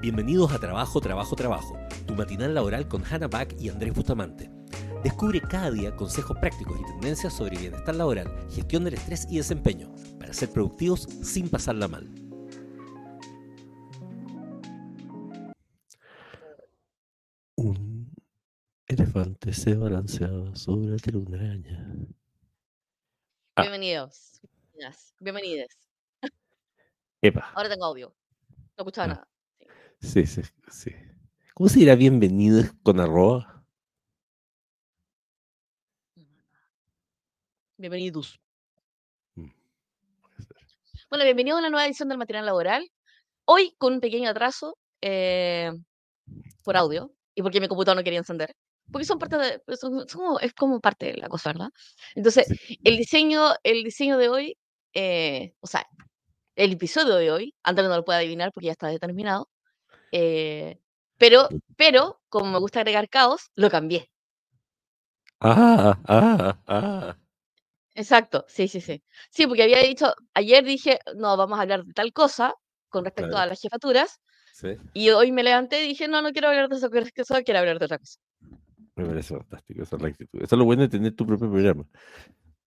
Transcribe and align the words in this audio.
Bienvenidos 0.00 0.52
a 0.52 0.58
Trabajo, 0.58 1.00
Trabajo, 1.00 1.34
Trabajo, 1.36 1.78
tu 2.06 2.14
matinal 2.14 2.54
laboral 2.54 2.86
con 2.88 3.02
Hannah 3.04 3.28
Back 3.28 3.56
y 3.58 3.68
Andrés 3.68 3.94
Bustamante. 3.94 4.50
Descubre 5.02 5.40
cada 5.40 5.70
día 5.70 5.94
consejos 5.96 6.36
prácticos 6.38 6.78
y 6.80 6.84
tendencias 6.84 7.32
sobre 7.34 7.58
bienestar 7.58 7.94
laboral, 7.94 8.28
gestión 8.50 8.84
del 8.84 8.94
estrés 8.94 9.26
y 9.30 9.36
desempeño, 9.38 9.92
para 10.18 10.32
ser 10.32 10.50
productivos 10.50 11.02
sin 11.22 11.48
pasarla 11.48 11.88
mal. 11.88 12.08
Un 17.56 18.12
elefante 18.86 19.52
se 19.52 19.74
balanceaba 19.74 20.54
sobre 20.56 20.90
la 20.90 20.96
telaraña. 20.96 21.94
Ah. 23.56 23.62
Bienvenidos. 23.62 24.40
Bienvenidos. 25.20 25.68
Epa. 27.22 27.52
Ahora 27.54 27.68
tengo 27.68 27.84
audio. 27.86 28.14
No 28.76 28.82
escuchaba 28.82 29.04
Ah. 29.04 29.08
nada. 29.08 29.28
Sí, 30.04 30.26
sí, 30.26 30.42
sí. 30.70 30.90
¿Cómo 31.54 31.68
se 31.68 31.78
dirá 31.80 31.94
bienvenidos 31.94 32.66
con 32.82 33.00
arroba? 33.00 33.64
Bienvenidos. 37.76 38.40
Mm. 39.34 39.48
Bueno, 41.10 41.24
bienvenidos 41.24 41.56
a 41.56 41.60
una 41.60 41.70
nueva 41.70 41.86
edición 41.86 42.08
del 42.08 42.18
Material 42.18 42.46
Laboral. 42.46 42.88
Hoy 43.46 43.74
con 43.78 43.94
un 43.94 44.00
pequeño 44.00 44.30
atraso 44.30 44.78
eh, 45.00 45.72
por 46.62 46.76
audio 46.76 47.12
y 47.34 47.42
porque 47.42 47.60
mi 47.60 47.68
computador 47.68 47.96
no 47.98 48.04
quería 48.04 48.18
encender. 48.20 48.54
Porque 48.92 49.04
son 49.06 49.18
parte 49.18 49.36
de, 49.36 49.58
pues, 49.60 49.80
son- 49.80 50.06
son 50.08 50.20
como- 50.20 50.40
es 50.40 50.52
como 50.54 50.80
parte 50.80 51.06
de 51.06 51.14
la 51.16 51.28
cosa, 51.28 51.50
¿verdad? 51.52 51.70
Entonces, 52.14 52.46
Sí. 52.46 52.78
el 52.84 52.96
diseño, 52.98 53.54
el 53.62 53.82
diseño 53.82 54.18
de 54.18 54.28
hoy, 54.28 54.58
eh, 54.94 55.54
o 55.60 55.66
sea, 55.66 55.86
el 56.56 56.72
episodio 56.72 57.16
de 57.16 57.30
hoy, 57.32 57.54
Andrés 57.62 57.88
no 57.88 57.96
lo 57.96 58.04
puede 58.04 58.18
adivinar 58.20 58.52
porque 58.52 58.66
ya 58.66 58.72
está 58.72 58.88
determinado, 58.88 59.48
eh, 60.16 60.78
pero, 61.18 61.48
pero, 61.76 62.20
como 62.28 62.50
me 62.52 62.58
gusta 62.58 62.80
agregar 62.80 63.08
caos, 63.08 63.50
lo 63.56 63.68
cambié. 63.68 64.10
Ah, 65.40 65.98
ah, 66.06 66.58
ah. 66.68 67.16
Exacto, 67.96 68.44
sí, 68.48 68.68
sí, 68.68 68.80
sí. 68.80 69.02
Sí, 69.30 69.46
porque 69.46 69.64
había 69.64 69.80
dicho, 69.80 70.14
ayer 70.34 70.64
dije, 70.64 71.00
no, 71.16 71.36
vamos 71.36 71.58
a 71.58 71.62
hablar 71.62 71.84
de 71.84 71.92
tal 71.92 72.12
cosa 72.12 72.54
con 72.88 73.04
respecto 73.04 73.30
Claro. 73.30 73.42
a 73.42 73.46
las 73.46 73.60
jefaturas, 73.60 74.20
Sí, 74.52 74.76
y 74.92 75.10
hoy 75.10 75.32
me 75.32 75.42
levanté 75.42 75.84
y 75.84 75.88
dije, 75.88 76.06
no, 76.06 76.22
no 76.22 76.30
quiero 76.30 76.46
hablar 76.48 76.68
de 76.68 76.76
eso, 76.76 76.88
quiero, 76.90 77.06
quiero 77.44 77.58
hablar 77.58 77.80
de 77.80 77.84
otra 77.86 77.98
cosa. 77.98 78.20
me 78.94 79.04
parece 79.06 79.34
fantástico. 79.36 79.82
Esa 79.82 79.96
es 79.96 80.02
la 80.02 80.08
actitud. 80.08 80.42
Eso 80.42 80.54
es 80.54 80.58
lo 80.58 80.64
bueno 80.64 80.82
de 80.82 80.88
tener 80.88 81.16
tu 81.16 81.26
propio 81.26 81.50
programa. 81.50 81.84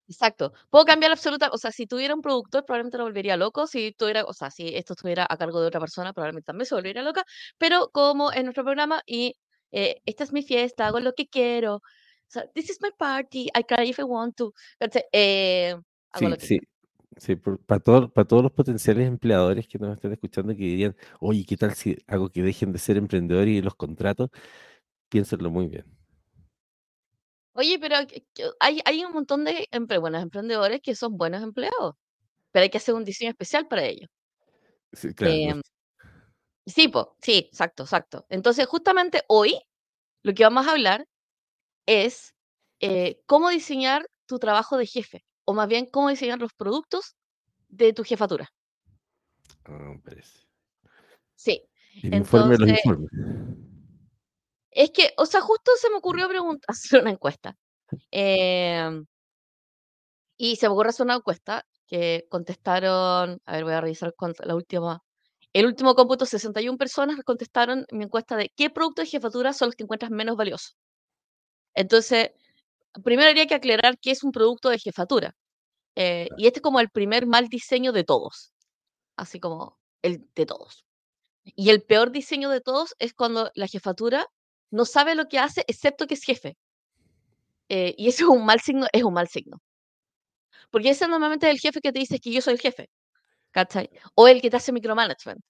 Exacto. 0.10 0.54
Puedo 0.70 0.86
cambiar 0.86 1.12
absoluta, 1.12 1.50
o 1.52 1.58
sea, 1.58 1.72
si 1.72 1.86
tuviera 1.86 2.16
un 2.16 2.22
productor 2.22 2.64
probablemente 2.66 2.98
lo 2.98 3.04
volvería 3.04 3.36
loco, 3.36 3.68
si 3.68 3.92
tuviera, 3.92 4.24
o 4.24 4.34
sea, 4.34 4.50
si 4.52 4.70
esto 4.76 4.94
estuviera 4.94 5.26
a 5.30 5.36
cargo 5.38 5.60
de 5.60 5.68
otra 5.68 5.82
persona 5.82 6.14
probablemente 6.14 6.46
también 6.46 6.66
se 6.66 6.76
volvería 6.76 7.02
loca, 7.04 7.26
pero 7.58 7.90
como 7.92 8.32
es 8.32 8.42
nuestro 8.44 8.64
programa 8.64 9.02
y 9.06 9.36
eh, 9.72 10.02
esta 10.06 10.24
es 10.24 10.32
mi 10.32 10.44
fiesta, 10.44 10.88
hago 10.88 11.02
lo 11.02 11.14
que 11.14 11.28
quiero, 11.28 11.76
o 11.76 11.82
sea, 12.28 12.46
this 12.54 12.70
is 12.70 12.78
my 12.82 12.90
party, 12.98 13.48
I 13.54 13.64
cry 13.64 13.90
if 13.90 14.00
I 14.00 14.04
want 14.04 14.36
to. 14.38 14.54
Eh, 15.12 15.76
hago 16.12 16.20
Sí, 16.20 16.26
lo 16.30 16.38
que 16.38 16.46
sí. 16.48 16.60
Sí, 17.18 17.36
para, 17.36 17.80
todo- 17.82 18.14
para 18.14 18.28
todos 18.28 18.44
los 18.44 18.52
potenciales 18.52 19.08
empleadores 19.08 19.68
que 19.68 19.80
nos 19.80 19.96
están 19.96 20.14
escuchando 20.14 20.54
que 20.54 20.60
dirían, 20.64 20.96
oye, 21.20 21.44
¿qué 21.46 21.58
tal 21.58 21.74
si 21.74 21.98
hago 22.08 22.30
que 22.30 22.44
dejen 22.44 22.72
de 22.72 22.80
ser 22.80 22.98
emprendedores 22.98 23.50
y 23.56 23.62
los 23.62 23.76
contratos? 23.76 24.30
Piénsenlo 25.10 25.52
muy 25.52 25.68
bien. 25.68 25.86
Oye, 27.58 27.80
pero 27.80 27.96
hay, 28.60 28.82
hay 28.86 29.04
un 29.04 29.14
montón 29.14 29.44
de 29.44 29.68
empre- 29.72 30.00
buenos 30.00 30.22
emprendedores 30.22 30.80
que 30.80 30.94
son 30.96 31.18
buenos 31.18 31.42
empleados, 31.42 31.96
pero 32.52 32.62
hay 32.64 32.70
que 32.70 32.78
hacer 32.78 32.94
un 32.94 33.04
diseño 33.04 33.32
especial 33.32 33.68
para 33.68 33.84
ellos. 33.84 34.08
Sí, 34.94 35.12
claro, 35.16 35.34
Em, 35.34 35.62
sí, 36.68 36.88
po, 36.88 37.16
sí, 37.20 37.50
exacto, 37.52 37.82
exacto. 37.84 38.28
Entonces, 38.30 38.68
justamente 38.68 39.24
hoy 39.28 39.60
lo 40.22 40.36
que 40.36 40.44
vamos 40.44 40.68
a 40.68 40.72
hablar 40.72 41.08
es 41.88 42.36
eh, 42.80 43.22
cómo 43.26 43.50
diseñar 43.50 44.08
tu 44.28 44.38
trabajo 44.38 44.78
de 44.78 44.86
jefe, 44.86 45.26
o 45.44 45.56
más 45.56 45.68
bien 45.68 45.88
cómo 45.88 46.10
diseñar 46.10 46.38
los 46.40 46.54
productos 46.54 47.16
de 47.70 47.92
tu 47.92 48.04
jefatura. 48.04 48.54
Parece. 50.04 50.46
Sí, 51.36 51.64
El 52.04 52.14
informe 52.14 52.56
de 52.56 52.60
los 52.60 52.70
Entonces- 52.70 52.86
informes. 52.86 53.67
Es 54.78 54.92
que, 54.92 55.14
o 55.18 55.26
sea, 55.26 55.42
justo 55.42 55.72
se 55.82 55.90
me 55.90 55.98
ocurrió 55.98 56.30
preguntar, 56.30 56.66
hacer 56.70 57.02
una 57.02 57.12
encuesta. 57.12 57.58
Em, 58.12 59.06
y 60.38 60.56
se 60.58 60.68
me 60.68 60.74
ocurrió 60.74 60.90
hacer 60.92 61.06
una 61.06 61.16
encuesta 61.16 61.66
que 61.88 62.26
contestaron, 62.30 63.40
a 63.46 63.52
ver, 63.54 63.64
voy 63.64 63.74
a 63.74 63.82
revisar 63.82 64.14
la 64.46 64.56
última, 64.56 65.02
el 65.54 65.66
último 65.66 65.96
cómputo, 65.96 66.26
61 66.26 66.78
personas 66.78 67.18
contestaron 67.26 67.86
mi 67.92 68.04
encuesta 68.06 68.36
de 68.38 68.52
qué 68.56 68.70
productos 68.70 69.06
de 69.06 69.12
jefatura 69.12 69.54
son 69.54 69.70
los 69.70 69.76
que 69.76 69.84
encuentras 69.84 70.12
menos 70.12 70.36
valiosos. 70.38 70.78
Entonces, 71.76 72.32
primero 73.04 73.30
habría 73.30 73.48
que 73.48 73.56
aclarar 73.56 73.98
qué 74.00 74.12
es 74.12 74.24
un 74.24 74.32
producto 74.32 74.70
de 74.70 74.80
jefatura. 74.80 75.36
Eh, 75.96 76.30
y 76.38 76.48
este 76.48 76.60
es 76.60 76.64
como 76.64 76.80
el 76.80 76.90
primer 76.90 77.28
mal 77.28 77.50
diseño 77.50 77.92
de 77.94 78.04
todos, 78.04 78.54
así 79.18 79.40
como 79.40 79.78
el 80.04 80.28
de 80.36 80.46
todos. 80.46 80.86
Y 81.46 81.72
el 81.72 81.84
peor 81.84 82.12
diseño 82.12 82.50
de 82.52 82.62
todos 82.62 82.96
es 83.00 83.14
cuando 83.14 83.52
la 83.56 83.68
jefatura 83.68 84.28
no 84.72 84.86
sabe 84.86 85.16
lo 85.16 85.28
que 85.28 85.40
hace 85.40 85.64
excepto 85.68 86.08
que 86.08 86.16
es 86.16 86.24
jefe. 86.24 86.58
Eh, 87.70 87.96
y 87.98 88.08
eso 88.10 88.24
es 88.26 88.30
un 88.30 88.46
mal 88.46 88.60
signo, 88.62 88.88
es 88.92 89.04
un 89.04 89.14
mal 89.14 89.28
signo. 89.30 89.62
Porque 90.72 90.90
ese 90.90 91.08
normalmente 91.08 91.48
es 91.48 91.54
el 91.54 91.60
jefe 91.60 91.82
que 91.82 91.92
te 91.92 92.00
dice 92.00 92.20
que 92.20 92.32
yo 92.32 92.42
soy 92.42 92.54
el 92.54 92.60
jefe, 92.60 92.90
¿cachai? 93.52 93.90
O 94.16 94.28
el 94.28 94.42
que 94.42 94.52
te 94.52 94.58
hace 94.58 94.74
micromanagement. 94.74 95.42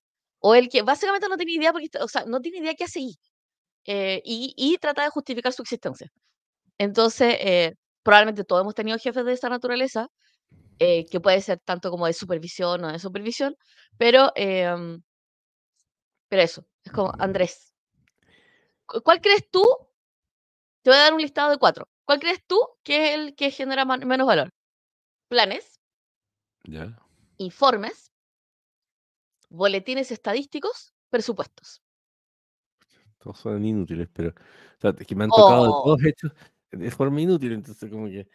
O 0.42 0.56
el 0.56 0.70
que 0.70 0.84
básicamente 0.84 1.30
no 1.30 1.38
tiene 1.38 1.54
idea, 1.54 1.74
porque, 1.74 1.90
o 2.02 2.10
sea, 2.10 2.26
no 2.26 2.42
tiene 2.42 2.60
idea 2.60 2.76
qué 2.76 2.86
hace 2.86 3.00
ahí. 3.02 3.16
eh, 3.88 4.22
y, 4.26 4.54
y 4.58 4.78
trata 4.80 5.04
de 5.04 5.10
justificar 5.12 5.54
su 5.54 5.64
existencia. 5.64 6.10
Entonces, 6.80 7.38
eh, 7.42 7.74
probablemente 8.04 8.44
todos 8.46 8.62
hemos 8.64 8.76
tenido 8.76 8.98
jefes 9.00 9.26
de 9.26 9.34
esa 9.34 9.50
naturaleza, 9.50 10.08
eh, 10.80 11.06
que 11.12 11.20
puede 11.22 11.42
ser 11.42 11.60
tanto 11.66 11.92
como 11.92 12.08
de 12.08 12.14
supervisión 12.14 12.84
o 12.86 12.92
de 12.94 13.00
supervisión, 13.00 13.56
pero, 13.98 14.32
em, 14.36 15.02
pero 16.30 16.42
eso, 16.42 16.66
es 16.84 16.92
como, 16.92 17.14
Andrés, 17.20 17.67
¿cu- 17.67 17.67
¿cuál 19.04 19.22
crees 19.22 19.50
tú? 19.52 19.64
Te 20.84 20.90
voy 20.92 20.98
a 21.00 21.04
dar 21.04 21.14
un 21.14 21.22
listado 21.22 21.52
de 21.52 21.58
cuatro. 21.58 21.88
¿Cuál 22.06 22.20
crees 22.20 22.40
tú 22.48 22.60
que 22.84 23.10
es 23.10 23.20
el 23.20 23.36
que 23.36 23.52
genera 23.52 23.86
menos 23.86 24.28
valor? 24.28 24.50
Planes, 25.30 25.80
¿Ya? 26.66 26.98
informes, 27.40 28.12
boletines 29.50 30.12
estadísticos, 30.12 30.94
presupuestos. 31.10 31.82
Todos 33.20 33.40
son 33.40 33.66
inútiles, 33.66 34.08
pero 34.14 34.30
o 34.30 34.82
sea, 34.82 34.94
es 34.98 35.08
que 35.08 35.16
me 35.16 35.24
han 35.24 35.32
tocado 35.32 35.74
Oh. 35.74 35.84
todos 35.84 36.04
hechos 36.04 36.32
de 36.72 36.92
forma 36.92 37.22
inútil, 37.22 37.54
entonces 37.54 37.90
como 37.90 38.08
que... 38.08 38.28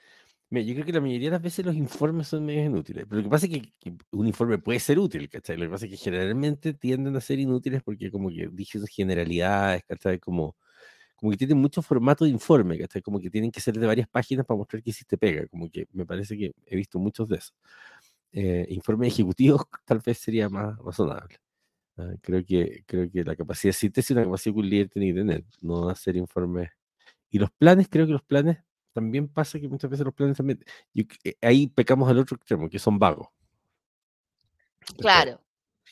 Mira, 0.52 0.66
yo 0.66 0.74
creo 0.74 0.84
que 0.84 0.92
la 0.92 1.00
mayoría 1.00 1.28
de 1.28 1.32
las 1.32 1.42
veces 1.42 1.64
los 1.64 1.74
informes 1.74 2.28
son 2.28 2.44
medio 2.44 2.66
inútiles, 2.66 3.06
pero 3.08 3.22
lo 3.22 3.24
que 3.24 3.30
pasa 3.30 3.46
es 3.46 3.52
que, 3.52 3.62
que 3.80 3.94
un 4.10 4.26
informe 4.26 4.58
puede 4.58 4.80
ser 4.80 4.98
útil, 4.98 5.26
¿cachai? 5.30 5.56
Lo 5.56 5.64
que 5.64 5.70
pasa 5.70 5.86
es 5.86 5.92
que 5.92 5.96
generalmente 5.96 6.74
tienden 6.74 7.16
a 7.16 7.22
ser 7.22 7.38
inútiles 7.38 7.82
porque 7.82 8.10
como 8.10 8.28
que 8.28 8.50
dije 8.52 8.76
esas 8.76 8.90
generalidades, 8.90 9.82
¿cachai? 9.84 10.18
Como, 10.18 10.54
como 11.16 11.30
que 11.32 11.38
tienen 11.38 11.56
mucho 11.58 11.80
formato 11.82 12.26
de 12.26 12.30
informe, 12.32 12.78
¿cachai? 12.78 13.00
Como 13.02 13.18
que 13.20 13.30
tienen 13.30 13.50
que 13.50 13.60
ser 13.62 13.78
de 13.78 13.86
varias 13.86 14.08
páginas 14.08 14.44
para 14.46 14.58
mostrar 14.58 14.82
que 14.82 14.90
hiciste 14.90 15.16
pega, 15.18 15.46
como 15.48 15.70
que 15.70 15.86
me 15.92 16.04
parece 16.06 16.36
que 16.36 16.52
he 16.66 16.76
visto 16.76 16.98
muchos 16.98 17.28
de 17.30 17.36
esos. 17.36 17.54
Eh, 18.32 18.66
informes 18.70 19.12
ejecutivos 19.14 19.62
tal 19.86 20.00
vez 20.00 20.18
sería 20.18 20.48
más 20.50 20.78
razonable. 20.78 21.36
Ah, 21.98 22.12
creo 22.22 22.44
que, 22.46 22.84
creo 22.86 23.10
que 23.10 23.24
la 23.24 23.36
capacidad 23.36 23.70
de 23.70 23.74
síntesis 23.78 24.10
es 24.12 24.16
una 24.16 24.24
capacidad 24.26 24.54
que 24.54 24.60
un 24.60 24.70
líder 24.70 24.88
tiene 24.90 25.08
que 25.08 25.14
tener, 25.20 25.44
no 25.62 25.88
hacer 25.90 26.16
informes. 26.16 26.70
Y 27.30 27.38
los 27.38 27.50
planes, 27.52 27.88
creo 27.90 28.06
que 28.06 28.12
los 28.12 28.22
planes 28.24 28.58
también 28.92 29.28
pasa 29.28 29.58
que 29.60 29.68
muchas 29.68 29.90
veces 29.90 30.04
los 30.04 30.14
planes 30.14 30.36
también, 30.36 30.64
yo 30.92 31.04
eh, 31.24 31.36
ahí 31.42 31.66
pecamos 31.68 32.08
al 32.08 32.18
otro 32.18 32.36
extremo, 32.36 32.68
que 32.68 32.78
son 32.78 32.98
vagos. 32.98 33.28
Claro, 34.98 35.40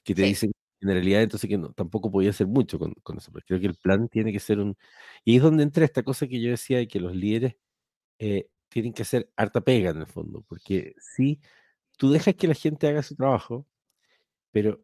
Que 0.04 0.14
te 0.14 0.22
sí. 0.22 0.28
dicen 0.28 0.52
generalidad, 0.80 1.22
entonces 1.22 1.48
que 1.48 1.58
no, 1.58 1.72
tampoco 1.72 2.10
podía 2.10 2.30
hacer 2.30 2.46
mucho 2.46 2.78
con, 2.78 2.94
con 3.02 3.18
eso. 3.18 3.30
Pero 3.32 3.46
creo 3.46 3.60
que 3.60 3.66
el 3.66 3.74
plan 3.74 4.08
tiene 4.08 4.32
que 4.32 4.40
ser 4.40 4.58
un... 4.58 4.76
Y 5.24 5.36
es 5.36 5.42
donde 5.42 5.62
entra 5.62 5.84
esta 5.84 6.02
cosa 6.02 6.26
que 6.26 6.40
yo 6.40 6.50
decía 6.50 6.78
de 6.78 6.88
que 6.88 7.00
los 7.00 7.14
líderes 7.14 7.56
eh, 8.18 8.48
tienen 8.68 8.92
que 8.94 9.02
hacer 9.02 9.30
harta 9.36 9.60
pega 9.60 9.90
en 9.90 9.98
el 9.98 10.06
fondo, 10.06 10.42
porque 10.48 10.94
si 10.98 11.40
tú 11.98 12.10
dejas 12.10 12.34
que 12.36 12.48
la 12.48 12.54
gente 12.54 12.88
haga 12.88 13.02
su 13.02 13.16
trabajo, 13.16 13.66
pero, 14.52 14.82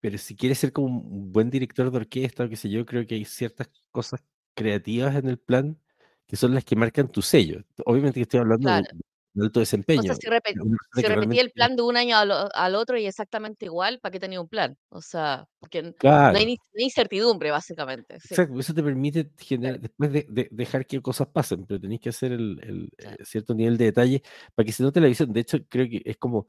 pero 0.00 0.18
si 0.18 0.36
quieres 0.36 0.58
ser 0.58 0.72
como 0.72 0.86
un 0.88 1.32
buen 1.32 1.50
director 1.50 1.90
de 1.90 1.96
orquesta 1.98 2.44
o 2.44 2.48
qué 2.48 2.56
sé 2.56 2.70
yo, 2.70 2.86
creo 2.86 3.06
que 3.06 3.16
hay 3.16 3.24
ciertas 3.24 3.70
cosas 3.92 4.24
creativas 4.54 5.16
en 5.16 5.28
el 5.28 5.38
plan 5.38 5.78
que 6.34 6.38
son 6.38 6.52
las 6.52 6.64
que 6.64 6.74
marcan 6.74 7.06
tu 7.06 7.22
sello. 7.22 7.62
Obviamente 7.86 8.18
que 8.18 8.22
estoy 8.22 8.40
hablando 8.40 8.68
de 8.68 8.80
Claro. 8.82 8.96
de 9.34 9.40
un 9.40 9.44
alto 9.44 9.60
O 9.60 9.62
desempeño. 9.62 10.02
sea, 10.02 10.14
si, 10.16 10.20
de 10.20 10.20
si 10.20 10.30
repetí 10.30 10.58
realmente 11.06 11.40
el 11.40 11.50
plan 11.52 11.76
de 11.76 11.82
un 11.82 11.96
año 11.96 12.16
al, 12.16 12.30
o- 12.32 12.48
al 12.54 12.74
otro 12.74 12.98
y 12.98 13.06
exactamente 13.06 13.66
igual, 13.66 14.00
¿para 14.00 14.12
qué 14.12 14.18
tenía 14.18 14.40
un 14.40 14.48
plan? 14.48 14.76
O 14.88 15.00
sea, 15.00 15.46
porque 15.60 15.78
n- 15.78 15.88
no 15.90 15.94
Claro, 15.98 16.36
hay, 16.36 16.44
ni- 16.46 16.56
no 16.56 16.62
hay 16.78 16.84
incertidumbre, 16.86 17.52
básicamente. 17.52 18.18
Sí, 18.18 18.28
exacto, 18.34 18.58
eso 18.58 18.74
te 18.74 18.82
permite 18.82 19.30
generar, 19.38 19.74
claro. 19.74 19.82
después 19.82 20.12
de, 20.12 20.26
de 20.28 20.48
dejar 20.50 20.86
que 20.86 21.00
cosas 21.00 21.28
pasen, 21.28 21.66
pero 21.66 21.80
tenés 21.80 22.00
que 22.00 22.08
hacer 22.08 22.32
el, 22.32 22.58
el, 22.64 22.90
Claro. 22.96 23.16
eh, 23.20 23.24
cierto 23.24 23.54
nivel 23.54 23.76
de 23.76 23.84
detalle 23.84 24.22
para 24.56 24.66
que 24.66 24.72
se 24.72 24.82
note 24.82 25.00
la 25.00 25.06
visión. 25.06 25.32
De 25.32 25.40
hecho, 25.40 25.58
creo 25.68 25.86
que 25.88 26.02
es 26.04 26.16
como 26.16 26.48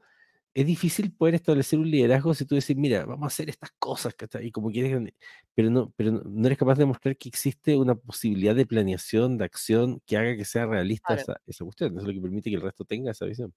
es 0.56 0.64
difícil 0.64 1.12
poder 1.12 1.34
establecer 1.34 1.78
un 1.78 1.90
liderazgo 1.90 2.32
si 2.32 2.46
tú 2.46 2.54
decís, 2.54 2.74
mira, 2.74 3.04
vamos 3.04 3.24
a 3.24 3.26
hacer 3.26 3.50
estas 3.50 3.72
cosas, 3.78 4.14
¿cachai? 4.14 4.46
Y 4.46 4.50
como 4.50 4.70
quieres, 4.70 5.12
pero 5.54 5.68
no, 5.68 5.92
pero 5.96 6.12
no, 6.12 6.46
eres 6.46 6.56
capaz 6.56 6.76
de 6.78 6.86
mostrar 6.86 7.14
que 7.18 7.28
existe 7.28 7.76
una 7.76 7.94
posibilidad 7.94 8.54
de 8.54 8.64
planeación, 8.64 9.36
de 9.36 9.44
acción 9.44 10.00
que 10.06 10.16
haga 10.16 10.34
que 10.34 10.46
sea 10.46 10.64
realista 10.64 11.08
Claro. 11.08 11.20
esa, 11.20 11.40
esa 11.46 11.64
cuestión. 11.64 11.90
Eso 11.92 12.00
es 12.00 12.06
lo 12.06 12.12
que 12.14 12.22
permite 12.22 12.48
que 12.48 12.56
el 12.56 12.62
resto 12.62 12.86
tenga 12.86 13.10
esa 13.10 13.26
visión. 13.26 13.52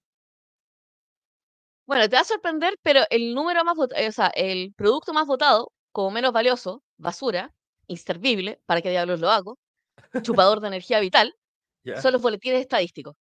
Bueno, 1.86 2.06
te 2.06 2.16
va 2.16 2.20
a 2.20 2.24
sorprender, 2.24 2.78
pero 2.82 3.00
el 3.08 3.34
número 3.34 3.64
más 3.64 3.76
votado, 3.76 4.06
o 4.06 4.12
sea, 4.12 4.26
el 4.34 4.74
producto 4.74 5.14
más 5.14 5.26
votado 5.26 5.72
como 5.92 6.10
menos 6.10 6.34
valioso, 6.34 6.82
basura, 6.98 7.54
inservible, 7.86 8.60
¿para 8.66 8.82
qué 8.82 8.90
diablos 8.90 9.20
lo 9.20 9.30
hago? 9.30 9.58
Chupador 10.20 10.60
de 10.60 10.68
energía 10.68 11.00
vital, 11.00 11.34
¿Ya? 11.84 12.02
son 12.02 12.12
los 12.12 12.20
boletines 12.20 12.60
estadísticos. 12.60 13.16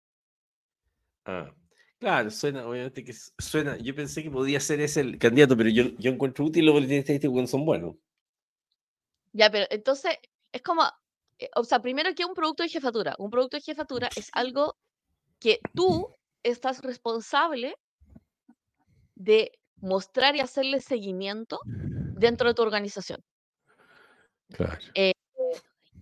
Ah, 1.26 1.52
claro, 1.98 2.30
suena, 2.30 2.66
obviamente 2.66 3.04
que 3.04 3.12
suena. 3.38 3.76
Yo 3.78 3.94
pensé 3.94 4.22
que 4.22 4.30
podía 4.30 4.60
ser 4.60 4.80
ese 4.80 5.00
el 5.00 5.18
candidato, 5.18 5.56
pero 5.56 5.70
yo, 5.70 5.84
yo 5.98 6.10
encuentro 6.10 6.44
útil 6.44 6.66
los 6.66 6.74
boletines 6.74 7.00
estadísticos 7.00 7.50
son 7.50 7.64
buenos. 7.64 7.96
Ya, 9.32 9.50
pero 9.50 9.66
entonces 9.70 10.16
es 10.52 10.62
como, 10.62 10.82
eh, 11.38 11.50
o 11.56 11.64
sea, 11.64 11.80
primero 11.80 12.14
que 12.14 12.24
un 12.24 12.34
producto 12.34 12.62
de 12.62 12.68
jefatura. 12.68 13.14
Un 13.18 13.30
producto 13.30 13.56
de 13.56 13.62
jefatura 13.62 14.08
es 14.16 14.30
algo 14.32 14.76
que 15.38 15.60
tú 15.74 16.14
estás 16.42 16.80
responsable 16.82 17.76
de 19.14 19.52
mostrar 19.76 20.36
y 20.36 20.40
hacerle 20.40 20.80
seguimiento 20.80 21.60
dentro 21.66 22.48
de 22.48 22.54
tu 22.54 22.62
organización. 22.62 23.22
Claro. 24.48 24.78
Eh, 24.94 25.12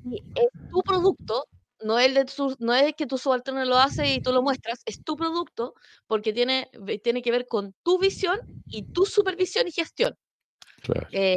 y 0.04 0.22
es 0.34 0.70
tu 0.70 0.82
producto, 0.82 1.46
no 1.84 1.98
es, 1.98 2.14
de 2.14 2.26
su- 2.26 2.56
no 2.58 2.74
es 2.74 2.94
que 2.94 3.06
tu 3.06 3.18
subalterno 3.18 3.64
lo 3.64 3.76
hace 3.76 4.14
y 4.14 4.20
tú 4.20 4.32
lo 4.32 4.42
muestras, 4.42 4.82
es 4.86 5.02
tu 5.02 5.16
producto 5.16 5.74
porque 6.06 6.32
tiene, 6.32 6.70
tiene 7.02 7.22
que 7.22 7.30
ver 7.30 7.46
con 7.46 7.74
tu 7.82 7.98
visión 7.98 8.36
y 8.68 8.84
tu 8.84 9.06
supervisión 9.06 9.68
y 9.68 9.72
gestión. 9.72 10.16
Claro. 10.82 11.06
Eh, 11.12 11.36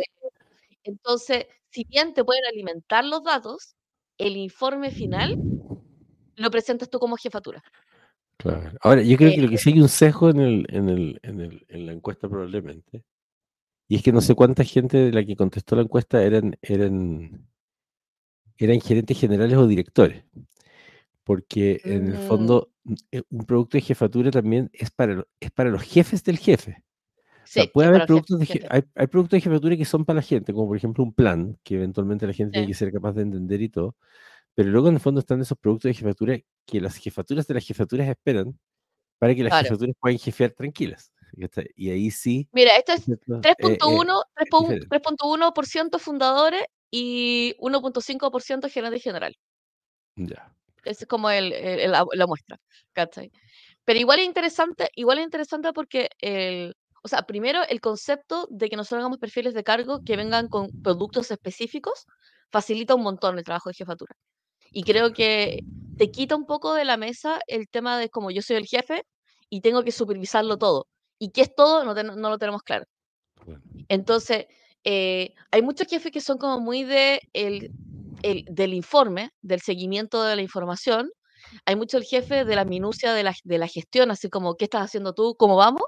entonces, 0.84 1.46
si 1.70 1.84
bien 1.84 2.14
te 2.14 2.24
pueden 2.24 2.46
alimentar 2.46 3.06
los 3.06 3.24
datos, 3.24 3.76
el 4.18 4.38
informe 4.38 4.90
final 4.90 5.30
lo 6.36 6.50
presentas 6.50 6.90
tú 6.90 6.98
como 7.00 7.18
jefatura. 7.18 7.62
Claro. 8.38 8.78
Ahora, 8.82 9.02
yo 9.02 9.18
creo 9.18 9.30
Eh, 9.30 9.36
que 9.36 9.42
lo 9.42 9.50
que 9.50 9.58
sí 9.58 9.74
hay 9.74 9.82
un 9.82 9.90
sesgo 9.90 10.30
en, 10.30 10.40
el, 10.40 10.66
en, 10.70 10.90
el, 10.90 11.20
en, 11.24 11.42
el, 11.42 11.66
en 11.70 11.86
la 11.88 11.92
encuesta 11.92 12.30
probablemente, 12.30 13.04
y 13.90 13.96
es 13.96 14.04
que 14.04 14.12
no 14.12 14.22
sé 14.22 14.36
cuánta 14.36 14.64
gente 14.64 14.98
de 14.98 15.12
la 15.12 15.26
que 15.26 15.36
contestó 15.36 15.76
la 15.76 15.82
encuesta 15.82 16.24
eran, 16.24 16.58
eran, 16.62 17.48
eran 18.66 18.82
gerentes 18.82 19.20
generales 19.20 19.58
o 19.58 19.68
directores, 19.68 20.24
porque 21.24 21.82
en 21.84 22.08
el 22.08 22.14
Mm, 22.16 22.20
fondo 22.20 22.72
mm, 22.84 22.94
eh, 23.12 23.22
un 23.30 23.46
producto 23.46 23.78
de 23.78 23.82
jefatura 23.82 24.32
también 24.32 24.70
es 24.74 24.92
para, 24.92 25.26
es 25.40 25.52
para 25.52 25.70
los 25.70 25.84
jefes 25.84 26.24
del 26.24 26.38
jefe. 26.38 26.84
O 27.50 27.54
sea, 27.54 27.66
sí, 27.66 27.72
puede 27.74 27.88
haber 27.90 28.02
el 28.04 28.08
jefe, 28.08 28.08
productos 28.08 28.40
de, 28.40 28.68
hay, 28.70 28.84
hay 28.96 29.08
productos 29.08 29.38
de 29.38 29.42
jefatura 29.42 29.78
que 29.78 29.86
son 29.86 30.06
para 30.06 30.18
la 30.18 30.22
gente, 30.24 30.54
como 30.54 30.68
por 30.68 30.78
ejemplo 30.78 31.04
un 31.04 31.14
plan, 31.14 31.58
que 31.64 31.76
eventualmente 31.76 32.28
la 32.28 32.34
gente 32.34 32.54
tiene 32.54 32.68
Sí, 32.68 32.72
que 32.72 32.76
ser 32.76 32.92
capaz 32.92 33.14
de 33.14 33.24
entender 33.24 33.62
y 33.62 33.70
todo, 33.70 33.96
pero 34.56 34.70
luego 34.70 34.90
en 34.90 34.96
el 34.96 35.00
fondo 35.02 35.20
están 35.22 35.42
esos 35.42 35.58
productos 35.58 35.90
de 35.90 35.96
jefatura 35.96 36.40
que 36.66 36.82
las 36.82 36.98
jefaturas 36.98 37.48
de 37.48 37.54
las 37.56 37.66
jefaturas 37.66 38.08
esperan 38.10 38.60
para 39.20 39.36
que 39.36 39.44
las 39.44 39.52
claro. 39.52 39.66
jefaturas 39.66 39.96
puedan 40.00 40.20
jefear 40.20 40.52
tranquilas. 40.52 41.14
Y 41.76 41.90
ahí 41.90 42.12
sí, 42.12 42.50
Mira, 42.54 42.76
esto 42.78 42.94
es 42.94 43.04
¿cierto? 43.06 43.36
Eh, 43.36 43.42
eh, 43.60 43.78
3.1. 43.78 44.24
3.1% 44.36 46.00
fundadores 46.00 46.64
y 46.92 47.56
1.5% 47.60 48.70
gerente 48.70 49.00
general. 49.00 49.36
Ya. 50.16 50.54
Ese 50.84 51.04
es 51.04 51.08
como 51.08 51.30
el, 51.30 51.52
el- 51.54 51.92
la, 51.92 52.06
la 52.14 52.28
muestra, 52.28 52.58
¿cachai? 52.94 53.32
Pero 53.86 54.00
igual 54.00 54.20
es 54.20 54.26
interesante, 54.26 54.90
igual 54.96 55.20
es 55.20 55.26
interesante 55.26 55.72
porque 55.74 56.10
el, 56.20 56.74
o 57.04 57.08
sea, 57.08 57.24
primero 57.24 57.62
el 57.68 57.80
concepto 57.82 58.48
de 58.50 58.70
que 58.70 58.76
nosotros 58.76 59.00
hagamos 59.00 59.18
perfiles 59.20 59.54
de 59.54 59.64
cargo 59.64 60.02
que 60.04 60.18
vengan 60.18 60.48
con 60.48 60.70
productos 60.84 61.32
específicos 61.32 62.06
facilita 62.52 62.96
un 62.96 63.04
montón 63.04 63.38
el 63.38 63.44
trabajo 63.44 63.70
de 63.70 63.76
jefatura. 63.76 64.16
Y 64.72 64.84
creo 64.84 65.14
que 65.14 65.64
te 65.98 66.12
quita 66.12 66.36
un 66.36 66.46
poco 66.46 66.74
de 66.74 66.86
la 66.86 66.98
mesa 66.98 67.40
el 67.48 67.68
tema 67.70 67.98
de 67.98 68.10
como 68.10 68.32
yo 68.32 68.42
soy 68.42 68.58
el 68.58 68.66
jefe 68.66 69.04
y 69.50 69.62
tengo 69.62 69.84
que 69.84 69.92
supervisarlo 69.92 70.58
todo. 70.58 70.88
¿Y 71.20 71.32
qué 71.32 71.42
es 71.42 71.56
todo? 71.56 71.84
No, 71.86 71.96
ten- 71.96 72.08
no 72.16 72.30
lo 72.30 72.38
tenemos 72.38 72.62
claro. 72.64 72.86
Entonces, 73.90 74.46
eh, 74.88 75.34
hay 75.52 75.62
muchos 75.64 75.88
jefes 75.90 76.12
que 76.14 76.22
son 76.22 76.40
como 76.40 76.60
muy 76.62 76.84
de 76.86 77.22
el, 77.34 77.72
el- 78.24 78.46
del 78.48 78.74
informe, 78.76 79.32
del 79.42 79.62
seguimiento 79.62 80.24
de 80.24 80.36
la 80.38 80.42
información. 80.44 81.12
Hay 81.66 81.76
mucho 81.78 81.98
el 81.98 82.06
jefe 82.06 82.46
de 82.46 82.56
la 82.56 82.66
minucia 82.66 83.14
de 83.14 83.24
la, 83.24 83.34
de 83.44 83.58
la 83.60 83.68
gestión, 83.68 84.12
así 84.12 84.30
como, 84.30 84.56
¿qué 84.58 84.66
estás 84.66 84.84
haciendo 84.86 85.14
tú? 85.14 85.36
¿Cómo 85.38 85.58
vamos? 85.58 85.84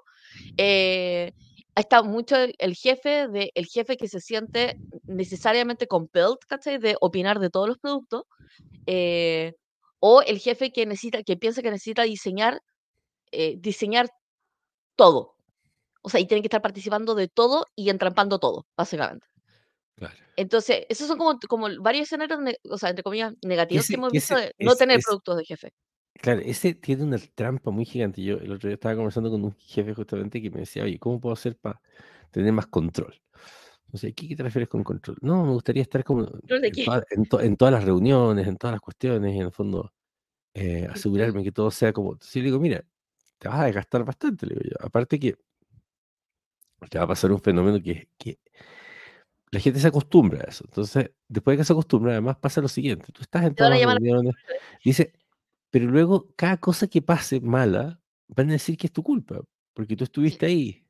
Eh, 0.58 1.32
está 1.76 2.04
mucho 2.04 2.36
el, 2.38 2.56
el 2.60 2.76
jefe 2.76 3.28
de 3.30 3.52
el 3.56 3.66
jefe 3.68 3.98
que 3.98 4.08
se 4.10 4.20
siente 4.22 4.76
necesariamente 5.08 5.88
compelled, 5.88 6.36
¿cachai? 6.48 6.78
De 6.80 6.98
opinar 7.02 7.40
de 7.40 7.50
todos 7.50 7.68
los 7.70 7.78
productos. 7.80 8.24
eh, 8.88 9.54
o 10.02 10.22
el 10.24 10.40
jefe 10.40 10.72
que 10.72 10.86
necesita, 10.86 11.24
que 11.24 11.38
piensa 11.38 11.62
que 11.64 11.72
necesita 11.72 12.04
diseñar, 12.04 12.62
eh, 13.32 13.56
diseñar 13.60 14.10
todo. 14.98 15.36
O 16.10 16.12
sea, 16.12 16.20
y 16.20 16.28
tiene 16.28 16.42
que 16.42 16.48
estar 16.48 16.62
participando 16.62 17.14
de 17.16 17.28
todo 17.28 17.66
y 17.76 17.90
entrampando 17.90 18.40
todo, 18.40 18.66
básicamente. 18.76 19.28
claro. 19.96 20.16
Entonces, 20.36 20.86
esos 20.90 21.08
son 21.08 21.18
como, 21.20 21.38
como 21.48 21.68
varios 21.82 22.04
escenarios, 22.08 22.40
o 22.70 22.78
sea, 22.78 22.90
entre 22.90 23.04
comillas, 23.04 23.34
negativos 23.44 23.88
que 23.88 23.96
hemos 23.98 24.12
visto 24.12 24.36
ese 24.36 24.48
de 24.48 24.54
no 24.60 24.76
tener 24.76 25.00
productos 25.02 25.38
de 25.38 25.46
jefe. 25.46 25.70
claro, 26.16 26.42
ese 26.42 26.74
tiene 26.76 27.04
una 27.04 27.18
trampa 27.36 27.72
muy 27.72 27.86
gigante. 27.86 28.22
Yo 28.24 28.38
el 28.38 28.52
otro 28.52 28.68
día 28.70 28.76
estaba 28.76 28.96
conversando 28.96 29.30
con 29.30 29.44
un 29.44 29.56
jefe 29.58 29.94
justamente 29.94 30.42
que 30.42 30.50
me 30.52 30.62
decía, 30.62 30.84
oye, 30.84 31.00
¿cómo 31.00 31.20
puedo 31.20 31.34
hacer 31.34 31.58
para 31.58 31.82
tener 32.32 32.54
más 32.54 32.68
control? 32.68 33.14
O 33.94 33.98
sea, 33.98 34.12
¿qué, 34.12 34.28
qué 34.28 34.36
te 34.36 34.44
refieres 34.44 34.70
con 34.70 34.84
control? 34.84 35.18
No, 35.22 35.46
me 35.46 35.52
gustaría 35.54 35.84
estar 35.84 36.04
como 36.04 36.26
¿Control 36.26 36.62
de 36.62 36.68
en, 36.70 36.76
toda- 36.86 37.04
en, 37.12 37.26
to- 37.26 37.42
en 37.42 37.58
todas 37.58 37.74
las 37.74 37.84
reuniones, 37.86 38.48
en 38.48 38.58
todas 38.58 38.74
las 38.76 38.82
cuestiones, 38.82 39.34
y 39.36 39.38
en 39.40 39.46
el 39.48 39.52
fondo 39.52 39.94
eh, 40.56 40.88
asegurarme 40.92 41.44
que 41.44 41.52
todo 41.54 41.72
sea 41.72 41.94
como. 41.94 42.18
Sí, 42.22 42.40
le 42.42 42.46
digo, 42.48 42.60
mira, 42.60 42.84
te 43.40 43.48
vas 43.50 43.60
a 43.62 43.66
desgastar 43.66 44.06
bastante, 44.06 44.46
le 44.48 44.56
digo 44.56 44.66
yo. 44.72 44.86
Aparte 44.88 45.20
que 45.20 45.36
te 46.88 46.98
va 46.98 47.06
a 47.06 47.08
pasar 47.08 47.32
un 47.32 47.42
fenómeno 47.42 47.82
que, 47.82 48.10
que 48.18 48.40
la 49.52 49.60
gente 49.60 49.80
se 49.80 49.88
acostumbra 49.88 50.42
a 50.46 50.50
eso. 50.50 50.64
Entonces, 50.68 51.12
después 51.28 51.58
de 51.58 51.62
que 51.62 51.66
se 51.66 51.74
acostumbra, 51.74 52.12
además 52.14 52.38
pasa 52.38 52.62
lo 52.62 52.68
siguiente. 52.68 53.12
Tú 53.12 53.22
estás 53.22 53.46
en 53.46 53.56
todas 53.56 53.72
las 53.72 53.82
reuniones, 53.82 54.36
dice, 54.84 55.14
pero 55.70 55.86
luego 55.86 56.34
cada 56.36 56.58
cosa 56.58 56.88
que 56.88 57.02
pase 57.02 57.42
mala, 57.42 58.00
van 58.28 58.50
a 58.50 58.54
decir 58.54 58.78
que 58.78 58.88
es 58.88 58.94
tu 58.94 59.04
culpa, 59.04 59.42
porque 59.74 59.96
tú 59.96 60.04
estuviste 60.04 60.46
ahí. 60.46 60.86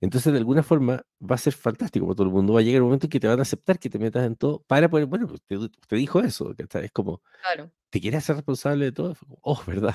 Entonces, 0.00 0.32
de 0.32 0.38
alguna 0.38 0.62
forma, 0.62 1.04
va 1.20 1.34
a 1.34 1.38
ser 1.38 1.54
fantástico 1.54 2.06
para 2.06 2.16
todo 2.16 2.26
el 2.26 2.32
mundo. 2.32 2.52
Va 2.52 2.60
a 2.60 2.62
llegar 2.62 2.82
un 2.82 2.88
momento 2.88 3.06
en 3.06 3.10
que 3.10 3.20
te 3.20 3.26
van 3.26 3.38
a 3.38 3.42
aceptar 3.42 3.78
que 3.78 3.88
te 3.88 3.98
metas 3.98 4.26
en 4.26 4.36
todo 4.36 4.62
para 4.66 4.88
poder, 4.88 5.06
bueno, 5.06 5.26
pues, 5.26 5.40
usted, 5.40 5.56
usted 5.56 5.96
dijo 5.96 6.20
eso, 6.20 6.54
¿cachai? 6.56 6.86
Es 6.86 6.92
como, 6.92 7.22
claro. 7.40 7.70
¿te 7.90 8.00
quieres 8.00 8.18
hacer 8.18 8.36
responsable 8.36 8.84
de 8.86 8.92
todo? 8.92 9.16
Oh, 9.40 9.62
¿verdad? 9.66 9.94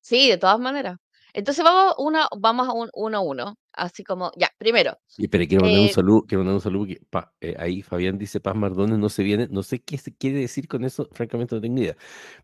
Sí, 0.00 0.30
de 0.30 0.38
todas 0.38 0.58
maneras. 0.58 0.96
Entonces 1.32 1.62
vamos, 1.64 1.94
una, 1.98 2.28
vamos 2.38 2.68
a 2.68 2.72
un 2.72 2.90
uno 2.94 3.18
a 3.18 3.20
uno. 3.20 3.58
Así 3.72 4.02
como, 4.02 4.32
ya, 4.36 4.50
primero, 4.58 4.98
Y 5.16 5.28
pero 5.28 5.46
quiero 5.46 5.64
mandar 5.64 5.80
un 5.82 5.86
eh, 5.86 5.92
saludo, 5.92 6.22
quiero 6.26 6.40
mandar 6.40 6.54
un 6.56 6.60
saludo 6.60 6.86
que 6.86 7.00
pa- 7.10 7.32
eh, 7.40 7.54
ahí 7.58 7.82
Fabián 7.82 8.18
dice 8.18 8.40
Paz 8.40 8.56
Mardones 8.56 8.98
no 8.98 9.08
se 9.08 9.22
viene, 9.22 9.46
no 9.50 9.62
sé 9.62 9.80
qué 9.80 9.98
se 9.98 10.14
quiere 10.16 10.40
decir 10.40 10.66
con 10.66 10.84
eso, 10.84 11.08
francamente 11.12 11.54
no 11.54 11.60
tengo 11.60 11.80
idea. 11.80 11.96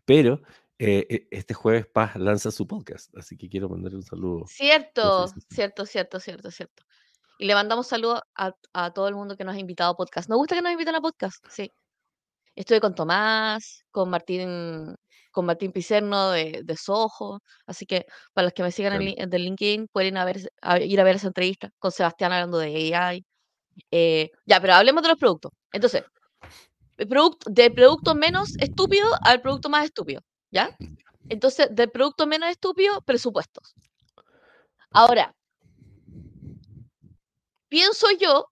Pero 0.05 0.41
eh, 0.79 1.05
eh, 1.09 1.27
este 1.31 1.53
jueves 1.53 1.87
Paz 1.87 2.15
lanza 2.15 2.51
su 2.51 2.67
podcast, 2.67 3.15
así 3.17 3.35
que 3.35 3.49
quiero 3.49 3.67
mandar 3.67 3.93
un 3.95 4.03
saludo. 4.03 4.45
cierto, 4.47 5.27
cierto, 5.49 5.85
cierto, 5.85 6.19
cierto, 6.19 6.51
cierto. 6.51 6.83
Y 7.37 7.45
le 7.47 7.53
mandamos 7.53 7.87
saludos 7.87 8.21
a, 8.35 8.55
a 8.71 8.93
todo 8.93 9.09
el 9.09 9.15
mundo 9.15 9.35
que 9.35 9.43
nos 9.43 9.55
ha 9.55 9.59
invitado 9.59 9.91
a 9.91 9.97
podcast. 9.97 10.29
Nos 10.29 10.37
gusta 10.37 10.55
que 10.55 10.61
nos 10.61 10.71
inviten 10.71 10.95
a 10.95 11.01
podcast, 11.01 11.45
sí. 11.49 11.69
Estuve 12.55 12.79
con 12.79 12.95
Tomás, 12.95 13.83
con 13.91 14.09
Martín, 14.09 14.95
con 15.35 15.45
Martín 15.45 15.73
Picerno 15.73 16.31
de, 16.31 16.61
de 16.63 16.77
Soho. 16.77 17.39
Así 17.67 17.85
que 17.85 18.05
para 18.33 18.45
los 18.45 18.53
que 18.53 18.63
me 18.63 18.71
sigan 18.71 19.01
en, 19.01 19.29
del 19.29 19.43
LinkedIn, 19.43 19.87
pueden 19.91 20.15
a 20.17 20.23
ver- 20.23 20.49
a 20.61 20.79
ir 20.79 20.99
a 20.99 21.03
ver 21.03 21.17
esa 21.17 21.27
entrevista 21.27 21.69
con 21.77 21.91
Sebastián 21.91 22.31
hablando 22.31 22.57
de 22.57 22.95
AI. 22.95 23.23
Eh, 23.91 24.31
ya, 24.45 24.61
pero 24.61 24.73
hablemos 24.75 25.03
de 25.03 25.09
los 25.09 25.17
productos. 25.17 25.51
Entonces, 25.73 26.03
el 26.97 27.09
del 27.47 27.73
producto 27.73 28.15
menos 28.15 28.53
estúpido 28.59 29.05
al 29.21 29.41
producto 29.41 29.69
más 29.69 29.83
estúpido, 29.83 30.21
¿ya? 30.49 30.69
Entonces, 31.27 31.67
del 31.71 31.91
producto 31.91 32.25
menos 32.25 32.49
estúpido, 32.49 33.01
presupuestos. 33.01 33.75
Ahora, 34.93 35.35
pienso 37.67 38.07
yo 38.17 38.47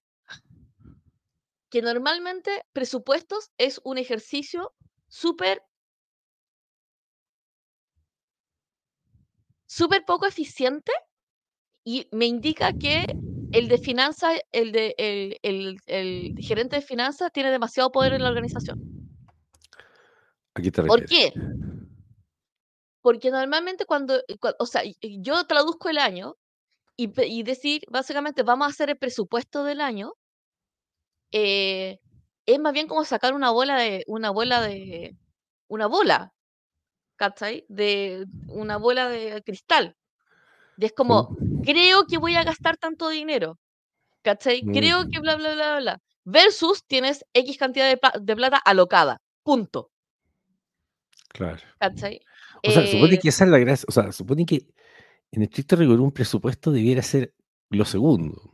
que 1.70 1.82
normalmente 1.82 2.66
presupuestos 2.74 3.52
es 3.58 3.80
un 3.86 3.98
ejercicio 3.98 4.74
súper, 5.08 5.64
súper 9.74 10.06
poco 10.06 10.26
eficiente 10.28 10.92
y 11.84 12.08
me 12.12 12.26
indica 12.26 12.74
que 12.74 13.06
el 13.52 13.68
de 13.68 13.78
finanzas, 13.78 14.40
el, 14.52 14.72
de, 14.72 14.96
el, 14.98 15.38
el- 15.44 15.78
el 15.88 16.36
gerente 16.38 16.76
de 16.78 16.82
finanzas 16.82 17.32
tiene 17.32 17.52
demasiado 17.52 17.92
poder 17.92 18.14
en 18.14 18.24
la 18.24 18.30
organización. 18.30 18.78
¿A 20.54 20.62
qué 20.62 20.72
te 20.72 20.84
¿Por 20.84 21.06
qué? 21.06 21.34
porque 23.02 23.32
normalmente 23.32 23.86
cuando, 23.86 24.16
eh, 24.16 24.38
cua- 24.40 24.56
o 24.60 24.66
sea, 24.66 24.82
yo 25.02 25.46
traduzco 25.46 25.90
el 25.90 25.98
año 25.98 26.36
y, 26.96 27.12
y 27.26 27.44
decir, 27.44 27.82
básicamente, 27.90 28.44
vamos 28.44 28.68
a 28.68 28.70
hacer 28.70 28.92
el 28.92 28.98
presupuesto 28.98 29.64
del 29.66 29.82
año, 29.82 30.14
eh, 31.32 31.98
es 32.46 32.60
más 32.60 32.74
bien 32.74 32.88
como 32.88 33.04
sacar 33.04 33.34
una 33.34 33.52
bola 33.52 33.76
de, 33.78 34.04
una 34.08 34.30
bola 34.30 34.62
de, 34.62 35.18
una 35.68 35.88
bola, 35.88 36.32
¿cachai? 37.24 37.66
De 37.70 38.26
una 38.48 38.76
bola 38.78 39.08
de 39.10 39.42
cristal. 39.44 39.96
Y 40.78 40.86
es 40.86 40.94
como, 40.94 41.38
creo 41.62 42.06
que 42.08 42.18
voy 42.18 42.36
a 42.36 42.44
gastar 42.44 42.78
tanto 42.78 43.10
dinero, 43.10 43.60
¿cachai? 44.24 44.64
Creo 44.64 45.08
que 45.10 45.20
bla, 45.22 45.36
bla, 45.38 45.54
bla, 45.56 45.80
bla. 45.80 46.00
Versus 46.26 46.84
tienes 46.86 47.26
X 47.34 47.58
cantidad 47.58 47.88
de, 47.90 48.00
de 48.22 48.36
plata 48.36 48.58
alocada, 48.58 49.22
punto, 49.44 49.92
claro. 51.30 51.62
¿cachai? 51.80 52.20
O 52.66 52.72
sea, 52.72 52.86
supone 52.88 53.16
Eh, 53.16 53.20
que 53.22 53.30
esa 53.30 53.46
es 53.46 53.50
la 53.52 53.58
gracia. 53.60 53.86
O 53.88 53.92
sea, 53.92 54.12
supone 54.12 54.46
que 54.46 54.68
en 55.32 55.42
estricto 55.44 55.76
rigor 55.76 56.00
un 56.02 56.12
presupuesto 56.12 56.72
debiera 56.72 57.02
ser 57.02 57.34
lo 57.70 57.86
segundo. 57.86 58.52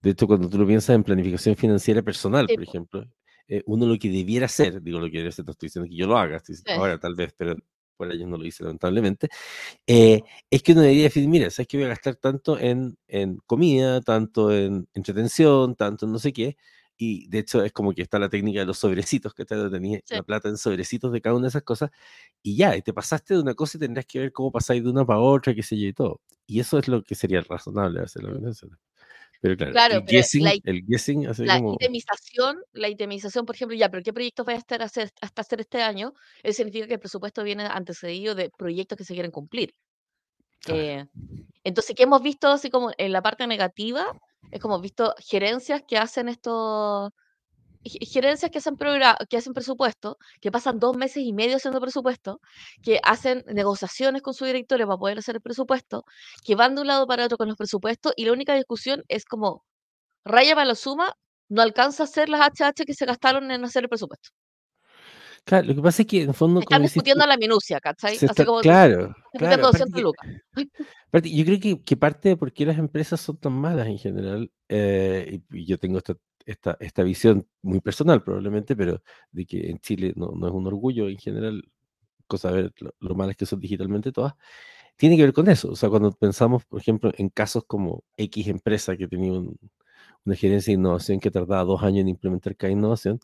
De 0.00 0.10
hecho, 0.10 0.26
cuando 0.26 0.48
tú 0.48 0.58
lo 0.58 0.66
piensas 0.66 0.94
en 0.94 1.04
planificación 1.04 1.56
financiera 1.56 2.02
personal, 2.02 2.46
sí, 2.48 2.54
por 2.54 2.64
po, 2.64 2.70
ejemplo, 2.70 3.04
eh, 3.48 3.62
uno 3.66 3.86
lo 3.86 3.98
que 3.98 4.10
debiera 4.10 4.46
hacer, 4.46 4.82
digo 4.82 4.98
lo 5.00 5.06
que 5.06 5.12
debiera 5.12 5.30
hacer, 5.30 5.44
no 5.46 5.52
estoy 5.52 5.68
diciendo 5.68 5.88
que 5.88 5.96
yo 5.96 6.06
lo 6.06 6.18
haga, 6.18 6.36
estoy 6.36 6.54
diciendo- 6.56 6.72
sí, 6.74 6.80
ahora 6.80 6.98
tal 6.98 7.14
vez, 7.14 7.32
pero 7.36 7.56
por 7.98 8.10
años 8.10 8.28
no 8.28 8.38
lo 8.38 8.46
hice 8.46 8.64
lamentablemente, 8.64 9.28
eh, 9.86 10.22
es 10.50 10.62
que 10.62 10.72
uno 10.72 10.82
debería 10.82 11.04
definir, 11.04 11.28
mira, 11.30 11.50
¿sabes 11.50 11.68
que 11.68 11.76
voy 11.78 11.86
a 11.86 11.90
gastar 11.90 12.16
tanto 12.16 12.58
en, 12.58 12.96
en 13.08 13.38
comida, 13.46 14.00
tanto 14.02 14.52
en 14.52 14.88
entretención, 14.94 15.76
tanto 15.76 16.06
en 16.06 16.12
no 16.12 16.18
sé 16.18 16.32
qué? 16.32 16.56
Y 16.96 17.28
de 17.28 17.38
hecho 17.40 17.62
es 17.64 17.72
como 17.72 17.92
que 17.94 18.02
está 18.02 18.18
la 18.18 18.28
técnica 18.28 18.60
de 18.60 18.66
los 18.66 18.78
sobrecitos, 18.78 19.34
que 19.34 19.44
tenías 19.44 20.02
sí. 20.04 20.14
la 20.16 20.22
plata 20.24 20.48
en 20.48 20.56
sobrecitos 20.58 21.12
de 21.12 21.20
cada 21.20 21.36
una 21.36 21.44
de 21.44 21.50
esas 21.50 21.62
cosas, 21.62 21.90
y 22.42 22.56
ya, 22.56 22.76
y 22.76 22.82
te 22.82 22.92
pasaste 22.92 23.34
de 23.34 23.40
una 23.40 23.54
cosa 23.54 23.78
y 23.78 23.80
tendrás 23.80 24.06
que 24.06 24.20
ver 24.20 24.32
cómo 24.32 24.50
pasáis 24.52 24.82
de 24.84 24.90
una 24.90 25.04
para 25.06 25.20
otra, 25.20 25.54
qué 25.54 25.62
sé 25.62 25.78
yo 25.78 25.88
y 25.88 25.92
todo. 25.92 26.20
Y 26.46 26.60
eso 26.60 26.78
es 26.78 26.88
lo 26.88 27.02
que 27.04 27.14
sería 27.14 27.40
razonable 27.42 28.00
hacer 28.00 28.22
la 28.24 28.30
organización. 28.30 28.78
Pero 29.40 29.56
claro, 29.56 29.72
Claro, 29.72 29.94
el 29.94 30.04
pero 30.04 30.18
guessing, 30.18 30.44
la, 30.44 30.52
el 30.64 30.84
guessing 30.86 31.26
así 31.28 31.44
la 31.44 31.56
como, 31.56 31.74
itemización, 31.74 32.58
la 32.72 32.88
itemización, 32.88 33.46
por 33.46 33.54
ejemplo, 33.54 33.76
ya, 33.76 33.88
pero 33.88 34.02
¿qué 34.02 34.12
proyectos 34.12 34.44
vais 34.44 34.56
a 34.56 34.60
estar 34.60 34.82
hacer, 34.82 35.10
hasta 35.20 35.42
hacer 35.42 35.60
este 35.60 35.80
año? 35.82 36.12
Eso 36.42 36.56
significa 36.56 36.86
que 36.86 36.94
el 36.94 37.00
presupuesto 37.00 37.44
viene 37.44 37.64
antecedido 37.64 38.34
de 38.34 38.50
proyectos 38.56 38.98
que 38.98 39.04
se 39.04 39.14
quieren 39.14 39.30
cumplir. 39.30 39.74
Eh, 40.66 41.06
entonces, 41.64 41.94
¿qué 41.96 42.02
hemos 42.02 42.22
visto 42.22 42.48
así 42.48 42.68
como 42.68 42.90
en 42.98 43.12
la 43.12 43.22
parte 43.22 43.46
negativa? 43.46 44.06
Es 44.50 44.60
como 44.60 44.80
visto 44.80 45.14
gerencias 45.18 45.82
que 45.86 45.98
hacen 45.98 46.28
estos, 46.28 47.12
gerencias 47.88 48.50
que 48.50 48.58
hacen, 48.58 48.76
que 49.28 49.36
hacen 49.36 49.52
presupuesto, 49.52 50.18
que 50.40 50.50
pasan 50.50 50.78
dos 50.78 50.96
meses 50.96 51.22
y 51.22 51.32
medio 51.32 51.56
haciendo 51.56 51.80
presupuesto, 51.80 52.40
que 52.82 53.00
hacen 53.02 53.44
negociaciones 53.46 54.22
con 54.22 54.34
su 54.34 54.44
directorio 54.44 54.86
para 54.86 54.98
poder 54.98 55.18
hacer 55.18 55.36
el 55.36 55.42
presupuesto, 55.42 56.04
que 56.44 56.54
van 56.54 56.74
de 56.74 56.82
un 56.82 56.86
lado 56.86 57.06
para 57.06 57.24
otro 57.24 57.38
con 57.38 57.48
los 57.48 57.56
presupuestos 57.56 58.12
y 58.16 58.24
la 58.24 58.32
única 58.32 58.54
discusión 58.54 59.04
es 59.08 59.24
como, 59.24 59.64
raya 60.24 60.54
para 60.54 60.66
la 60.66 60.74
suma, 60.74 61.14
no 61.48 61.62
alcanza 61.62 62.02
a 62.02 62.06
hacer 62.06 62.28
las 62.28 62.40
HH 62.40 62.84
que 62.84 62.94
se 62.94 63.06
gastaron 63.06 63.50
en 63.50 63.64
hacer 63.64 63.84
el 63.84 63.88
presupuesto. 63.88 64.30
Claro, 65.44 65.66
lo 65.66 65.74
que 65.76 65.80
pasa 65.80 66.02
es 66.02 66.08
que 66.08 66.22
en 66.22 66.28
el 66.28 66.34
fondo, 66.34 66.60
Están 66.60 66.82
dices 66.82 66.94
discutiendo 66.94 67.26
la 67.26 67.38
minucia, 67.38 67.80
¿cachai? 67.80 68.16
se 68.16 68.26
Así 68.26 68.32
está, 68.32 68.44
como 68.44 68.60
claro, 68.60 68.96
claro, 68.96 69.14
discutiendo 69.32 69.68
aparte 69.68 69.86
200 69.86 69.94
que, 69.94 70.02
lucas. 70.02 70.28
aparte, 71.08 71.30
yo 71.30 71.44
creo 71.46 71.60
que, 71.60 71.82
que 71.82 71.96
parte 71.96 72.28
de 72.28 72.36
por 72.36 72.52
qué 72.52 72.66
las 72.66 72.78
empresas 72.78 73.18
son 73.18 73.38
tan 73.38 73.54
malas 73.54 73.86
en 73.86 73.98
general, 73.98 74.50
eh, 74.68 75.40
y, 75.50 75.60
y 75.60 75.66
yo 75.66 75.78
tengo 75.78 75.96
esta, 75.96 76.14
esta, 76.48 76.76
esta 76.80 77.02
visión 77.04 77.46
muy 77.62 77.80
personal 77.80 78.22
probablemente, 78.22 78.76
pero 78.76 79.02
de 79.32 79.46
que 79.46 79.70
en 79.70 79.78
Chile 79.80 80.12
no, 80.16 80.32
no 80.32 80.48
es 80.48 80.54
un 80.54 80.66
orgullo 80.66 81.08
en 81.08 81.18
general, 81.18 81.62
cosa 82.28 82.50
de 82.52 82.62
ver 82.64 82.74
lo, 82.80 82.94
lo 83.00 83.14
malas 83.16 83.36
que 83.36 83.46
son 83.46 83.60
digitalmente 83.60 84.12
todas, 84.12 84.34
tiene 84.96 85.16
que 85.16 85.22
ver 85.24 85.32
con 85.34 85.48
eso. 85.48 85.70
O 85.72 85.76
sea, 85.76 85.90
cuando 85.90 86.12
pensamos, 86.12 86.64
por 86.66 86.80
ejemplo, 86.80 87.12
en 87.16 87.28
casos 87.30 87.64
como 87.66 88.04
X 88.16 88.48
empresa 88.48 88.96
que 88.96 89.08
tenía 89.08 89.32
un- 89.32 89.58
una 90.24 90.36
gerencia 90.36 90.72
de 90.72 90.78
innovación 90.78 91.20
que 91.20 91.30
tardaba 91.30 91.64
dos 91.64 91.82
años 91.82 92.00
en 92.02 92.08
implementar 92.08 92.56
cada 92.56 92.72
innovación, 92.72 93.20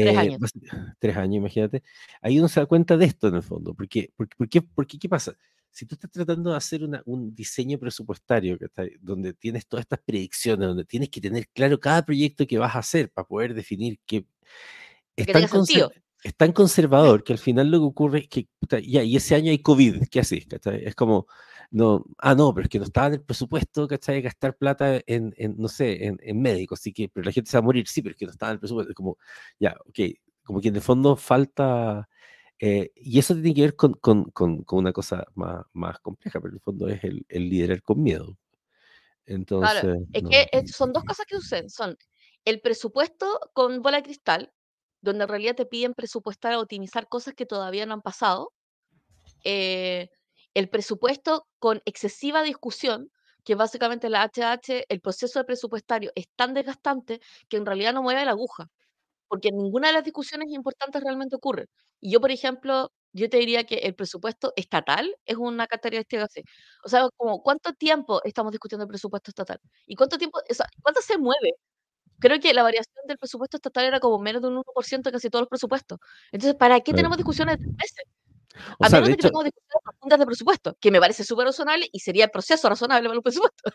Tres 0.00 0.16
eh, 0.16 0.16
años. 0.16 0.40
basi- 0.40 0.62
tres 0.98 1.16
años, 1.16 1.36
imagínate, 1.36 1.82
ahí 2.22 2.38
uno 2.38 2.48
se 2.48 2.60
da 2.60 2.66
cuenta 2.66 2.96
de 2.96 3.06
esto 3.06 3.28
en 3.28 3.36
el 3.36 3.42
fondo. 3.42 3.74
Porque, 3.74 4.12
porque, 4.16 4.34
porque, 4.38 4.62
porque 4.62 4.98
¿qué 4.98 5.08
pasa? 5.08 5.34
Si 5.76 5.84
tú 5.84 5.94
estás 5.94 6.10
tratando 6.10 6.52
de 6.52 6.56
hacer 6.56 6.82
una- 6.82 7.02
un 7.04 7.34
diseño 7.34 7.78
presupuestario 7.78 8.58
que 8.58 8.64
está, 8.64 8.84
donde 9.02 9.34
tienes 9.34 9.66
todas 9.66 9.82
estas 9.84 9.98
predicciones, 10.06 10.66
donde 10.68 10.86
tienes 10.86 11.10
que 11.10 11.20
tener 11.20 11.48
claro 11.48 11.78
cada 11.78 12.02
proyecto 12.02 12.46
que 12.46 12.56
vas 12.56 12.74
a 12.74 12.78
hacer 12.78 13.10
para 13.10 13.28
poder 13.28 13.52
definir 13.52 13.98
qué, 14.06 14.24
es 15.14 15.26
Que 15.26 15.32
tan, 15.34 15.42
conser- 15.42 15.92
es 16.24 16.34
tan 16.34 16.52
conservador 16.52 17.22
que 17.22 17.34
al 17.34 17.38
final 17.38 17.70
lo 17.70 17.78
que 17.80 17.84
ocurre 17.84 18.18
es 18.20 18.28
que, 18.28 18.48
ya, 18.86 19.02
y 19.02 19.16
ese 19.16 19.34
año 19.34 19.50
hay 19.50 19.58
COVID, 19.58 20.04
¿qué 20.10 20.20
haces? 20.20 20.46
Es 20.80 20.94
como, 20.94 21.26
no, 21.70 22.06
ah, 22.18 22.34
no, 22.34 22.54
pero 22.54 22.64
es 22.64 22.70
que 22.70 22.78
no 22.78 22.84
estaba 22.86 23.08
en 23.08 23.12
el 23.14 23.20
presupuesto, 23.22 23.86
¿cachai? 23.86 24.22
Gastar 24.22 24.56
plata 24.56 25.02
en, 25.06 25.34
en, 25.36 25.56
no 25.58 25.68
sé, 25.68 26.06
en, 26.06 26.16
en 26.22 26.40
médicos, 26.40 26.80
así 26.80 26.90
que, 26.94 27.10
pero 27.10 27.26
la 27.26 27.32
gente 27.32 27.50
se 27.50 27.58
va 27.58 27.60
a 27.60 27.64
morir, 27.64 27.86
sí, 27.86 28.00
pero 28.00 28.14
es 28.14 28.18
que 28.18 28.24
no 28.24 28.32
estaba 28.32 28.52
en 28.52 28.54
el 28.54 28.60
presupuesto, 28.60 28.92
es 28.92 28.96
como, 28.96 29.18
ya, 29.60 29.76
ok, 29.86 29.98
como 30.42 30.62
que 30.62 30.68
en 30.68 30.76
el 30.76 30.80
fondo 30.82 31.16
falta, 31.16 32.08
eh, 32.58 32.90
y 32.94 33.18
eso 33.18 33.34
tiene 33.34 33.54
que 33.54 33.60
ver 33.62 33.76
con, 33.76 33.94
con, 33.94 34.24
con, 34.30 34.62
con 34.64 34.78
una 34.78 34.92
cosa 34.92 35.24
más, 35.34 35.64
más 35.72 35.98
compleja, 36.00 36.40
pero 36.40 36.50
en 36.50 36.54
el 36.56 36.60
fondo 36.60 36.88
es 36.88 37.04
el, 37.04 37.24
el 37.28 37.48
liderar 37.48 37.82
con 37.82 38.02
miedo. 38.02 38.36
Claro, 39.26 39.34
Entonces, 39.34 40.08
es 40.12 40.22
no. 40.22 40.30
que 40.30 40.48
eh, 40.52 40.66
son 40.68 40.92
dos 40.92 41.04
cosas 41.04 41.26
que 41.26 41.36
suceden. 41.36 41.68
Son 41.68 41.96
el 42.44 42.60
presupuesto 42.60 43.40
con 43.52 43.82
bola 43.82 43.98
de 43.98 44.04
cristal, 44.04 44.52
donde 45.00 45.24
en 45.24 45.28
realidad 45.28 45.56
te 45.56 45.66
piden 45.66 45.94
presupuestar 45.94 46.54
o 46.54 46.60
optimizar 46.60 47.08
cosas 47.08 47.34
que 47.34 47.46
todavía 47.46 47.86
no 47.86 47.94
han 47.94 48.02
pasado. 48.02 48.52
eh, 49.44 50.08
el 50.54 50.70
presupuesto 50.70 51.46
con 51.58 51.82
excesiva 51.84 52.42
discusión, 52.42 53.10
que 53.44 53.54
básicamente 53.54 54.08
la 54.08 54.24
HH, 54.24 54.86
el 54.88 55.00
proceso 55.00 55.38
de 55.38 55.44
presupuestario 55.44 56.10
es 56.14 56.28
tan 56.34 56.54
desgastante 56.54 57.20
que 57.48 57.58
en 57.58 57.66
realidad 57.66 57.92
no 57.92 58.02
mueve 58.02 58.24
la 58.24 58.30
aguja, 58.30 58.70
porque 59.28 59.50
ninguna 59.52 59.88
de 59.88 59.94
las 59.94 60.04
discusiones 60.04 60.48
importantes 60.52 61.02
realmente 61.02 61.36
ocurre. 61.36 61.66
Y 62.00 62.12
yo, 62.12 62.20
por 62.20 62.30
ejemplo, 62.30 62.92
yo 63.12 63.28
te 63.30 63.38
diría 63.38 63.64
que 63.64 63.76
el 63.76 63.94
presupuesto 63.94 64.52
estatal 64.56 65.14
es 65.24 65.36
una 65.36 65.66
característica 65.66 66.24
así. 66.24 66.42
O 66.84 66.88
sea, 66.88 67.08
como 67.16 67.42
cuánto 67.42 67.72
tiempo 67.74 68.20
estamos 68.24 68.52
discutiendo 68.52 68.84
el 68.84 68.88
presupuesto 68.88 69.30
estatal 69.30 69.60
y 69.86 69.94
cuánto 69.96 70.18
tiempo, 70.18 70.38
o 70.50 70.54
sea, 70.54 70.66
cuánto 70.82 71.00
se 71.02 71.18
mueve. 71.18 71.52
Creo 72.20 72.40
que 72.40 72.54
la 72.54 72.62
variación 72.62 72.94
del 73.08 73.18
presupuesto 73.18 73.58
estatal 73.58 73.84
era 73.86 74.00
como 74.00 74.18
menos 74.18 74.42
de 74.42 74.48
un 74.48 74.56
1% 74.58 75.10
de 75.10 75.14
casi 75.14 75.30
todos 75.30 75.42
los 75.42 75.48
presupuestos. 75.50 75.98
Entonces, 76.32 76.56
¿para 76.56 76.80
qué 76.80 76.94
tenemos 76.94 77.16
discusiones 77.18 77.58
de 77.58 77.64
tres 77.64 77.74
meses? 77.78 78.15
O 78.78 78.84
A 78.84 78.88
sea, 78.88 79.00
menos 79.00 79.08
de 79.08 79.14
que 79.14 79.20
hecho, 79.20 79.28
tengamos 79.28 79.44
discusiones 79.44 79.82
profundas 79.84 80.18
de 80.18 80.26
presupuesto, 80.26 80.76
que 80.80 80.90
me 80.90 81.00
parece 81.00 81.24
súper 81.24 81.46
razonable 81.46 81.88
y 81.92 82.00
sería 82.00 82.24
el 82.24 82.30
proceso 82.30 82.68
razonable 82.68 83.08
para 83.08 83.14
los 83.14 83.22
presupuestos. 83.22 83.72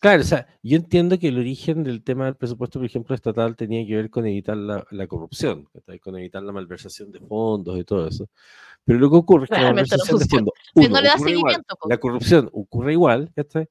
Claro, 0.00 0.22
o 0.22 0.24
sea, 0.24 0.46
yo 0.62 0.76
entiendo 0.76 1.18
que 1.18 1.28
el 1.28 1.38
origen 1.38 1.82
del 1.82 2.02
tema 2.02 2.26
del 2.26 2.36
presupuesto, 2.36 2.78
por 2.78 2.86
ejemplo, 2.86 3.14
estatal 3.14 3.56
tenía 3.56 3.86
que 3.86 3.96
ver 3.96 4.10
con 4.10 4.26
evitar 4.26 4.56
la, 4.56 4.86
la 4.90 5.06
corrupción, 5.06 5.68
con 6.00 6.16
evitar 6.16 6.42
la 6.42 6.52
malversación 6.52 7.10
de 7.10 7.20
fondos 7.20 7.78
y 7.78 7.84
todo 7.84 8.06
eso. 8.06 8.28
Pero 8.84 8.98
lo 8.98 9.10
que 9.10 9.16
ocurre 9.16 9.44
es 9.44 9.50
que 9.50 9.56
la 9.56 9.62
Realmente 9.62 9.96
no 9.96 10.04
malversación 10.04 10.18
de 10.18 10.26
fondos, 10.26 10.54
uno, 10.74 10.88
no 10.88 11.00
le 11.00 11.08
da 11.08 11.14
igual, 11.14 11.28
seguimiento, 11.28 11.76
po. 11.76 11.88
la 11.88 11.98
corrupción 11.98 12.50
ocurre 12.52 12.92
igual, 12.92 13.32
¿cachai? 13.34 13.68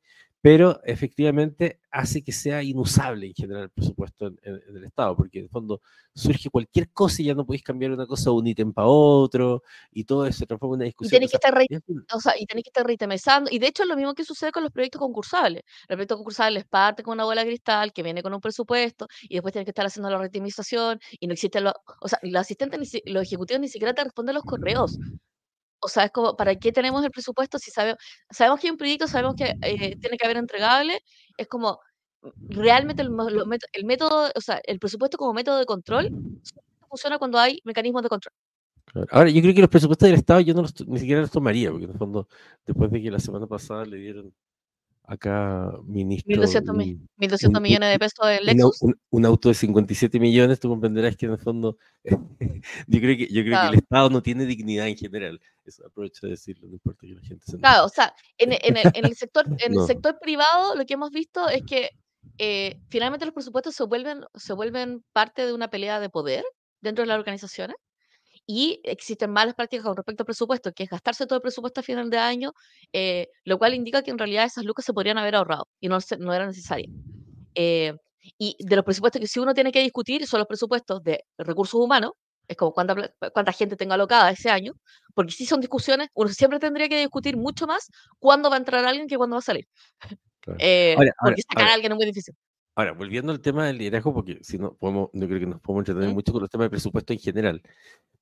Pero 0.49 0.79
efectivamente 0.85 1.81
hace 1.91 2.23
que 2.23 2.31
sea 2.31 2.63
inusable 2.63 3.27
en 3.27 3.33
general 3.33 3.63
el 3.63 3.69
presupuesto 3.69 4.27
en, 4.27 4.39
en- 4.43 4.61
en 4.69 4.77
el 4.77 4.85
Estado, 4.85 5.13
porque 5.17 5.39
en 5.39 5.43
el 5.43 5.49
fondo 5.49 5.81
surge 6.15 6.49
cualquier 6.49 6.89
cosa 6.91 7.21
y 7.21 7.25
ya 7.25 7.33
no 7.33 7.45
podéis 7.45 7.63
cambiar 7.63 7.91
una 7.91 8.07
cosa 8.07 8.29
de 8.29 8.35
un 8.37 8.47
ítem 8.47 8.71
para 8.71 8.87
otro, 8.87 9.61
y 9.91 10.05
todo 10.05 10.25
eso 10.25 10.39
se 10.39 10.45
transforma 10.45 10.75
en 10.75 10.77
una 10.77 10.85
Y 10.85 10.87
discusión. 10.87 11.19
tenéis 11.19 11.31
que 11.31 11.37
y 11.69 11.75
al 11.75 11.81
fin- 11.81 12.05
o 12.13 12.19
sea, 12.21 12.31
tenéis 12.47 12.63
que 12.63 12.69
estar 12.69 12.85
reitemizando. 12.87 13.49
Y 13.51 13.59
de 13.59 13.67
hecho 13.67 13.83
es 13.83 13.89
lo 13.89 13.97
mismo 13.97 14.13
que 14.13 14.23
sucede 14.23 14.53
con 14.53 14.63
los 14.63 14.71
proyectos 14.71 15.01
concursables. 15.01 15.63
El 15.89 15.97
proyecto 15.97 16.15
concursable 16.15 16.59
es 16.59 16.65
parte 16.65 17.03
con 17.03 17.15
una 17.15 17.25
bola 17.25 17.41
de 17.43 17.47
cristal 17.47 17.91
que 17.91 18.01
viene 18.01 18.23
con 18.23 18.33
un 18.33 18.39
presupuesto 18.39 19.05
y 19.23 19.33
después 19.33 19.51
tienes 19.51 19.65
que 19.65 19.71
estar 19.71 19.85
haciendo 19.85 20.09
la 20.09 20.17
reitemización 20.17 20.97
y 21.19 21.27
no 21.27 21.33
existe 21.33 21.59
lo, 21.59 21.73
o 21.99 22.07
sea, 22.07 22.19
los 22.23 22.39
asistentes, 22.39 22.79
los 23.05 23.23
ejecutivos 23.23 23.59
ni 23.59 23.67
siquiera 23.67 23.93
te 23.93 24.01
responden 24.05 24.35
los 24.35 24.45
correos. 24.45 24.97
O 25.79 25.87
sea, 25.87 26.05
es 26.05 26.11
como, 26.11 26.35
¿para 26.35 26.55
qué 26.55 26.71
tenemos 26.71 27.03
el 27.03 27.11
presupuesto 27.11 27.59
si 27.59 27.71
sabemos, 27.71 27.99
sabemos 28.31 28.59
que 28.59 28.67
hay 28.67 28.71
un 28.71 28.77
proyecto, 28.77 29.07
sabemos 29.07 29.35
que 29.35 29.55
eh, 29.61 29.95
tiene 29.99 30.17
que 30.17 30.25
haber 30.25 30.37
entregable? 30.37 31.01
Es 31.37 31.47
como, 31.47 31.79
mm, 32.21 32.29
realmente 32.49 33.01
el, 33.01 33.85
método, 33.85 34.31
o 34.35 34.41
sea, 34.41 34.59
el 34.65 34.79
presupuesto 34.79 35.17
como 35.17 35.33
método 35.33 35.59
de 35.59 35.65
control 35.65 36.09
funciona 36.89 37.19
cuando 37.19 37.39
hay 37.39 37.59
mecanismos 37.63 38.03
de 38.03 38.09
control. 38.09 38.33
Ahora, 39.11 39.29
yo 39.29 39.41
creo 39.41 39.53
que 39.53 39.61
los 39.61 39.69
presupuestos 39.69 40.07
del 40.07 40.17
Estado 40.17 40.39
yo 40.39 40.53
no 40.53 40.61
los, 40.63 40.87
ni 40.87 40.99
siquiera 40.99 41.21
los 41.21 41.31
tomaría, 41.31 41.69
porque 41.69 41.85
en 41.85 41.91
el 41.91 41.97
fondo, 41.97 42.27
después 42.65 42.89
de 42.89 43.01
que 43.01 43.11
la 43.11 43.19
semana 43.19 43.45
pasada 43.45 43.85
le 43.85 43.97
dieron 43.97 44.33
acá 45.07 45.71
ministro 45.85 46.35
1.200, 46.35 46.75
mi- 46.75 46.93
un, 46.93 47.09
1.200 47.17 47.49
un- 47.49 47.57
un- 47.57 47.63
millones 47.63 47.89
de 47.91 47.99
pesos 47.99 48.27
de 48.27 48.41
Lexus. 48.41 48.81
un- 48.81 48.99
un 49.09 49.25
auto 49.25 49.49
de 49.49 49.55
57 49.55 50.19
millones, 50.19 50.59
tú 50.59 50.69
comprenderás 50.69 51.15
que 51.15 51.25
en 51.27 51.31
el 51.33 51.37
fondo 51.39 51.77
yo 52.87 52.99
creo 52.99 53.17
que 53.17 53.27
yo 53.27 53.41
creo 53.41 53.43
que 53.43 53.49
Claro. 53.49 53.69
el 53.73 53.79
Estado 53.79 54.09
no 54.09 54.21
tiene 54.21 54.45
dignidad 54.45 54.87
en 54.87 54.97
general. 54.97 55.39
Eso 55.65 55.85
aprovecho 55.87 56.25
de 56.27 56.31
decirlo, 56.31 56.67
no 56.67 56.73
importa 56.73 57.01
que 57.07 57.13
la 57.13 57.21
gente 57.21 57.43
se. 57.45 57.57
Claro, 57.57 57.85
o 57.85 57.89
sea, 57.89 58.13
en, 58.37 58.51
en 58.53 58.77
el, 58.77 58.91
en 58.93 59.05
el 59.05 59.15
sector, 59.15 59.45
en 59.65 59.71
el 59.71 59.77
No. 59.79 59.87
sector 59.87 60.17
privado 60.21 60.75
lo 60.75 60.85
que 60.85 60.93
hemos 60.93 61.11
visto 61.11 61.47
es 61.49 61.63
que 61.63 61.89
eh, 62.37 62.79
finalmente 62.89 63.25
los 63.25 63.33
presupuestos 63.33 63.73
se 63.75 63.83
vuelven, 63.85 64.21
se 64.35 64.53
vuelven 64.53 65.03
parte 65.13 65.45
de 65.45 65.53
una 65.53 65.69
pelea 65.69 65.99
de 65.99 66.09
poder 66.09 66.43
dentro 66.81 67.03
de 67.03 67.07
las 67.07 67.17
organizaciones 67.17 67.75
y 68.47 68.79
existen 68.83 69.29
malas 69.29 69.53
prácticas 69.55 69.85
con 69.85 69.97
respecto 69.97 70.23
al 70.23 70.25
presupuesto, 70.25 70.71
que 70.71 70.83
es 70.83 70.89
gastarse 70.89 71.27
todo 71.27 71.35
el 71.35 71.41
presupuesto 71.41 71.81
a 71.81 71.83
final 71.83 72.09
de 72.09 72.17
año, 72.17 72.53
eh, 72.93 73.27
lo 73.43 73.57
cual 73.57 73.73
indica 73.73 74.01
que 74.01 74.09
en 74.09 74.17
realidad 74.17 74.45
esas 74.45 74.63
lucas 74.63 74.85
se 74.85 74.93
podrían 74.93 75.17
haber 75.17 75.35
ahorrado 75.35 75.67
y 75.81 75.89
no, 75.89 75.99
no 76.19 76.33
era 76.33 76.47
necesaria. 76.47 76.89
Eh, 77.53 77.93
y 78.37 78.55
de 78.59 78.75
los 78.75 78.85
presupuestos 78.85 79.19
que 79.19 79.27
sí 79.27 79.39
uno 79.39 79.53
tiene 79.53 79.71
que 79.71 79.81
discutir 79.81 80.25
son 80.25 80.39
los 80.39 80.47
presupuestos 80.47 81.03
de 81.03 81.25
recursos 81.37 81.79
humanos, 81.79 82.13
es 82.47 82.55
como 82.55 82.71
cuánta, 82.71 82.95
cuánta 83.33 83.51
gente 83.51 83.75
tengo 83.75 83.93
alocada 83.93 84.31
ese 84.31 84.49
año, 84.49 84.73
porque 85.13 85.33
si 85.33 85.45
son 85.45 85.59
discusiones, 85.59 86.07
uno 86.13 86.29
siempre 86.29 86.59
tendría 86.59 86.87
que 86.87 86.99
discutir 86.99 87.35
mucho 87.35 87.67
más 87.67 87.89
cuándo 88.17 88.49
va 88.49 88.55
a 88.55 88.59
entrar 88.59 88.85
alguien 88.85 89.07
que 89.07 89.17
cuándo 89.17 89.35
va 89.35 89.39
a 89.39 89.43
salir. 89.43 89.67
Claro. 90.39 90.57
Eh, 90.59 90.95
Ahora, 90.97 91.11
ahora, 91.17 91.35
porque 91.35 91.41
sacar 91.41 91.63
ahora, 91.63 91.71
a 91.71 91.73
alguien 91.73 91.91
es 91.91 91.95
muy 91.97 92.05
difícil. 92.05 92.35
Ahora, 92.77 92.93
volviendo 92.93 93.31
al 93.33 93.41
tema 93.41 93.65
del 93.67 93.77
liderazgo, 93.79 94.13
porque 94.13 94.39
si 94.43 94.57
no 94.57 94.75
podemos, 94.75 95.09
no 95.13 95.27
creo 95.27 95.39
que 95.39 95.45
nos 95.47 95.61
podemos 95.61 95.81
entretener 95.81 96.13
mucho 96.13 96.31
con 96.33 96.41
los 96.41 96.49
temas 96.49 96.65
de 96.65 96.69
presupuesto 96.71 97.13
en 97.13 97.19
general, 97.19 97.61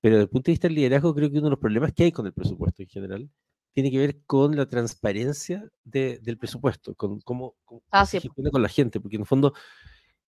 pero 0.01 0.15
desde 0.17 0.23
el 0.25 0.29
punto 0.29 0.47
de 0.47 0.53
vista 0.53 0.67
del 0.67 0.75
liderazgo, 0.75 1.13
creo 1.15 1.29
que 1.31 1.37
uno 1.39 1.47
de 1.47 1.51
los 1.51 1.59
problemas 1.59 1.93
que 1.93 2.03
hay 2.05 2.11
con 2.11 2.25
el 2.27 2.33
presupuesto 2.33 2.81
en 2.83 2.89
general 2.89 3.29
tiene 3.73 3.91
que 3.91 3.97
ver 3.99 4.21
con 4.25 4.55
la 4.55 4.67
transparencia 4.67 5.67
de- 5.83 6.19
del 6.19 6.37
presupuesto, 6.37 6.95
con 6.95 7.19
cómo, 7.21 7.55
Ah, 7.91 8.05
se 8.05 8.19
sí, 8.19 8.27
gestiona 8.27 8.49
con 8.51 8.61
la 8.61 8.69
gente, 8.69 8.99
porque 9.01 9.17
en 9.17 9.23
el 9.23 9.27
fondo 9.27 9.53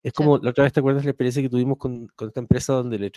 es 0.07 0.13
Sí. 0.13 0.23
como 0.23 0.37
la 0.37 0.51
otra 0.51 0.63
vez 0.63 0.73
te 0.73 0.79
acuerdas 0.79 1.03
la 1.03 1.11
experiencia 1.11 1.41
que 1.41 1.49
tuvimos 1.49 1.77
con, 1.77 2.07
con 2.15 2.29
esta 2.29 2.39
empresa 2.39 2.73
donde 2.73 2.97
le 2.97 3.11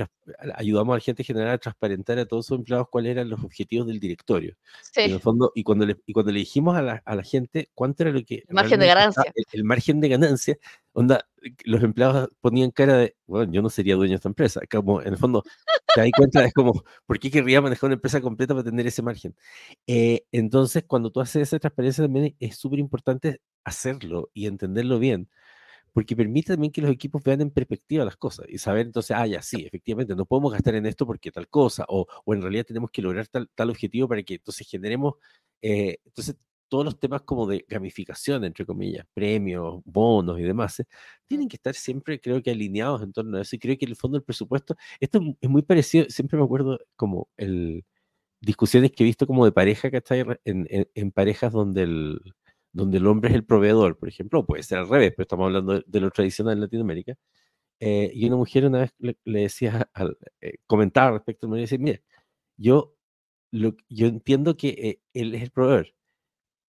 ayudamos 0.56 0.92
a 0.94 0.96
la 0.96 1.00
gente 1.00 1.22
en 1.22 1.26
general 1.26 1.50
a 1.52 1.58
transparentar 1.58 2.18
a 2.18 2.26
todos 2.26 2.46
sus 2.46 2.58
empleados 2.58 2.88
cuáles 2.90 3.12
eran 3.12 3.30
los 3.30 3.42
objetivos 3.44 3.86
del 3.86 4.00
directorio. 4.00 4.56
Y 4.96 5.00
en 5.00 5.06
Sí, 5.08 5.12
el 5.14 5.20
fondo, 5.20 5.52
y 5.54 5.62
cuando 5.62 5.86
le, 5.86 5.96
y 6.06 6.12
cuando 6.12 6.32
le 6.32 6.40
dijimos 6.40 6.76
a 6.76 6.82
la, 6.82 7.02
a 7.04 7.14
la 7.14 7.22
gente 7.22 7.70
cuánto 7.74 8.02
era 8.02 8.12
lo 8.12 8.22
que 8.24 8.44
el 8.48 8.54
margen 8.54 8.80
de 8.80 8.86
ganancia. 8.86 9.22
el, 9.34 9.44
el 9.52 9.64
margen 9.64 10.00
de 10.00 10.08
ganancia, 10.08 10.58
onda, 10.92 11.26
los 11.64 11.82
empleados 11.82 12.28
ponían 12.40 12.70
cara 12.70 12.96
de, 12.96 13.16
bueno, 13.26 13.52
yo 13.52 13.62
no 13.62 13.70
sería 13.70 13.94
dueño 13.94 14.10
de 14.10 14.16
esta 14.16 14.28
empresa. 14.28 14.60
Como 14.70 15.00
en 15.00 15.08
el 15.08 15.16
fondo, 15.16 15.42
te 15.94 16.00
das 16.00 16.10
cuenta, 16.16 16.44
es 16.44 16.52
como, 16.52 16.82
¿por 17.06 17.18
qué 17.18 17.30
querría 17.30 17.60
manejar 17.60 17.88
una 17.88 17.94
empresa 17.94 18.20
completa 18.20 18.52
para 18.54 18.64
tener 18.64 18.86
ese 18.86 19.02
margen? 19.02 19.34
Eh, 19.86 20.24
entonces, 20.32 20.84
cuando 20.86 21.10
tú 21.10 21.20
haces 21.20 21.42
esa 21.42 21.58
transparencia 21.58 22.04
también 22.04 22.34
es 22.40 22.56
súper 22.56 22.78
importante 22.80 23.40
hacerlo 23.64 24.30
y 24.34 24.46
entenderlo 24.46 24.98
bien 24.98 25.28
porque 25.92 26.16
permite 26.16 26.52
también 26.54 26.72
que 26.72 26.82
los 26.82 26.90
equipos 26.90 27.22
vean 27.22 27.40
en 27.42 27.50
perspectiva 27.50 28.04
las 28.04 28.16
cosas 28.16 28.46
y 28.48 28.58
saber 28.58 28.86
entonces, 28.86 29.16
ah, 29.16 29.26
ya 29.26 29.42
sí, 29.42 29.64
efectivamente, 29.66 30.14
no 30.16 30.26
podemos 30.26 30.52
gastar 30.52 30.74
en 30.76 30.86
esto 30.86 31.06
porque 31.06 31.30
tal 31.30 31.48
cosa, 31.48 31.84
o, 31.88 32.06
o 32.24 32.34
en 32.34 32.42
realidad 32.42 32.64
tenemos 32.66 32.90
que 32.90 33.02
lograr 33.02 33.26
tal, 33.28 33.48
tal 33.54 33.70
objetivo 33.70 34.08
para 34.08 34.22
que 34.22 34.34
entonces 34.34 34.68
generemos, 34.68 35.14
eh, 35.62 35.98
entonces 36.04 36.36
todos 36.68 36.84
los 36.84 37.00
temas 37.00 37.22
como 37.22 37.46
de 37.48 37.64
gamificación, 37.68 38.44
entre 38.44 38.64
comillas, 38.64 39.04
premios, 39.12 39.82
bonos 39.84 40.38
y 40.38 40.42
demás, 40.42 40.78
eh, 40.80 40.86
tienen 41.26 41.48
que 41.48 41.56
estar 41.56 41.74
siempre, 41.74 42.20
creo 42.20 42.40
que 42.42 42.50
alineados 42.52 43.02
en 43.02 43.12
torno 43.12 43.38
a 43.38 43.42
eso, 43.42 43.56
y 43.56 43.58
creo 43.58 43.76
que 43.76 43.84
en 43.86 43.90
el 43.90 43.96
fondo 43.96 44.16
del 44.16 44.24
presupuesto, 44.24 44.76
esto 45.00 45.18
es 45.18 45.24
mu- 45.24 45.36
es 45.40 45.50
muy 45.50 45.62
parecido, 45.62 46.06
siempre 46.08 46.38
me 46.38 46.44
acuerdo 46.44 46.78
como 46.96 47.28
el 47.36 47.84
discusiones 48.40 48.92
que 48.92 49.04
he 49.04 49.06
visto 49.06 49.26
como 49.26 49.44
de 49.44 49.52
pareja, 49.52 49.90
¿cachai? 49.90 50.20
En, 50.44 50.66
en, 50.70 50.88
en 50.94 51.12
parejas 51.12 51.52
donde 51.52 51.82
el, 51.84 52.20
donde 52.72 52.98
el 52.98 53.06
hombre 53.06 53.30
es 53.30 53.36
el 53.36 53.44
proveedor, 53.44 53.98
por 53.98 54.08
ejemplo, 54.08 54.46
puede 54.46 54.62
ser 54.62 54.78
al 54.78 54.88
revés, 54.88 55.12
pero 55.16 55.24
estamos 55.24 55.46
hablando 55.46 55.80
de, 55.84 56.00
lo 56.00 56.10
tradicional 56.10 56.54
en 56.54 56.60
Latinoamérica. 56.62 57.16
eh, 57.80 58.10
y 58.14 58.26
una 58.28 58.36
mujer 58.36 58.66
una 58.66 58.80
vez 58.80 58.92
le, 58.98 59.18
le 59.24 59.40
decía, 59.42 59.90
al, 59.94 60.18
eh, 60.42 60.58
comentaba 60.66 61.12
respecto 61.12 61.46
al 61.46 61.50
marido, 61.52 61.64
decía, 61.64 61.78
mira, 61.78 62.00
yo, 62.58 62.96
lo, 63.52 63.76
yo 63.88 64.08
entiendo 64.08 64.56
que 64.56 64.70
eh, 64.70 65.00
él 65.14 65.34
es 65.34 65.42
el 65.44 65.50
proveedor, 65.52 65.94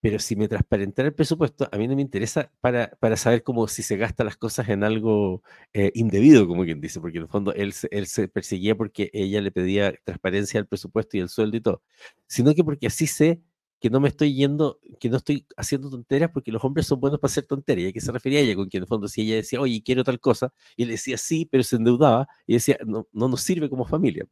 pero 0.00 0.18
si 0.18 0.34
me 0.36 0.48
transparentara 0.48 1.08
el 1.08 1.14
presupuesto, 1.14 1.68
a 1.70 1.78
mí 1.78 1.86
no 1.88 1.94
me 1.96 2.02
interesa 2.02 2.50
para, 2.60 2.90
para 3.00 3.16
saber 3.16 3.44
cómo 3.44 3.68
si 3.68 3.82
se 3.84 3.96
gasta 3.96 4.24
las 4.24 4.36
cosas 4.36 4.68
en 4.68 4.82
algo 4.84 5.42
eh, 5.74 5.92
indebido, 5.94 6.48
como 6.48 6.64
quien 6.64 6.80
dice, 6.80 7.00
porque 7.00 7.18
en 7.18 7.24
el 7.24 7.28
fondo 7.30 7.54
él, 7.54 7.72
él 7.90 8.06
se 8.08 8.28
perseguía 8.28 8.74
porque 8.76 9.10
ella 9.12 9.40
le 9.40 9.52
pedía 9.52 9.94
transparencia 10.04 10.58
al 10.60 10.66
presupuesto 10.66 11.16
y 11.16 11.20
el 11.20 11.28
sueldo 11.28 11.56
y 11.56 11.60
todo, 11.60 11.82
sino 12.26 12.54
que 12.54 12.64
porque 12.64 12.88
así 12.88 13.06
sé 13.06 13.42
que 13.82 13.90
no 13.90 14.00
me 14.00 14.08
estoy 14.08 14.34
yendo, 14.34 14.80
que 15.00 15.10
no 15.10 15.18
estoy 15.18 15.46
haciendo 15.58 15.90
tonteras 15.90 16.30
porque 16.32 16.52
los 16.52 16.64
hombres 16.64 16.86
son 16.86 17.00
buenos 17.00 17.20
para 17.20 17.30
hacer 17.32 17.44
tonteras. 17.46 17.84
¿Y 17.84 17.88
a 17.88 17.92
qué 17.92 18.00
se 18.00 18.12
refería 18.12 18.40
ella? 18.40 18.56
Con 18.56 18.68
que 18.70 18.78
en 18.78 18.84
el 18.84 18.88
fondo 18.88 19.08
si 19.08 19.22
ella 19.22 19.36
decía, 19.36 19.60
oye, 19.60 19.82
quiero 19.84 20.04
tal 20.04 20.20
cosa, 20.20 20.52
y 20.76 20.84
él 20.84 20.90
decía 20.90 21.18
sí, 21.18 21.46
pero 21.50 21.64
se 21.64 21.76
endeudaba 21.76 22.28
y 22.46 22.54
decía, 22.54 22.78
no, 22.86 23.08
no 23.12 23.28
nos 23.28 23.42
sirve 23.42 23.68
como 23.70 23.84
familia. 23.86 24.26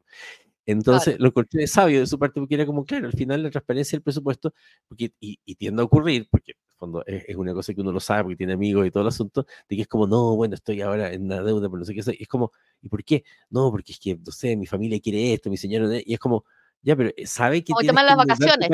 Entonces 0.67 1.17
Claro. 1.17 1.21
lo 1.21 1.29
encontré 1.29 1.67
sabio 1.67 2.01
de 2.01 2.07
su 2.07 2.19
parte 2.19 2.41
porque 2.41 2.55
era 2.55 2.67
como, 2.67 2.85
claro, 2.85 3.07
al 3.07 3.13
final 3.15 3.43
la 3.43 3.51
transparencia 3.51 3.97
del 3.97 4.03
presupuesto, 4.05 4.53
porque, 4.89 5.13
y, 5.21 5.39
y 5.45 5.55
tiende 5.57 5.83
a 5.83 5.85
ocurrir, 5.87 6.29
porque 6.31 6.53
en 6.53 6.59
el 6.71 6.77
fondo 6.77 7.05
es, 7.07 7.25
es 7.29 7.37
una 7.37 7.55
cosa 7.55 7.75
que 7.75 7.81
uno 7.81 7.93
lo 7.93 8.01
sabe 8.01 8.23
porque 8.25 8.37
tiene 8.37 8.53
amigos 8.53 8.87
y 8.87 8.91
todo 8.91 9.03
el 9.03 9.09
asunto, 9.09 9.47
de 9.69 9.77
que 9.77 9.83
es 9.83 9.89
como, 9.89 10.07
no, 10.07 10.37
bueno, 10.37 10.55
estoy 10.55 10.81
ahora 10.83 11.13
en 11.13 11.25
una 11.25 11.43
deuda, 11.43 11.69
pero 11.69 11.79
no 11.81 11.85
sé 11.85 11.95
qué, 11.95 12.03
soy", 12.03 12.17
y 12.19 12.23
es 12.23 12.29
como, 12.29 12.53
¿y 12.83 12.89
por 12.89 13.03
qué? 13.05 13.25
No, 13.51 13.71
porque 13.71 13.93
es 13.93 13.99
que, 14.01 14.17
no 14.17 14.31
sé, 14.33 14.57
mi 14.57 14.67
familia 14.67 15.01
quiere 15.01 15.33
esto, 15.35 15.51
mi 15.51 15.57
señora, 15.57 15.87
no", 15.87 15.95
y 15.97 16.13
es 16.15 16.19
como, 16.21 16.45
ya, 16.83 16.97
pero 16.97 17.11
eh, 17.17 17.27
¿sabe 17.27 17.63
que 17.63 17.73
Como 17.73 17.81
tienes 17.81 18.05
las 18.05 18.17
vacaciones. 18.17 18.71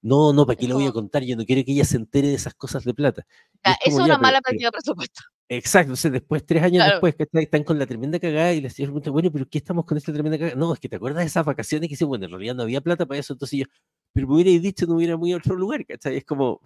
No, 0.00 0.32
no, 0.32 0.46
¿para 0.46 0.56
qué 0.56 0.68
le 0.68 0.74
voy 0.74 0.86
a 0.86 0.92
contar? 0.92 1.22
Yo 1.24 1.36
no 1.36 1.44
quiero 1.44 1.64
que 1.64 1.72
ella 1.72 1.84
se 1.84 1.96
entere 1.96 2.28
de 2.28 2.34
esas 2.34 2.54
cosas 2.54 2.84
de 2.84 2.94
plata. 2.94 3.26
Ya, 3.64 3.72
es 3.72 3.92
eso 3.92 4.00
es 4.00 4.04
una 4.04 4.18
mala 4.18 4.40
pero 4.40 4.42
práctica 4.42 4.68
de 4.68 4.72
presupuesto. 4.72 5.22
Exacto, 5.48 5.88
entonces 5.88 6.12
después, 6.12 6.46
tres 6.46 6.62
años 6.62 6.82
Claro, 6.82 6.92
después, 6.92 7.14
que 7.14 7.40
están 7.40 7.64
con 7.64 7.78
la 7.78 7.86
tremenda 7.86 8.18
cagada 8.18 8.54
y 8.54 8.60
la 8.60 8.70
señora 8.70 8.90
pregunta, 8.90 9.10
bueno, 9.10 9.30
pero 9.30 9.46
¿qué 9.50 9.58
estamos 9.58 9.84
con 9.84 9.98
esta 9.98 10.12
tremenda 10.12 10.38
cagada? 10.38 10.56
No, 10.56 10.72
es 10.72 10.80
que 10.80 10.88
te 10.88 10.96
acuerdas 10.96 11.20
de 11.20 11.26
esas 11.26 11.44
vacaciones 11.44 11.88
que 11.88 11.94
hicimos, 11.94 12.10
bueno, 12.10 12.24
en 12.24 12.30
realidad 12.30 12.54
no 12.54 12.62
había 12.62 12.80
plata 12.80 13.04
para 13.04 13.20
eso, 13.20 13.34
entonces 13.34 13.58
yo, 13.58 13.66
pero 14.14 14.28
me 14.28 14.34
hubierais 14.34 14.62
dicho, 14.62 14.86
no 14.86 14.94
hubiera 14.94 15.16
muy 15.16 15.32
a 15.32 15.36
otro 15.36 15.54
lugar, 15.54 15.84
¿cachai? 15.84 16.16
Es 16.16 16.24
como, 16.24 16.60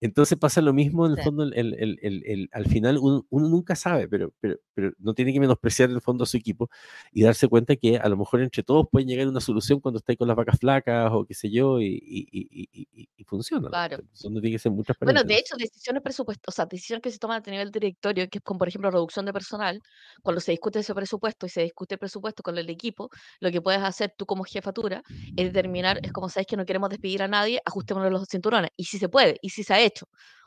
entonces 0.00 0.38
pasa 0.38 0.60
lo 0.62 0.72
mismo 0.72 1.06
en 1.06 1.12
el 1.12 1.18
sí. 1.18 1.24
fondo, 1.24 1.44
el, 1.44 1.54
el- 1.54 1.98
el- 2.24 2.48
al 2.52 2.66
final 2.66 2.98
uno, 2.98 3.26
uno 3.30 3.48
nunca 3.48 3.76
sabe, 3.76 4.08
pero, 4.08 4.32
pero, 4.40 4.56
pero 4.74 4.92
no 4.98 5.14
tiene 5.14 5.32
que 5.32 5.40
menospreciar 5.40 5.90
en 5.90 5.96
el 5.96 6.02
fondo 6.02 6.24
a 6.24 6.26
su 6.26 6.36
equipo 6.36 6.70
y 7.12 7.22
darse 7.22 7.48
cuenta 7.48 7.76
que 7.76 7.98
a 7.98 8.08
lo 8.08 8.16
mejor 8.16 8.40
entre 8.40 8.62
todos 8.62 8.86
pueden 8.90 9.08
llegar 9.08 9.26
a 9.26 9.30
una 9.30 9.40
solución 9.40 9.80
cuando 9.80 9.98
estáis 9.98 10.18
con 10.18 10.28
las 10.28 10.36
vacas 10.36 10.58
flacas 10.58 11.10
o 11.12 11.24
qué 11.26 11.34
sé 11.34 11.50
yo 11.50 11.80
y, 11.80 11.86
y, 11.86 12.28
y, 12.72 13.08
y, 13.16 13.24
funciona. 13.24 13.64
la 13.64 13.68
Claro. 13.70 13.98
Eso 14.12 14.28
no 14.30 14.40
tiene 14.40 14.54
que 14.56 14.58
ser 14.58 14.72
muy 14.72 14.84
Bueno, 15.02 15.22
de 15.22 15.36
hecho, 15.36 15.54
decisiones 15.56 16.02
presupuestarias, 16.02 16.48
o 16.48 16.52
sea, 16.52 16.66
decisiones 16.66 17.02
que 17.02 17.10
se 17.10 17.18
toman 17.18 17.42
a 17.46 17.50
nivel 17.50 17.70
directorio, 17.70 18.28
que 18.28 18.38
es 18.38 18.44
como, 18.44 18.58
por 18.58 18.68
ejemplo, 18.68 18.90
reducción 18.90 19.24
de 19.26 19.32
personal, 19.32 19.80
cuando 20.22 20.40
se 20.40 20.50
discute 20.52 20.80
ese 20.80 20.94
presupuesto 20.94 21.46
y 21.46 21.48
se 21.48 21.62
discute 21.62 21.94
el 21.94 21.98
presupuesto 21.98 22.42
con 22.42 22.58
el 22.58 22.68
equipo, 22.70 23.08
lo 23.40 23.50
que 23.50 23.60
puedes 23.62 23.82
hacer 23.82 24.14
tú 24.16 24.26
como 24.26 24.44
jefatura 24.44 25.02
es 25.36 25.46
determinar, 25.52 26.00
es 26.02 26.12
como 26.12 26.28
sabes 26.28 26.46
que 26.46 26.56
no 26.56 26.64
queremos 26.66 26.90
despedir 26.90 27.22
a 27.22 27.28
nadie, 27.28 27.60
ajustémonos 27.64 28.10
los 28.10 28.26
cinturones. 28.28 28.70
Y 28.76 28.84
si 28.84 28.98
se 28.98 29.08
puede, 29.08 29.36
y 29.42 29.50
si 29.50 29.62
se 29.62 29.74
ha 29.74 29.80
hecho. 29.80 29.89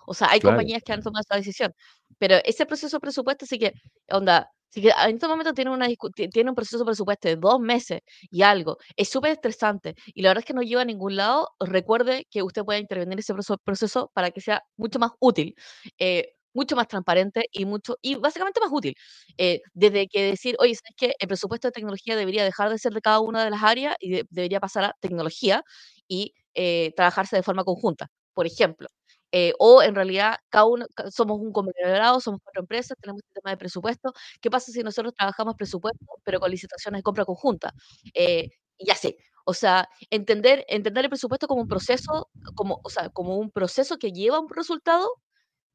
O 0.08 0.14
sea, 0.14 0.30
hay 0.32 0.40
Claro. 0.40 0.42
compañías 0.42 0.82
que 0.84 0.94
han 0.94 1.02
tomado 1.02 1.22
esa 1.22 1.38
decisión. 1.38 1.74
Pero 2.20 2.36
ese 2.46 2.66
proceso 2.66 2.98
de 2.98 3.02
presupuesto 3.02 3.46
sí 3.46 3.58
que, 3.60 3.74
onda, 4.12 4.50
sí 4.70 4.82
que 4.82 4.90
en 4.90 5.16
este 5.16 5.28
momento 5.28 5.54
tiene, 5.54 5.72
una, 5.72 5.88
tiene 6.32 6.50
un 6.50 6.56
proceso 6.56 6.80
de 6.80 6.86
presupuesto 6.86 7.28
de 7.28 7.36
dos 7.38 7.60
meses 7.60 8.02
y 8.30 8.42
algo. 8.44 8.78
Es 8.96 9.10
súper 9.10 9.32
estresante 9.34 9.96
y 10.14 10.22
la 10.22 10.30
verdad 10.30 10.42
es 10.42 10.46
que 10.46 10.54
no 10.54 10.62
lleva 10.62 10.82
a 10.84 10.86
ningún 10.86 11.16
lado. 11.16 11.50
Recuerde 11.60 12.26
que 12.30 12.44
usted 12.44 12.64
puede 12.64 12.80
intervenir 12.80 13.14
en 13.14 13.20
ese 13.20 13.34
proceso, 13.34 13.58
proceso 13.64 14.12
para 14.14 14.32
que 14.32 14.42
sea 14.42 14.62
mucho 14.78 15.00
más 15.00 15.12
útil, 15.20 15.56
eh, 16.00 16.34
mucho 16.54 16.76
más 16.76 16.88
transparente 16.88 17.46
y 17.52 17.66
mucho 17.66 17.98
y 18.02 18.16
básicamente 18.16 18.60
más 18.60 18.70
útil. 18.72 18.94
Eh, 19.38 19.62
desde 19.74 20.08
que 20.08 20.22
decir, 20.24 20.56
oye, 20.60 20.76
¿sabes 20.76 20.94
qué? 20.98 21.14
El 21.20 21.28
presupuesto 21.28 21.68
de 21.68 21.72
tecnología 21.72 22.16
debería 22.16 22.44
dejar 22.44 22.70
de 22.70 22.78
ser 22.78 22.94
de 22.94 23.02
cada 23.02 23.20
una 23.22 23.44
de 23.44 23.50
las 23.52 23.64
áreas 23.64 23.96
y 24.00 24.12
de- 24.12 24.26
debería 24.30 24.60
pasar 24.60 24.84
a 24.86 24.94
tecnología 25.02 25.64
y 26.08 26.34
eh, 26.56 26.94
trabajarse 26.96 27.36
de 27.36 27.44
forma 27.44 27.64
conjunta, 27.64 28.08
por 28.34 28.46
ejemplo. 28.46 28.88
Eh, 29.36 29.54
o 29.60 29.82
en 29.84 29.96
realidad 29.96 30.38
cada 30.50 30.66
uno 30.68 30.86
somos 31.12 31.40
un 31.40 31.52
conglomerado, 31.54 32.22
somos 32.22 32.40
cuatro 32.44 32.62
empresas, 32.62 32.96
tenemos 33.02 33.22
este 33.24 33.42
tema 33.42 33.52
de 33.52 33.58
presupuesto. 33.58 34.14
¿Qué 34.42 34.52
pasa 34.52 34.72
si 34.72 34.84
nosotros 34.84 35.14
trabajamos 35.18 35.56
presupuesto, 35.56 36.06
pero 36.24 36.40
con 36.40 36.52
licitaciones 36.52 37.00
de 37.00 37.04
compra 37.04 37.26
conjunta? 37.26 37.74
Eh, 38.14 38.50
y 38.78 38.92
así. 38.92 39.18
O 39.46 39.54
sea, 39.56 39.90
entender, 40.12 40.66
entender 40.70 41.06
el 41.06 41.10
presupuesto 41.10 41.48
como 41.48 41.62
un 41.64 41.68
proceso, 41.68 42.30
como, 42.56 42.80
o 42.84 42.90
sea, 42.92 43.10
como 43.10 43.38
un 43.38 43.52
proceso 43.52 43.98
que 43.98 44.12
lleva 44.12 44.38
a 44.38 44.42
un 44.42 44.50
resultado, 44.50 45.10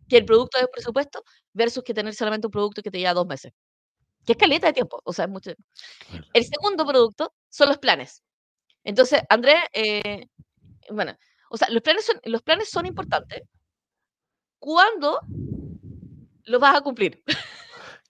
que 0.09 0.19
el 0.19 0.25
producto 0.27 0.59
del 0.59 0.69
presupuesto, 0.73 1.25
versus 1.55 1.85
que 1.85 1.95
tener 1.95 2.15
solamente 2.15 2.47
un 2.49 2.53
producto 2.53 2.83
que 2.83 2.91
te 2.93 2.99
lleva 2.99 3.15
dos 3.15 3.27
meses. 3.27 3.53
Que 4.27 4.33
es 4.35 4.39
caleta 4.39 4.69
de 4.69 4.75
tiempo, 4.75 5.01
o 5.05 5.13
sea, 5.13 5.27
es 5.27 5.31
mucho. 5.31 5.53
Claro. 6.11 6.27
El 6.35 6.45
segundo 6.47 6.87
producto 6.87 7.35
son 7.51 7.69
los 7.71 7.79
planes. 7.79 8.23
Entonces, 8.85 9.23
Andrés, 9.31 9.57
eh, 9.75 10.27
bueno, 10.91 11.17
o 11.51 11.57
sea, 11.57 11.69
los 11.71 11.83
planes 11.83 12.05
son, 12.05 12.21
los 12.25 12.43
planes 12.43 12.69
son 12.69 12.87
importantes 12.87 13.43
cuando 14.59 15.21
los 16.45 16.61
vas 16.61 16.77
a 16.77 16.81
cumplir. 16.81 17.23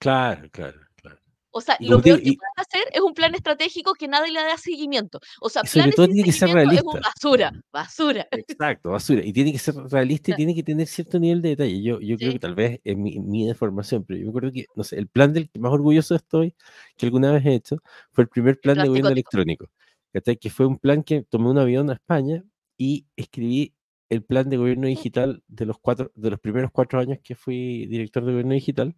Claro, 0.00 0.48
claro, 0.52 0.78
claro. 0.94 1.18
O 1.50 1.60
sea, 1.60 1.76
lo 1.80 2.00
peor 2.00 2.22
que 2.22 2.28
y, 2.28 2.36
puedes 2.36 2.52
hacer 2.56 2.84
es 2.92 3.00
un 3.00 3.14
plan 3.14 3.34
estratégico 3.34 3.94
que 3.94 4.06
nadie 4.06 4.30
le 4.30 4.40
da 4.40 4.56
seguimiento. 4.56 5.18
O 5.40 5.48
sea, 5.48 5.64
sobre 5.64 5.80
planes 5.80 5.96
todo 5.96 6.06
tiene 6.06 6.22
que 6.22 6.30
ser 6.30 6.48
seguimiento 6.48 6.74
es 6.74 6.82
realista. 6.84 7.10
basura, 7.16 7.52
basura. 7.72 8.28
Exacto, 8.30 8.90
basura. 8.90 9.24
Y 9.24 9.32
tiene 9.32 9.50
que 9.50 9.58
ser 9.58 9.74
realista 9.74 10.30
y 10.30 10.34
tiene 10.34 10.54
que 10.54 10.62
tener 10.62 10.86
cierto 10.86 11.18
nivel 11.18 11.42
de 11.42 11.48
detalle. 11.48 11.82
Yo, 11.82 11.98
yo 11.98 12.16
creo 12.16 12.28
que 12.28 12.32
Sí, 12.34 12.38
tal 12.38 12.54
vez 12.54 12.80
es 12.84 12.96
mi, 12.96 13.18
mi 13.18 13.44
deformación, 13.44 14.04
pero 14.04 14.20
yo 14.20 14.26
me 14.26 14.30
acuerdo 14.30 14.52
que, 14.52 14.66
no 14.76 14.84
sé, 14.84 14.96
el 14.98 15.08
plan 15.08 15.32
del 15.32 15.50
que 15.50 15.58
más 15.58 15.72
orgulloso 15.72 16.14
estoy 16.14 16.54
que 16.96 17.06
alguna 17.06 17.32
vez 17.32 17.44
he 17.44 17.54
hecho 17.54 17.78
fue 18.12 18.22
el 18.22 18.28
primer 18.28 18.50
el 18.50 18.58
plan 18.60 18.74
de 18.74 18.82
plan 18.82 18.88
gobierno 18.90 19.10
electrónico. 19.10 19.68
Que 20.12 20.50
fue 20.50 20.64
un 20.66 20.78
plan 20.78 21.02
que 21.02 21.22
tomé 21.22 21.50
un 21.50 21.58
avión 21.58 21.90
a 21.90 21.94
España 21.94 22.44
y 22.78 23.06
escribí 23.16 23.74
el 24.08 24.24
plan 24.24 24.48
de 24.48 24.56
gobierno 24.56 24.86
digital 24.86 25.42
de 25.48 25.66
los 25.66 25.78
cuatro, 25.78 26.12
de 26.14 26.30
los 26.30 26.40
primeros 26.40 26.70
cuatro 26.72 27.00
años 27.00 27.18
que 27.22 27.34
fui 27.34 27.86
director 27.86 28.24
de 28.24 28.32
gobierno 28.32 28.54
digital. 28.54 28.96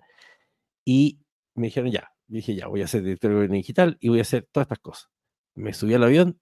Y 0.84 1.20
me 1.54 1.68
dijeron 1.68 1.90
ya, 1.90 2.12
dije 2.28 2.54
ya, 2.54 2.68
voy 2.68 2.82
a 2.82 2.86
ser 2.86 3.02
director 3.02 3.30
de 3.30 3.34
gobierno 3.36 3.56
digital 3.56 3.96
y 4.00 4.08
voy 4.10 4.20
a 4.20 4.22
hacer 4.22 4.48
todas 4.52 4.66
estas 4.66 4.78
cosas. 4.80 5.10
me 5.54 5.74
subí 5.74 5.94
al 5.94 6.04
avión, 6.04 6.40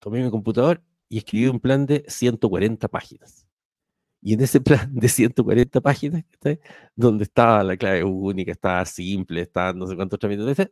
tomé 0.00 0.24
mi 0.24 0.30
computador 0.30 0.82
y 1.08 1.18
escribí 1.18 1.46
un 1.48 1.60
plan 1.60 1.86
de 1.86 2.04
140 2.08 2.88
páginas. 2.88 3.46
Y 4.22 4.34
en 4.34 4.40
ese 4.42 4.60
plan 4.62 4.94
de 4.94 5.08
140 5.08 5.80
páginas, 5.80 6.24
donde 6.96 7.24
estaba 7.24 7.62
la 7.64 7.76
clave 7.76 8.04
única, 8.04 8.52
estaba 8.52 8.84
simple, 8.86 9.42
estaba 9.42 9.72
no 9.74 9.86
sé 9.86 9.96
cuántos 9.96 10.18
trámites, 10.18 10.70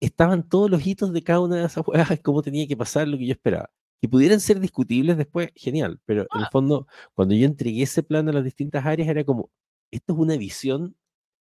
estaban 0.00 0.48
todos 0.48 0.70
los 0.70 0.86
hitos 0.86 1.12
de 1.12 1.22
cada 1.22 1.40
una 1.40 1.56
de 1.56 1.66
esas 1.66 1.84
juegas, 1.86 2.20
cómo 2.22 2.42
tenía 2.42 2.66
que 2.66 2.76
pasar 2.76 3.08
lo 3.08 3.18
que 3.18 3.26
yo 3.26 3.32
esperaba. 3.32 3.70
Que 4.00 4.08
pudieran 4.08 4.40
ser 4.40 4.60
discutibles 4.60 5.16
después, 5.16 5.50
genial, 5.56 6.00
pero 6.06 6.22
en 6.22 6.38
el 6.40 6.44
Ah. 6.44 6.48
fondo, 6.52 6.86
cuando 7.14 7.34
yo 7.34 7.46
entregué 7.46 7.82
ese 7.82 8.02
plan 8.02 8.28
a 8.28 8.32
las 8.32 8.44
distintas 8.44 8.86
áreas, 8.86 9.08
era 9.08 9.24
como, 9.24 9.50
esto 9.90 10.12
es 10.12 10.18
una 10.18 10.36
visión 10.36 10.94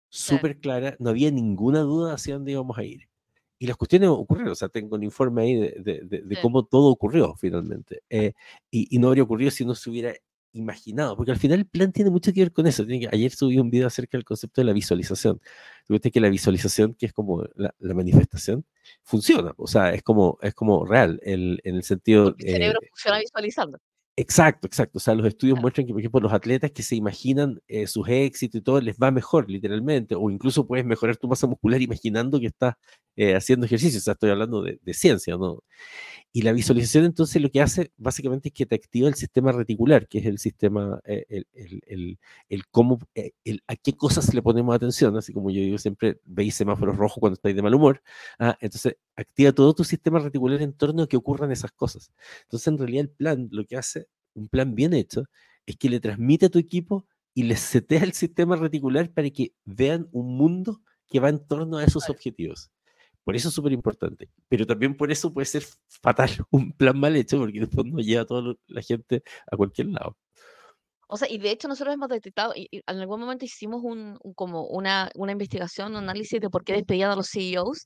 súper 0.10 0.60
clara, 0.60 0.96
no 1.00 1.12
había 1.12 1.30
ninguna 1.30 1.82
duda 1.82 2.14
hacia 2.16 2.34
dónde 2.36 2.52
íbamos 2.54 2.78
a 2.78 2.84
ir. 2.84 3.08
Y 3.60 3.68
las 3.68 3.78
cuestiones 3.78 4.10
ocurrieron, 4.10 4.54
o 4.54 4.56
sea, 4.56 4.70
tengo 4.70 4.96
un 4.96 5.04
informe 5.04 5.42
ahí 5.44 5.56
de, 5.56 5.72
de- 5.80 6.02
de- 6.06 6.22
de 6.22 6.36
Sí. 6.36 6.42
cómo 6.42 6.64
todo 6.64 6.88
ocurrió 6.88 7.36
finalmente. 7.36 8.02
Eh, 8.10 8.34
y, 8.72 8.88
y 8.96 9.00
no 9.00 9.10
habría 9.10 9.24
ocurrido 9.24 9.52
si 9.52 9.66
no 9.66 9.76
se 9.76 9.90
hubiera 9.90 10.14
imaginado, 10.54 11.16
porque 11.16 11.32
al 11.32 11.38
final 11.38 11.60
el 11.60 11.68
plan 11.68 11.92
tiene 11.92 12.10
mucho 12.10 12.34
que 12.34 12.42
ver 12.42 12.52
con 12.52 12.68
eso. 12.68 12.86
Tiene 12.86 13.08
que, 13.08 13.16
ayer 13.16 13.32
subí 13.32 13.58
un 13.60 13.70
video 13.70 13.88
acerca 13.88 14.18
del 14.18 14.26
concepto 14.26 14.62
de 14.62 14.66
la 14.66 14.74
visualización. 14.74 15.40
Tuviste 15.88 16.12
que 16.12 16.20
la 16.20 16.30
visualización, 16.30 16.94
que 16.96 17.06
es 17.08 17.14
como 17.14 17.44
la, 17.56 17.74
la 17.80 17.94
manifestación, 17.94 18.66
funciona, 19.04 19.54
o 19.58 19.68
sea, 19.68 19.94
es 19.94 20.04
como, 20.04 20.38
es 20.42 20.54
como 20.54 20.86
real, 20.86 21.20
el- 21.24 21.60
en 21.64 21.76
el 21.76 21.84
sentido... 21.84 22.26
Porque 22.26 22.46
el 22.48 22.54
cerebro 22.54 22.80
eh, 22.82 22.88
funciona 22.90 23.20
visualizando. 23.20 23.78
Exacto, 24.16 24.68
exacto. 24.68 24.98
O 24.98 25.00
sea, 25.00 25.16
los 25.16 25.26
estudios 25.28 25.54
Claro. 25.56 25.62
muestran 25.62 25.88
que, 25.88 25.94
por 25.94 26.02
ejemplo, 26.02 26.20
los 26.20 26.34
atletas 26.34 26.72
que 26.72 26.84
se 26.84 26.94
imaginan 26.98 27.62
eh, 27.70 27.88
sus 27.88 28.06
éxitos 28.10 28.60
y 28.60 28.62
todo 28.62 28.82
les 28.82 28.98
va 28.98 29.12
mejor, 29.12 29.50
literalmente. 29.50 30.14
O 30.14 30.30
incluso 30.30 30.68
puedes 30.68 30.86
mejorar 30.86 31.16
tu 31.16 31.30
masa 31.30 31.48
muscular 31.48 31.82
imaginando 31.82 32.38
que 32.38 32.48
estás 32.48 32.76
eh, 33.22 33.36
haciendo 33.36 33.66
ejercicio. 33.66 34.00
O 34.00 34.02
sea, 34.02 34.14
estoy 34.14 34.30
hablando 34.32 34.62
de, 34.64 34.80
de 34.82 34.94
ciencia, 34.94 35.36
¿no? 35.38 35.64
Y 36.32 36.44
la 36.44 36.54
visualización, 36.54 37.06
entonces, 37.06 37.42
lo 37.42 37.50
que 37.50 37.62
hace 37.62 37.92
básicamente 37.98 38.50
es 38.50 38.54
que 38.54 38.66
te 38.66 38.76
activa 38.76 39.08
el 39.10 39.16
sistema 39.16 39.52
reticular, 39.52 40.08
que 40.08 40.20
es 40.20 40.26
el 40.28 40.38
sistema, 40.40 41.00
eh, 41.06 41.26
el, 41.30 41.48
el, 41.54 41.82
el, 41.88 42.20
el 42.50 42.68
cómo, 42.68 43.00
eh, 43.16 43.32
el 43.46 43.64
a 43.68 43.76
qué 43.76 43.94
cosas 43.94 44.34
le 44.34 44.42
ponemos 44.44 44.76
atención. 44.76 45.18
Así 45.18 45.34
como 45.34 45.50
yo 45.52 45.62
digo 45.62 45.78
siempre, 45.80 46.20
veis 46.26 46.56
semáforos 46.56 46.98
rojos 46.98 47.18
cuando 47.20 47.36
estáis 47.36 47.56
de 47.56 47.62
mal 47.64 47.74
humor. 47.76 48.02
Ah, 48.40 48.58
entonces, 48.62 48.96
activa 49.16 49.52
todo 49.54 49.74
tu 49.74 49.84
sistema 49.84 50.20
reticular 50.20 50.62
en 50.62 50.74
torno 50.74 51.04
a 51.04 51.08
que 51.08 51.18
ocurran 51.18 51.52
esas 51.52 51.72
cosas. 51.72 52.12
Entonces, 52.44 52.68
en 52.68 52.78
realidad, 52.78 53.02
el 53.06 53.10
plan 53.12 53.50
lo 53.52 53.66
que 53.66 53.78
hace, 53.78 54.08
un 54.36 54.48
plan 54.50 54.76
bien 54.76 54.94
hecho, 54.94 55.24
es 55.66 55.78
que 55.78 55.90
le 55.90 56.00
transmite 56.00 56.48
a 56.48 56.50
tu 56.50 56.60
equipo 56.60 57.06
y 57.34 57.44
les 57.44 57.60
setea 57.60 58.04
el 58.04 58.14
sistema 58.14 58.56
reticular 58.56 59.12
para 59.12 59.30
que 59.32 59.54
vean 59.66 60.08
un 60.12 60.36
mundo 60.38 60.82
que 61.08 61.20
va 61.20 61.30
en 61.30 61.40
torno 61.40 61.78
a 61.78 61.84
esos 61.86 62.10
objetivos. 62.10 62.70
Por 63.24 63.36
eso 63.36 63.50
es 63.50 63.54
súper 63.54 63.72
importante. 63.74 64.30
Pero 64.48 64.66
también 64.66 64.96
por 64.98 65.12
eso 65.12 65.34
puede 65.34 65.46
ser 65.46 65.64
fatal 65.88 66.30
un 66.52 66.72
plan 66.74 67.00
mal 67.00 67.16
hecho, 67.16 67.38
porque 67.38 67.60
después 67.62 67.86
no 67.86 68.00
lleva 68.00 68.24
a 68.24 68.26
toda 68.26 68.56
la 68.68 68.82
gente 68.82 69.24
a 69.52 69.58
cualquier 69.58 69.88
lado. 69.88 70.18
O 71.12 71.18
sea, 71.18 71.28
y 71.30 71.40
de 71.40 71.50
hecho 71.52 71.68
nosotros 71.68 71.94
hemos 71.94 72.10
detectado, 72.10 72.54
y, 72.56 72.68
y 72.72 72.78
en 72.86 73.00
algún 73.00 73.20
momento 73.20 73.44
hicimos 73.46 73.82
un, 73.84 74.18
un- 74.22 74.34
como 74.36 74.66
una, 74.68 75.10
una 75.16 75.32
investigación, 75.32 75.92
un 75.94 75.98
análisis 76.04 76.40
de 76.40 76.50
por 76.50 76.64
qué 76.64 76.74
despedían 76.74 77.10
a 77.12 77.16
los 77.16 77.30
CEOs, 77.32 77.86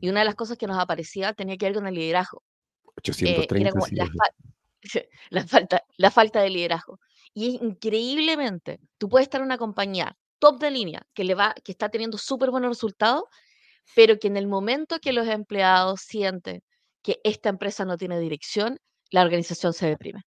y 0.00 0.08
una 0.08 0.20
de 0.20 0.24
las 0.26 0.34
cosas 0.34 0.56
que 0.56 0.66
nos 0.66 0.78
aparecía 0.78 1.34
tenía 1.34 1.56
que 1.58 1.66
ver 1.66 1.74
con 1.74 1.86
el 1.86 1.94
liderazgo. 1.94 2.42
eh, 2.42 3.34
que 3.36 3.40
830 3.42 3.60
era 3.60 3.70
como 3.70 3.86
la, 3.92 4.06
fa- 4.06 4.34
la 5.30 5.46
falta, 5.46 5.82
la 5.98 6.10
falta 6.10 6.40
de 6.40 6.50
liderazgo. 6.50 6.98
Y 7.34 7.58
increíblemente, 7.62 8.80
tú 8.98 9.08
puedes 9.08 9.26
estar 9.26 9.40
en 9.40 9.46
una 9.46 9.58
compañía 9.58 10.16
top 10.38 10.58
de 10.60 10.70
línea 10.70 11.02
que 11.14 11.24
le 11.24 11.34
va, 11.34 11.54
que 11.64 11.72
está 11.72 11.88
teniendo 11.90 12.16
súper 12.18 12.50
buenos 12.50 12.70
resultados, 12.70 13.24
pero 13.94 14.18
que 14.18 14.28
en 14.28 14.36
el 14.36 14.46
momento 14.46 14.98
que 15.00 15.12
los 15.12 15.26
empleados 15.28 16.00
sienten 16.00 16.60
que 17.02 17.20
esta 17.24 17.48
empresa 17.50 17.84
no 17.84 17.96
tiene 17.96 18.18
dirección, 18.18 18.78
la 19.10 19.22
organización 19.22 19.72
se 19.72 19.86
deprime. 19.86 20.22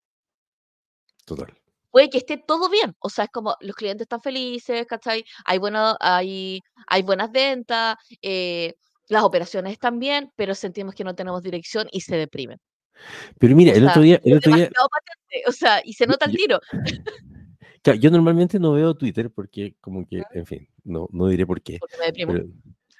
total. 1.24 1.52
Puede 1.90 2.10
que 2.10 2.18
esté 2.18 2.36
todo 2.36 2.68
bien, 2.68 2.94
o 2.98 3.08
sea, 3.08 3.24
es 3.24 3.30
como 3.30 3.56
los 3.60 3.74
clientes 3.74 4.04
están 4.04 4.20
felices, 4.20 4.84
¿cachai? 4.86 5.24
Hay, 5.46 5.58
bueno, 5.58 5.96
hay, 5.98 6.60
hay 6.86 7.02
buenas 7.02 7.30
ventas, 7.32 7.96
eh, 8.20 8.74
las 9.08 9.22
operaciones 9.22 9.72
están 9.72 9.98
bien, 9.98 10.30
pero 10.36 10.54
sentimos 10.54 10.94
que 10.94 11.04
no 11.04 11.14
tenemos 11.14 11.42
dirección 11.42 11.88
y 11.90 12.02
se 12.02 12.16
deprimen. 12.16 12.58
Pero 13.38 13.56
mira, 13.56 13.72
O 13.72 13.76
el 13.76 13.80
sea, 13.82 13.90
otro 13.90 14.02
día, 14.02 14.20
el 14.24 14.36
otro 14.36 14.54
día, 14.54 14.68
patente, 14.68 15.48
o 15.48 15.52
sea, 15.52 15.80
y 15.84 15.94
se 15.94 16.06
nota 16.06 16.26
el 16.26 16.32
yo- 16.32 16.36
tiro. 16.36 16.60
claro, 17.82 17.98
yo 17.98 18.10
normalmente 18.10 18.58
no 18.58 18.72
veo 18.72 18.94
Twitter 18.94 19.30
porque 19.30 19.74
como 19.80 20.06
que, 20.06 20.22
en 20.32 20.44
fin, 20.46 20.68
no, 20.84 21.08
no 21.12 21.28
diré 21.28 21.46
por 21.46 21.62
qué. 21.62 21.78
Porque 21.78 21.96
me 21.98 22.06
deprimo. 22.06 22.32
Pero, 22.32 22.46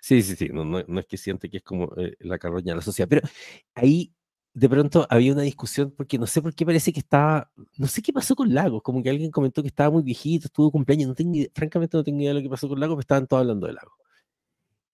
sí, 0.06 0.22
sí, 0.22 0.36
sí, 0.36 0.48
no, 0.52 0.64
no, 0.64 0.82
no 0.86 1.00
es 1.00 1.06
que 1.06 1.16
siente 1.16 1.50
que 1.50 1.58
es 1.58 1.62
como 1.64 1.92
eh, 1.96 2.14
la 2.20 2.38
carroña 2.38 2.72
de 2.72 2.76
la 2.76 2.82
sociedad, 2.82 3.08
pero 3.08 3.22
ahí 3.74 4.12
de 4.54 4.68
pronto 4.68 5.06
había 5.10 5.32
una 5.32 5.42
discusión 5.42 5.92
porque 5.96 6.18
no 6.18 6.26
sé 6.26 6.40
por 6.42 6.54
qué 6.54 6.64
parece 6.64 6.92
que 6.92 7.00
estaba, 7.00 7.50
no 7.76 7.86
sé 7.88 8.02
qué 8.02 8.12
pasó 8.12 8.36
con 8.36 8.54
Lagos, 8.54 8.82
como 8.82 9.02
que 9.02 9.10
alguien 9.10 9.30
comentó 9.32 9.62
que 9.62 9.68
estaba 9.68 9.90
muy 9.90 10.02
viejito, 10.04 10.46
estuvo 10.46 10.70
cumpleaños, 10.70 11.08
no 11.08 11.14
tengo 11.14 11.34
francamente 11.54 11.96
no 11.96 12.04
tengo 12.04 12.20
idea 12.20 12.30
de 12.30 12.34
lo 12.34 12.42
que 12.42 12.48
pasó 12.50 12.68
con 12.68 12.80
Lagos, 12.80 12.94
pero 12.96 13.00
estaban 13.00 13.26
todos 13.26 13.40
hablando 13.42 13.66
de 13.66 13.74
Lagos. 13.74 13.94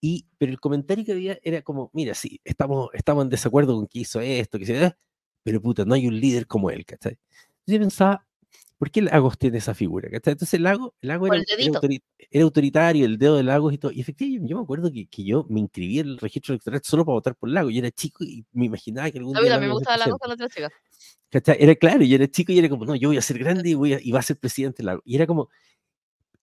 Y, 0.01 0.27
pero 0.39 0.51
el 0.53 0.61
comentario 0.61 1.05
que 1.05 1.13
había 1.13 1.39
era 1.43 1.63
como, 1.63 1.91
mira, 1.93 2.15
sí, 2.15 2.41
estamos, 2.45 2.89
estamos 2.95 3.25
en 3.25 3.31
desacuerdo 3.31 3.77
con 3.77 3.87
que 3.87 4.01
hizo 4.01 4.21
esto, 4.21 4.59
que 4.59 4.67
se 4.67 4.97
pero 5.45 5.61
puta, 5.61 5.85
no 5.85 5.95
hay 5.95 6.07
un 6.09 6.19
líder 6.21 6.47
como 6.47 6.71
él, 6.71 6.85
¿cachai? 6.85 7.19
Yo 7.67 7.79
pensaba, 7.79 8.27
¿por 8.83 8.91
qué 8.91 9.01
Lagos 9.01 9.39
tiene 9.39 9.59
esa 9.59 9.75
figura? 9.75 10.11
¿cachai? 10.11 10.33
Entonces 10.33 10.59
Lago, 10.61 10.93
Lago 11.03 11.29
era, 11.29 11.37
el 11.37 11.45
era 11.47 11.57
dedito. 11.57 11.81
autori- 11.81 12.03
era 12.31 12.43
autoritario, 12.43 13.07
el 13.07 13.17
dedo 13.17 13.37
de 13.37 13.45
Lagos 13.45 13.73
y 13.73 13.79
todo. 13.79 13.93
Y 13.93 14.01
efectivamente, 14.01 14.51
yo 14.51 14.57
me 14.57 14.65
acuerdo 14.65 14.91
que, 14.91 15.07
que 15.07 15.23
yo 15.23 15.47
me 15.49 15.61
inscribí 15.61 16.01
en 16.01 16.09
el 16.09 16.19
registro 16.19 16.53
electoral 16.55 16.81
solo 16.83 17.05
para 17.05 17.15
votar 17.15 17.37
por 17.37 17.49
Lago. 17.49 17.71
Yo 17.71 17.79
era 17.79 17.93
chico 17.93 18.25
y 18.25 18.45
me 18.51 18.65
imaginaba 18.67 19.09
que 19.13 19.19
algún 19.19 19.37
A 19.37 19.41
mí 19.41 19.47
día 19.47 19.61
me 19.61 19.69
Lagos 19.69 19.87
a 19.87 19.93
gustaba 19.93 19.99
ser 19.99 20.07
la 20.09 20.19
cosa 20.19 20.19
presidente. 20.19 20.19
con 20.19 20.29
la 20.29 20.35
otra 20.35 20.49
chica. 20.49 21.23
¿Cachai? 21.31 21.57
Era 21.61 21.75
claro, 21.77 22.03
yo 22.03 22.15
era 22.17 22.27
chico 22.27 22.51
y 22.51 22.59
era 22.59 22.69
como, 22.69 22.85
no, 22.85 22.97
yo 22.97 23.09
voy 23.11 23.19
a 23.19 23.23
ser 23.23 23.39
grande 23.39 23.71
y, 23.71 23.75
voy 23.75 23.93
a, 23.95 24.01
y 24.03 24.11
va 24.11 24.19
a 24.19 24.23
ser 24.23 24.37
presidente 24.37 24.83
Lago. 24.83 25.01
Y 25.05 25.15
era 25.15 25.27
como, 25.29 25.49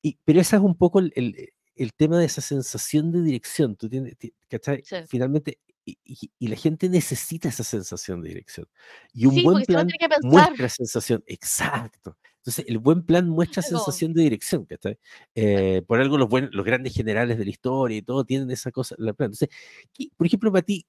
y, 0.02 0.18
pero 0.24 0.40
ese 0.40 0.56
es 0.56 0.62
un 0.62 0.76
poco 0.78 1.00
el, 1.00 1.12
el- 1.16 1.50
el 1.76 1.94
tema 1.94 2.18
de 2.20 2.26
esa 2.26 2.42
sensación 2.42 3.12
de 3.12 3.22
dirección. 3.22 3.76
Tú 3.76 3.90
tienes, 3.90 4.18
ti- 4.18 4.34
¿cachai? 4.50 4.82
Sí. 4.86 4.96
Finalmente, 5.08 5.60
y, 5.86 5.98
y- 6.38 6.48
la 6.48 6.56
gente 6.58 6.90
necesita 6.90 7.50
esa 7.50 7.64
sensación 7.64 8.22
de 8.22 8.30
dirección. 8.30 8.68
Y 9.14 9.26
un 9.26 9.34
Sí, 9.36 9.44
buen 9.44 9.64
plan 9.66 9.88
tiene 9.88 9.98
que 9.98 10.10
pensar. 10.10 10.30
muestra 10.32 10.70
sensación, 10.70 11.24
exacto. 11.26 12.18
Entonces, 12.40 12.66
el 12.68 12.78
buen 12.80 13.04
plan 13.06 13.30
muestra 13.30 13.62
sensación 13.62 14.14
de 14.14 14.24
dirección, 14.24 14.66
¿cachai? 14.66 14.98
Eh, 15.36 15.82
por 15.88 16.00
algo 16.00 16.18
los, 16.18 16.30
buen- 16.30 16.50
los 16.54 16.66
grandes 16.66 16.94
generales 16.94 17.38
de 17.38 17.44
la 17.46 17.52
historia 17.52 17.98
y 17.98 18.02
todo 18.02 18.24
tienen 18.26 18.50
esa 18.52 18.72
cosa, 18.72 18.96
la 18.98 19.14
plan. 19.14 19.28
Entonces, 19.28 19.50
¿qué- 19.94 20.10
por 20.16 20.26
ejemplo, 20.28 20.52
para 20.52 20.64
ti, 20.64 20.86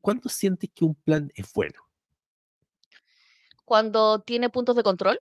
¿cuándo 0.00 0.28
sientes 0.28 0.70
que 0.74 0.84
un 0.84 0.94
plan 0.94 1.30
es 1.34 1.52
bueno? 1.52 1.80
Cuando 3.64 4.20
tiene 4.20 4.50
puntos 4.50 4.76
de 4.76 4.82
control, 4.82 5.20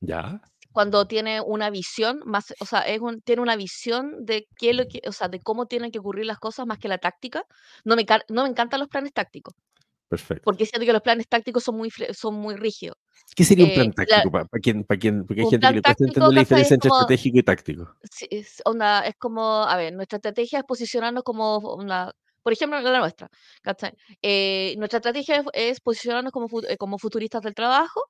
¿Ya? 0.00 0.40
cuando 0.72 1.06
tiene 1.06 1.40
una 1.42 1.68
visión 1.70 2.20
más, 2.24 2.54
o 2.60 2.64
sea, 2.66 2.80
es 2.80 3.00
un, 3.00 3.20
tiene 3.20 3.42
una 3.42 3.56
visión 3.56 4.24
de 4.24 4.48
qué 4.56 4.72
lo 4.72 4.86
que, 4.88 5.02
o 5.06 5.12
sea, 5.12 5.28
de 5.28 5.38
cómo 5.40 5.66
tienen 5.66 5.90
que 5.90 5.98
ocurrir 5.98 6.24
las 6.26 6.38
cosas 6.38 6.66
más 6.66 6.78
que 6.78 6.88
la 6.88 6.98
táctica. 6.98 7.44
No 7.84 7.94
me, 7.96 8.06
no 8.28 8.44
me 8.44 8.48
encantan 8.48 8.80
los 8.80 8.88
planes 8.88 9.12
tácticos, 9.12 9.54
Perfecto. 10.08 10.42
porque 10.44 10.64
siento 10.66 10.86
que 10.86 10.92
los 10.94 11.02
planes 11.02 11.28
tácticos 11.28 11.62
son 11.64 11.76
muy, 11.76 11.90
son 12.14 12.34
muy 12.36 12.56
rígidos. 12.56 12.96
¿Qué 13.34 13.44
sería 13.44 13.64
un 13.64 13.70
eh, 13.70 13.74
plan 13.74 13.86
la- 13.96 14.04
táctico? 14.06 14.30
para 14.30 14.60
quien, 14.60 14.84
para 14.84 15.00
quien, 15.00 15.26
porque 15.26 15.42
hay 15.42 15.48
gente 15.48 15.66
que 15.66 15.72
le 15.74 15.82
cuesta 15.82 16.04
entender 16.04 16.32
la 16.32 16.40
diferencia 16.40 16.74
entre 16.74 16.88
como- 16.90 17.00
estratégico 17.00 17.38
y 17.38 17.42
táctico. 17.42 17.96
Sí, 18.10 18.26
es, 18.30 18.62
onda, 18.64 19.00
es 19.06 19.14
como, 19.16 19.62
a 19.62 19.76
ver, 19.76 19.92
nuestra 19.94 20.16
estrategia 20.16 20.58
es 20.58 20.64
posicionarnos 20.64 21.22
como 21.22 21.58
una, 21.58 22.12
por 22.42 22.52
ejemplo, 22.52 22.78
la 22.80 22.98
nuestra, 22.98 23.30
¿cachai? 23.62 23.94
Eh, 24.20 24.74
nuestra 24.78 24.98
estrategia 24.98 25.36
es, 25.36 25.46
es 25.54 25.80
posicionarnos 25.80 26.32
como, 26.32 26.48
como 26.78 26.98
futuristas 26.98 27.40
del 27.42 27.54
trabajo, 27.54 28.02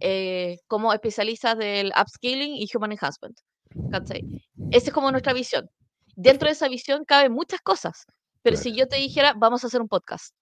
eh, 0.00 0.58
como 0.68 0.92
especialistas 0.92 1.56
del 1.58 1.92
upskilling 2.00 2.54
y 2.54 2.68
human 2.74 2.92
enhancement, 2.92 3.38
¿cachai? 3.90 4.22
Esa 4.70 4.86
es 4.88 4.92
como 4.92 5.10
nuestra 5.10 5.32
visión. 5.32 5.68
Dentro 6.14 6.46
de 6.46 6.52
esa 6.52 6.68
visión 6.68 7.04
caben 7.04 7.32
muchas 7.32 7.60
cosas, 7.60 8.04
pero 8.42 8.56
si 8.56 8.72
yo 8.74 8.86
te 8.86 8.96
dijera, 8.96 9.32
vamos 9.36 9.64
a 9.64 9.66
hacer 9.68 9.80
un 9.80 9.88
podcast 9.88 10.34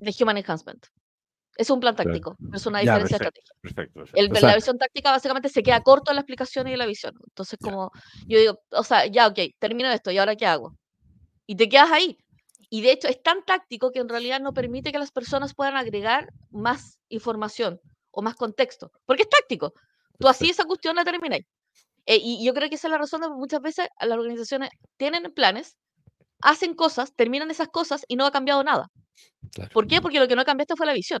de 0.00 0.14
human 0.20 0.36
enhancement, 0.36 0.86
es 1.56 1.70
un 1.70 1.80
plan 1.80 1.94
táctico, 1.96 2.36
pero 2.50 2.56
es 2.58 2.66
una 2.66 2.82
Ya, 2.82 2.98
diferencia 2.98 3.18
de 3.18 3.30
perfecto, 3.30 3.54
perfecto. 3.62 3.94
perfecto. 4.00 4.20
El, 4.20 4.32
O 4.32 4.34
sea, 4.34 4.48
la 4.48 4.54
versión 4.54 4.78
táctica 4.78 5.10
básicamente 5.12 5.48
se 5.48 5.62
queda 5.62 5.80
corto 5.82 6.10
en 6.10 6.16
la 6.16 6.20
explicación 6.22 6.68
y 6.68 6.72
en 6.72 6.78
la 6.78 6.86
visión. 6.86 7.14
Entonces, 7.28 7.58
Ya. 7.60 7.70
como 7.70 7.90
yo 8.26 8.38
digo, 8.38 8.58
o 8.70 8.82
sea, 8.84 9.06
ya, 9.06 9.26
ok, 9.28 9.38
termino 9.58 9.90
esto, 9.90 10.10
¿y 10.10 10.18
ahora 10.18 10.36
qué 10.36 10.46
hago? 10.46 10.72
Y 11.46 11.56
te 11.56 11.68
quedas 11.68 11.90
ahí. 11.92 12.16
Y 12.70 12.82
de 12.82 12.92
hecho 12.92 13.08
es 13.08 13.22
tan 13.22 13.44
táctico 13.44 13.90
que 13.92 14.00
en 14.00 14.08
realidad 14.08 14.40
no 14.40 14.52
permite 14.52 14.92
que 14.92 14.98
las 14.98 15.12
personas 15.12 15.54
puedan 15.54 15.76
agregar 15.76 16.28
más 16.50 16.98
información 17.08 17.78
o 18.10 18.22
más 18.22 18.34
contexto, 18.36 18.90
porque 19.06 19.22
es 19.24 19.28
táctico. 19.28 19.72
Tú 20.18 20.28
así 20.28 20.50
esa 20.50 20.64
cuestión 20.64 20.96
la 20.96 21.04
termináis. 21.04 21.44
Eh, 22.06 22.18
y 22.22 22.44
yo 22.44 22.54
creo 22.54 22.68
que 22.68 22.76
esa 22.76 22.88
es 22.88 22.92
la 22.92 22.98
razón 22.98 23.20
de 23.22 23.28
que 23.28 23.34
muchas 23.34 23.60
veces 23.60 23.88
las 24.00 24.18
organizaciones 24.18 24.70
tienen 24.98 25.32
planes, 25.34 25.76
hacen 26.42 26.74
cosas, 26.74 27.14
terminan 27.16 27.50
esas 27.50 27.68
cosas 27.68 28.04
y 28.08 28.16
no 28.16 28.26
ha 28.26 28.32
cambiado 28.32 28.62
nada. 28.64 28.88
Claro. 29.52 29.70
¿Por 29.72 29.86
qué? 29.86 30.00
Porque 30.00 30.20
lo 30.20 30.28
que 30.28 30.36
no 30.36 30.44
cambiaste 30.44 30.76
fue 30.76 30.86
la 30.86 30.92
visión. 30.94 31.20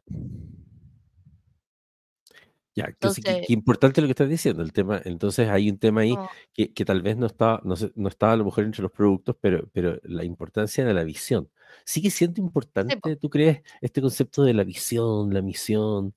Ya, 2.76 2.86
que 2.86 3.08
sí, 3.10 3.22
que, 3.22 3.30
Entonces, 3.30 3.46
que 3.46 3.52
importante 3.52 4.00
lo 4.00 4.08
que 4.08 4.12
estás 4.12 4.28
diciendo, 4.28 4.62
el 4.62 4.72
tema, 4.72 5.00
entonces 5.04 5.48
hay 5.48 5.70
un 5.70 5.78
tema 5.78 6.00
ahí 6.00 6.14
no, 6.14 6.28
que, 6.52 6.72
que 6.72 6.84
tal 6.84 7.02
vez 7.02 7.16
no 7.16 7.26
está, 7.26 7.60
no, 7.62 7.76
no 7.94 8.08
estaba 8.08 8.32
a 8.32 8.36
lo 8.36 8.44
mejor 8.44 8.64
entre 8.64 8.82
los 8.82 8.90
productos, 8.90 9.36
pero, 9.40 9.68
pero 9.72 10.00
la 10.02 10.24
importancia 10.24 10.84
de 10.84 10.92
la 10.92 11.04
visión. 11.04 11.48
¿Sigue 11.84 12.10
siendo 12.10 12.36
sí, 12.36 12.42
importante, 12.42 13.16
tú 13.16 13.30
crees, 13.30 13.62
este 13.80 14.00
concepto 14.00 14.42
de 14.42 14.54
la 14.54 14.64
visión, 14.64 15.32
la 15.32 15.40
misión? 15.40 16.14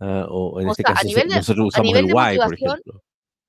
ah, 0.00 0.26
o 0.30 0.60
en 0.60 0.68
O 0.68 0.70
este 0.70 0.82
sea, 0.82 0.92
a 0.92 0.94
caso 0.94 1.02
se- 1.02 1.08
nivel 1.08 1.28
de, 1.28 1.36
nosotros 1.36 1.64
a 1.64 1.68
usamos 1.68 1.94
el 1.96 2.04
why, 2.06 2.38
por 2.38 2.54
ejemplo. 2.54 3.02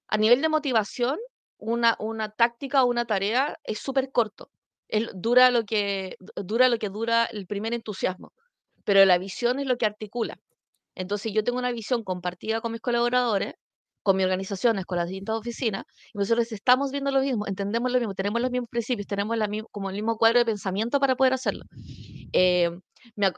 a 0.10 0.18
nivel 0.18 0.42
de 0.42 0.50
motivación, 0.50 1.18
una, 1.60 1.96
una 2.00 2.30
táctica 2.30 2.84
o 2.84 2.88
una 2.88 3.06
tarea 3.06 3.58
es 3.63 3.80
súper 3.80 4.12
corto. 4.12 4.52
Es- 4.89 5.10
dura 5.15 5.52
lo 5.52 5.65
que 5.65 6.15
du- 6.19 6.43
dura 6.43 6.69
lo 6.69 6.78
que 6.80 6.89
dura 6.89 7.25
el 7.25 7.47
primer 7.47 7.73
entusiasmo, 7.73 8.34
pero 8.86 9.06
la 9.06 9.17
visión 9.19 9.60
es 9.60 9.67
lo 9.67 9.78
que 9.78 9.86
articula. 9.88 10.39
Entonces 10.95 11.34
yo 11.34 11.43
tengo 11.43 11.60
una 11.60 11.71
visión 11.73 12.04
compartida 12.04 12.62
con 12.62 12.71
mis 12.73 12.82
colaboradores, 12.82 13.56
con 14.04 14.17
mis 14.17 14.25
organizaciones, 14.25 14.86
con 14.86 14.97
las 14.97 15.08
distintas 15.10 15.36
oficinas, 15.38 15.86
y 16.13 16.17
nosotros 16.19 16.52
estamos 16.52 16.91
viendo 16.91 17.12
lo 17.12 17.21
mismo, 17.21 17.47
entendemos 17.47 17.91
lo 17.91 17.99
mismo, 17.99 18.15
tenemos 18.15 18.41
los 18.41 18.52
mismos 18.52 18.69
principios, 18.69 19.08
tenemos 19.08 19.38
la, 19.38 19.47
mi- 19.47 19.63
como 19.71 19.89
el 19.89 19.95
mismo 19.95 20.17
cuadro 20.17 20.39
de 20.39 20.45
pensamiento 20.45 20.99
para 20.99 21.15
poder 21.15 21.34
hacerlo. 21.34 21.65
Eh, 22.34 22.69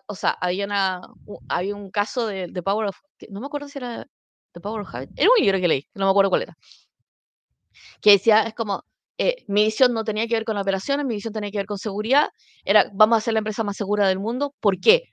o 0.07 0.15
sea, 0.15 0.31
había, 0.41 0.65
una, 0.65 1.01
había 1.49 1.75
un 1.75 1.91
caso 1.91 2.27
de, 2.27 2.47
de 2.47 2.63
Power 2.63 2.87
of, 2.89 2.97
no 3.29 3.39
me 3.41 3.47
acuerdo 3.47 3.67
si 3.69 3.79
era 3.79 4.05
The 4.53 4.61
Power 4.61 4.81
of 4.81 4.93
era 4.95 5.29
un 5.37 5.43
libro 5.43 5.59
que 5.59 5.67
leí, 5.67 5.87
no 5.95 6.05
me 6.05 6.11
acuerdo 6.11 6.29
cuál 6.29 6.43
era, 6.43 6.57
que 8.01 8.11
decía, 8.11 8.43
es 8.43 8.53
como, 8.53 8.83
eh, 9.21 9.43
mi 9.47 9.65
visión 9.65 9.93
no 9.93 10.03
tenía 10.03 10.27
que 10.27 10.35
ver 10.35 10.45
con 10.45 10.57
operaciones, 10.57 11.05
mi 11.05 11.15
visión 11.15 11.33
tenía 11.33 11.51
que 11.51 11.59
ver 11.59 11.67
con 11.67 11.77
seguridad, 11.77 12.29
era, 12.65 12.89
vamos 12.93 13.15
a 13.15 13.17
hacer 13.19 13.33
la 13.33 13.39
empresa 13.39 13.63
más 13.63 13.77
segura 13.77 14.07
del 14.07 14.19
mundo, 14.19 14.53
¿por 14.59 14.79
qué? 14.79 15.03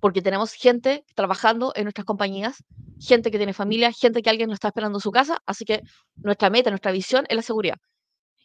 porque 0.00 0.22
tenemos 0.22 0.52
gente 0.52 1.04
trabajando 1.14 1.72
en 1.74 1.84
nuestras 1.84 2.04
compañías, 2.04 2.62
gente 3.00 3.30
que 3.30 3.38
tiene 3.38 3.52
familia, 3.52 3.90
gente 3.92 4.22
que 4.22 4.30
alguien 4.30 4.48
nos 4.48 4.56
está 4.56 4.68
esperando 4.68 4.98
en 4.98 5.02
su 5.02 5.10
casa, 5.10 5.38
así 5.46 5.64
que 5.64 5.80
nuestra 6.16 6.48
meta, 6.50 6.70
nuestra 6.70 6.92
visión 6.92 7.24
es 7.28 7.36
la 7.36 7.42
seguridad. 7.42 7.76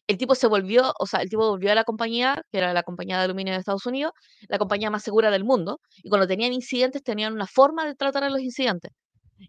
El 0.07 0.17
tipo 0.17 0.35
se 0.35 0.47
volvió, 0.47 0.91
o 0.99 1.05
sea, 1.05 1.21
el 1.21 1.29
tipo 1.29 1.47
volvió 1.47 1.71
a 1.71 1.75
la 1.75 1.83
compañía, 1.83 2.41
que 2.51 2.57
era 2.57 2.73
la 2.73 2.83
compañía 2.83 3.17
de 3.17 3.25
aluminio 3.25 3.53
de 3.53 3.59
Estados 3.59 3.85
Unidos, 3.85 4.13
la 4.49 4.57
compañía 4.57 4.89
más 4.89 5.03
segura 5.03 5.31
del 5.31 5.43
mundo, 5.43 5.79
y 6.03 6.09
cuando 6.09 6.27
tenían 6.27 6.53
incidentes 6.53 7.03
tenían 7.03 7.33
una 7.33 7.47
forma 7.47 7.85
de 7.85 7.95
tratar 7.95 8.23
a 8.23 8.29
los 8.29 8.41
incidentes. 8.41 8.91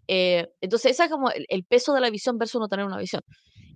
Eh, 0.07 0.47
entonces, 0.61 0.91
ese 0.91 1.05
es 1.05 1.09
como 1.09 1.31
el, 1.31 1.45
el 1.49 1.63
peso 1.65 1.93
de 1.93 2.01
la 2.01 2.09
visión 2.09 2.37
versus 2.37 2.61
no 2.61 2.67
tener 2.67 2.85
una 2.85 2.97
visión. 2.97 3.21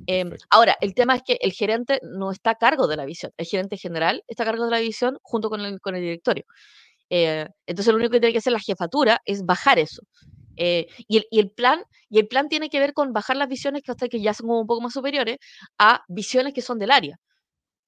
Eh, 0.08 0.26
ahora, 0.50 0.78
el 0.82 0.94
tema 0.94 1.16
es 1.16 1.24
que 1.24 1.38
el 1.42 1.52
gerente 1.54 2.00
no 2.04 2.32
está 2.32 2.52
a 2.52 2.56
cargo 2.56 2.88
de 2.88 2.96
la 2.98 3.06
visión, 3.06 3.32
el 3.38 3.46
gerente 3.46 3.78
general 3.78 4.24
está 4.28 4.44
a 4.44 4.46
cargo 4.46 4.66
de 4.66 4.72
la 4.72 4.80
visión 4.80 5.18
junto 5.22 5.50
con 5.50 5.62
el, 5.62 5.82
con 5.82 5.96
el 5.96 6.02
directorio. 6.02 6.46
Eh, 7.10 7.48
entonces 7.66 7.94
lo 7.94 7.98
único 8.00 8.12
que 8.14 8.20
tiene 8.20 8.34
que 8.34 8.40
hacer 8.40 8.54
la 8.54 8.60
jefatura 8.60 9.22
es 9.26 9.46
bajar 9.46 9.80
eso. 9.80 10.02
Eh, 10.58 10.88
y, 11.08 11.18
el, 11.18 11.28
y, 11.32 11.40
el, 11.40 11.52
plan, 11.52 11.84
y 12.10 12.20
el 12.20 12.28
plan 12.28 12.50
tiene 12.50 12.70
que 12.70 12.80
ver 12.80 12.94
con 12.94 13.14
bajar 13.14 13.38
las 13.38 13.48
visiones 13.50 13.84
que, 13.84 13.92
hasta 13.92 14.08
que 14.10 14.22
ya 14.22 14.34
son 14.34 14.48
como 14.48 14.62
un 14.62 14.68
poco 14.68 14.82
más 14.82 14.94
superiores 14.94 15.38
a 15.78 16.04
visiones 16.08 16.54
que 16.54 16.62
son 16.62 16.80
del 16.80 16.92
área. 16.92 17.18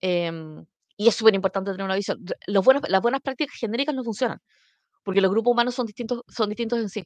Eh, 0.01 0.31
y 0.97 1.07
es 1.07 1.15
súper 1.15 1.33
importante 1.35 1.71
tener 1.71 1.85
una 1.85 1.95
visión. 1.95 2.19
Los 2.47 2.65
buenos, 2.65 2.83
las 2.89 3.01
buenas 3.01 3.21
prácticas 3.21 3.55
genéricas 3.57 3.95
no 3.95 4.03
funcionan, 4.03 4.39
porque 5.03 5.21
los 5.21 5.31
grupos 5.31 5.51
humanos 5.53 5.75
son 5.75 5.85
distintos, 5.87 6.23
son 6.27 6.49
distintos 6.49 6.79
en 6.79 6.89
sí. 6.89 7.03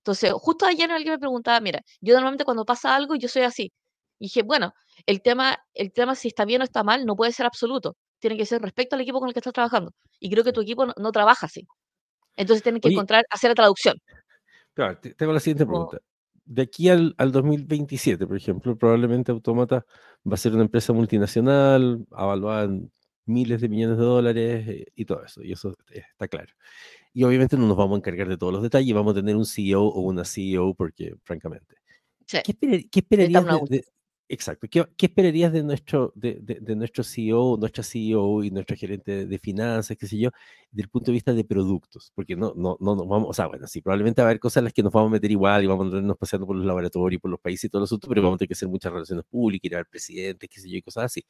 Entonces, 0.00 0.32
justo 0.34 0.66
ayer 0.66 0.90
alguien 0.92 1.14
me 1.14 1.18
preguntaba, 1.18 1.60
mira, 1.60 1.80
yo 2.00 2.14
normalmente 2.14 2.44
cuando 2.44 2.64
pasa 2.66 2.96
algo, 2.96 3.16
yo 3.16 3.28
soy 3.28 3.42
así. 3.42 3.72
Y 4.20 4.26
dije, 4.26 4.42
bueno, 4.42 4.72
el 5.06 5.20
tema, 5.22 5.58
el 5.74 5.92
tema 5.92 6.14
si 6.14 6.28
está 6.28 6.44
bien 6.44 6.60
o 6.60 6.64
está 6.64 6.84
mal 6.84 7.04
no 7.06 7.16
puede 7.16 7.32
ser 7.32 7.46
absoluto 7.46 7.96
tiene 8.20 8.36
que 8.36 8.44
ser 8.44 8.60
respecto 8.60 8.94
al 8.96 9.00
equipo 9.00 9.18
con 9.18 9.28
el 9.28 9.32
que 9.32 9.40
estás 9.40 9.54
trabajando. 9.54 9.94
Y 10.20 10.30
creo 10.30 10.44
que 10.44 10.52
tu 10.52 10.60
equipo 10.60 10.84
no, 10.84 10.92
no 10.98 11.10
trabaja 11.10 11.46
así. 11.46 11.66
Entonces 12.36 12.62
tienen 12.62 12.82
que 12.82 12.88
Oye, 12.88 12.94
encontrar, 12.96 13.24
hacer 13.30 13.48
la 13.50 13.54
traducción. 13.54 13.96
Claro, 14.74 14.98
te- 14.98 15.14
tengo 15.14 15.32
la 15.32 15.40
siguiente 15.40 15.64
Como, 15.64 15.88
pregunta. 15.88 16.04
De 16.44 16.62
aquí 16.62 16.90
al, 16.90 17.14
al 17.16 17.32
2027, 17.32 18.26
por 18.26 18.36
ejemplo, 18.36 18.76
probablemente 18.76 19.32
Automata 19.32 19.86
va 20.30 20.34
a 20.34 20.36
ser 20.36 20.52
una 20.52 20.62
empresa 20.64 20.92
multinacional, 20.92 22.04
avaluada 22.10 22.64
en 22.64 22.92
miles 23.24 23.60
de 23.62 23.68
millones 23.70 23.96
de 23.96 24.04
dólares 24.04 24.68
eh, 24.68 24.86
y 24.94 25.04
todo 25.06 25.24
eso, 25.24 25.42
y 25.42 25.52
eso 25.52 25.74
está 25.88 26.28
claro. 26.28 26.52
Y 27.14 27.24
obviamente 27.24 27.56
no 27.56 27.66
nos 27.66 27.76
vamos 27.76 27.96
a 27.96 27.98
encargar 28.00 28.28
de 28.28 28.36
todos 28.36 28.52
los 28.52 28.62
detalles, 28.62 28.94
vamos 28.94 29.12
a 29.12 29.20
tener 29.20 29.34
un 29.36 29.46
CEO 29.46 29.82
o 29.84 30.00
una 30.00 30.24
CEO, 30.24 30.74
porque 30.74 31.14
francamente, 31.22 31.76
sí, 32.26 32.38
¿qué, 32.44 32.52
esperar- 32.52 32.88
qué 32.90 33.00
esperarías 33.00 33.44
de, 33.46 33.76
de- 33.78 33.84
exacto, 34.32 34.66
¿qué, 34.70 34.84
qué 34.96 35.06
esperarías 35.06 35.52
de 35.52 35.62
nuestro, 35.62 36.12
de, 36.14 36.38
de- 36.40 36.60
de 36.60 36.76
nuestro 36.76 37.02
CEO, 37.04 37.56
nuestra 37.58 37.82
CEO 37.82 38.44
y 38.44 38.50
nuestro 38.50 38.76
gerente 38.76 39.26
de 39.26 39.38
finanzas, 39.38 39.96
qué 39.96 40.06
sé 40.06 40.18
yo, 40.18 40.30
desde 40.70 40.82
el 40.84 40.88
punto 40.88 41.06
de 41.10 41.14
vista 41.14 41.32
de 41.34 41.44
productos? 41.44 42.12
Porque 42.14 42.36
no, 42.36 42.52
no, 42.56 42.76
no 42.80 42.96
nos 42.96 43.06
vamos, 43.08 43.28
o 43.30 43.32
sea, 43.32 43.46
bueno, 43.48 43.66
sí, 43.66 43.80
probablemente 43.82 44.22
va 44.22 44.28
a 44.28 44.30
haber 44.30 44.40
cosas 44.40 44.58
en 44.58 44.64
las 44.64 44.72
que 44.72 44.82
nos 44.82 44.92
vamos 44.92 45.08
a 45.08 45.12
meter 45.12 45.30
igual 45.30 45.64
y 45.64 45.66
vamos 45.66 45.84
a 45.84 45.86
andarnos 45.88 46.16
paseando 46.16 46.46
por 46.46 46.56
los 46.56 46.64
laboratorios, 46.64 47.20
por 47.20 47.30
los 47.30 47.40
países 47.40 47.64
y 47.64 47.68
todo 47.68 47.80
el 47.82 47.84
asunto, 47.84 48.08
pero 48.08 48.22
vamos 48.22 48.36
a 48.36 48.38
tener 48.38 48.48
que 48.48 48.54
hacer 48.54 48.68
muchas 48.68 48.92
relaciones 48.92 49.24
públicas, 49.28 49.64
ir 49.64 49.74
a 49.74 49.78
ver 49.78 49.86
presidentes, 49.90 50.48
qué 50.48 50.60
sé 50.60 50.70
yo, 50.70 50.76
y 50.78 50.82
cosas 50.82 51.04
así. 51.04 51.24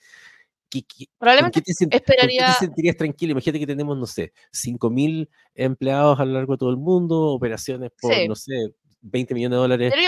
¿Qué- 0.69 0.83
qué- 0.83 1.07
¿Con 1.07 1.07
qué, 1.07 1.09
Probablemente 1.19 1.61
te, 1.63 1.73
qué 1.89 1.97
esperaría, 1.97 2.53
sentirías 2.53 2.97
tranquilo? 2.97 3.33
Imagínate 3.33 3.59
que 3.61 3.67
tenemos, 3.67 3.99
no 3.99 4.07
sé, 4.07 4.33
5.000 4.53 5.29
empleados 5.55 6.21
a 6.21 6.25
lo 6.25 6.33
largo 6.35 6.53
de 6.55 6.59
todo 6.59 6.71
el 6.71 6.77
mundo, 6.77 7.19
operaciones 7.29 7.91
por, 8.01 8.15
sí, 8.15 8.29
no 8.29 8.35
sé, 8.37 8.53
20 9.01 9.35
millones 9.35 9.57
de 9.57 9.61
dólares 9.61 9.93
que 9.95 10.01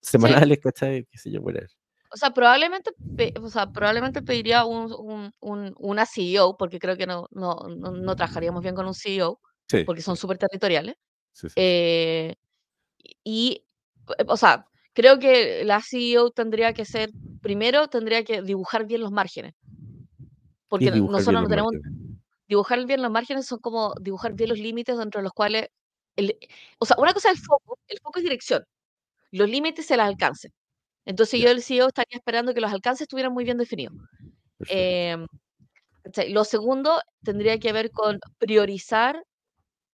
sí, 0.00 0.10
semanales, 0.12 0.58
¿cachai? 0.60 1.04
¿Qué 1.10 1.18
sé 1.18 1.30
yo, 1.30 1.40
whatever. 1.42 1.68
O 2.16 2.18
sea, 2.18 2.30
probablemente, 2.32 2.90
o 3.40 3.48
sea, 3.50 3.70
probablemente 3.72 4.22
pediría 4.22 4.64
un, 4.64 4.92
un, 4.92 5.30
un- 5.40 5.74
una 5.78 6.06
CEO, 6.06 6.56
porque 6.56 6.78
creo 6.78 6.96
que 6.96 7.06
no, 7.06 7.26
no, 7.30 7.56
no, 7.76 7.90
no 7.92 8.16
trabajaríamos 8.16 8.62
bien 8.62 8.74
con 8.74 8.86
un 8.86 8.94
CEO, 8.94 9.38
Sí, 9.70 9.84
porque 9.84 10.02
son 10.02 10.16
súper 10.16 10.38
territoriales. 10.38 10.94
sí, 11.32 11.48
sí, 11.48 11.54
sí. 11.54 11.54
Eh, 11.56 12.34
y, 13.24 13.64
eh, 14.18 14.24
o 14.28 14.36
sea, 14.36 14.66
creo 14.94 15.18
que 15.18 15.64
la 15.64 15.80
CEO 15.82 16.30
tendría 16.30 16.72
que 16.72 16.84
ser, 16.86 17.10
primero 17.42 17.88
tendría 17.88 18.24
que 18.24 18.42
dibujar 18.42 18.86
bien 18.86 19.02
los 19.02 19.12
márgenes, 19.12 19.52
¿Qué 19.52 19.58
porque 20.68 20.86
es 20.86 20.94
nosotros 20.96 21.42
no 21.42 21.46
tenemos, 21.48 21.72
márgenes? 21.72 21.92
dibujar 22.48 22.86
bien 22.86 23.02
los 23.02 23.10
márgenes 23.10 23.46
son 23.46 23.58
como 23.60 23.94
dibujar 24.00 24.34
bien 24.34 24.50
los 24.50 24.58
límites 24.58 24.98
dentro 24.98 25.20
de 25.20 25.24
los 25.24 25.32
cuales, 25.32 25.68
el, 26.16 26.36
o 26.78 26.86
sea, 26.86 26.96
una 26.98 27.12
cosa 27.14 27.30
es 27.30 27.38
el 27.38 27.44
foco, 27.44 27.78
el 27.88 27.98
foco 28.00 28.18
es 28.18 28.24
dirección, 28.24 28.64
los 29.32 29.48
límites 29.50 29.90
el 29.92 30.00
alcance. 30.00 30.50
Entonces 31.06 31.40
yo 31.40 31.50
el 31.50 31.62
CEO 31.62 31.88
estaría 31.88 32.18
esperando 32.18 32.52
que 32.52 32.60
los 32.60 32.72
alcances 32.72 33.02
estuvieran 33.02 33.32
muy 33.32 33.44
bien 33.44 33.56
definidos. 33.56 33.94
¿cachai? 36.02 36.30
Lo 36.32 36.44
segundo 36.44 37.00
tendría 37.22 37.58
que 37.58 37.72
ver 37.72 37.90
con 37.90 38.18
priorizar, 38.38 39.24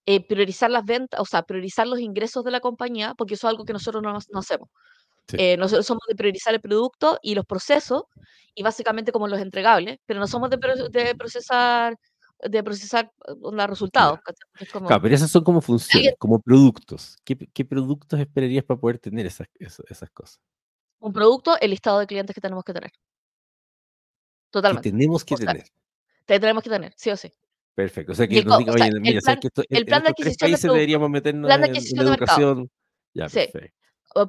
eh, 0.07 0.27
priorizar 0.27 0.71
las 0.71 0.85
ventas, 0.85 1.21
o 1.21 1.25
sea, 1.25 1.43
priorizar 1.43 1.87
los 1.87 2.01
ingresos 2.01 2.43
de 2.45 2.51
la 2.51 2.61
compañía, 2.61 3.15
porque 3.17 3.35
eso 3.35 3.47
es 3.47 3.51
algo 3.51 3.65
que 3.65 3.73
nosotros 3.73 4.03
no, 4.03 4.13
no 4.13 4.39
hacemos. 4.39 4.69
Sí, 5.29 5.37
Eh, 5.39 5.57
nosotros 5.57 5.87
somos 5.87 6.03
de 6.09 6.17
priorizar 6.17 6.53
el 6.53 6.61
producto 6.61 7.19
y 7.23 7.35
los 7.35 7.47
procesos, 7.47 8.05
y 8.55 8.63
básicamente 8.63 9.13
como 9.13 9.29
los 9.29 9.41
entregables, 9.41 9.99
pero 10.07 10.19
no 10.19 10.27
somos 10.27 10.51
de, 10.51 10.59
de 10.91 11.15
procesar 11.15 11.97
de 12.43 12.63
procesar 12.63 13.11
eh, 13.29 13.35
onda, 13.41 13.67
resultados. 13.67 14.19
Es 14.59 14.69
Claro, 14.69 14.89
como, 14.89 15.03
pero 15.03 15.15
esas 15.15 15.31
son 15.31 15.45
como 15.45 15.61
funciones, 15.61 16.15
como 16.19 16.41
productos. 16.41 17.17
¿Qué, 17.25 17.37
qué 17.37 17.65
productos 17.65 18.19
esperarías 18.19 18.65
para 18.65 18.81
poder 18.81 18.99
tener 18.99 19.27
esas, 19.27 19.47
esas, 19.59 19.87
esas 19.89 20.11
cosas? 20.11 20.41
Un 21.03 21.13
producto, 21.13 21.57
el 21.61 21.71
listado 21.71 21.99
de 21.99 22.07
clientes 22.07 22.35
que 22.35 22.41
tenemos 22.41 22.65
que 22.65 22.73
tener, 22.73 22.91
Que 22.91 22.99
totalmente. 24.51 24.91
tenemos 24.91 25.25
que 25.25 25.35
O 25.35 25.37
sea, 25.37 25.47
tener. 25.47 25.67
te 26.27 26.41
tenemos 26.41 26.63
que 26.63 26.71
tener, 26.71 26.93
sí 26.97 27.11
o 27.11 27.17
sí. 27.17 27.31
Perfecto. 27.75 28.13
O 28.13 28.15
sea, 28.15 28.29
que 28.29 28.39
el, 28.39 28.45
nos 28.45 28.59
diga, 28.59 28.73
o 28.73 28.77
sea, 28.79 28.89
mira, 29.01 29.21
¿sabes 29.21 29.23
plan, 29.23 29.41
que 29.41 29.47
esto- 29.49 29.63
en, 29.63 29.77
el 29.77 29.79
en 29.83 29.87
plan 29.87 30.03
de 30.03 30.09
estos 30.11 30.25
tres 30.25 30.43
adquisición 30.43 30.73
de 30.73 30.79
deberíamos 30.79 31.11
meternos 31.11 31.49
plan 31.49 31.61
de 31.61 31.67
en, 31.67 31.71
en 31.71 31.77
adquisición 31.77 32.05
de 32.05 32.11
mercado. 32.11 32.41
educación? 32.41 32.71
Ya, 33.15 33.29
Sí, 33.29 33.49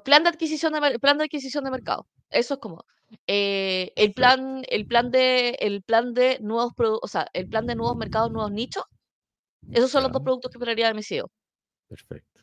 plan 0.03 0.23
de 0.23 0.29
adquisición 0.29 0.73
de, 0.73 0.99
plan 0.99 1.17
de 1.17 1.23
adquisición 1.25 1.63
de 1.63 1.71
mercado. 1.71 2.07
Eso 2.29 2.53
es 2.55 2.59
como 2.59 2.85
eh, 3.27 3.91
el 3.95 4.13
plan, 4.13 4.63
el 4.69 4.87
plan 4.87 5.11
de, 5.11 5.49
el 5.59 5.83
plan 5.83 6.13
de 6.13 6.39
nuevos 6.41 6.73
produ- 6.73 6.99
o 7.01 7.07
sea, 7.07 7.27
el 7.33 7.47
plan 7.49 7.65
de 7.67 7.75
nuevos 7.75 7.95
mercados, 7.97 8.31
nuevos 8.31 8.51
nichos. 8.51 8.83
Esos 9.71 9.91
son 9.91 10.03
los 10.03 10.09
Ya, 10.09 10.13
dos 10.13 10.23
productos 10.23 10.51
que 10.51 10.57
esperaría 10.57 10.87
de 10.87 10.93
mi 10.95 11.03
CEO. 11.03 11.29
perfecto. 11.89 12.41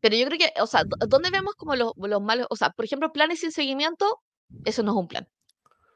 Pero 0.00 0.16
yo 0.16 0.26
creo 0.26 0.38
que, 0.38 0.60
o 0.60 0.66
sea, 0.66 0.84
do- 0.84 0.96
¿dónde 1.06 1.30
vemos 1.30 1.54
como 1.54 1.74
los, 1.76 1.92
los 1.96 2.22
malos? 2.22 2.46
O 2.50 2.56
sea, 2.56 2.70
por 2.70 2.84
ejemplo, 2.84 3.12
planes 3.12 3.40
sin 3.40 3.52
seguimiento, 3.52 4.20
eso 4.64 4.82
no 4.82 4.92
es 4.92 4.96
un 4.98 5.08
plan. 5.08 5.26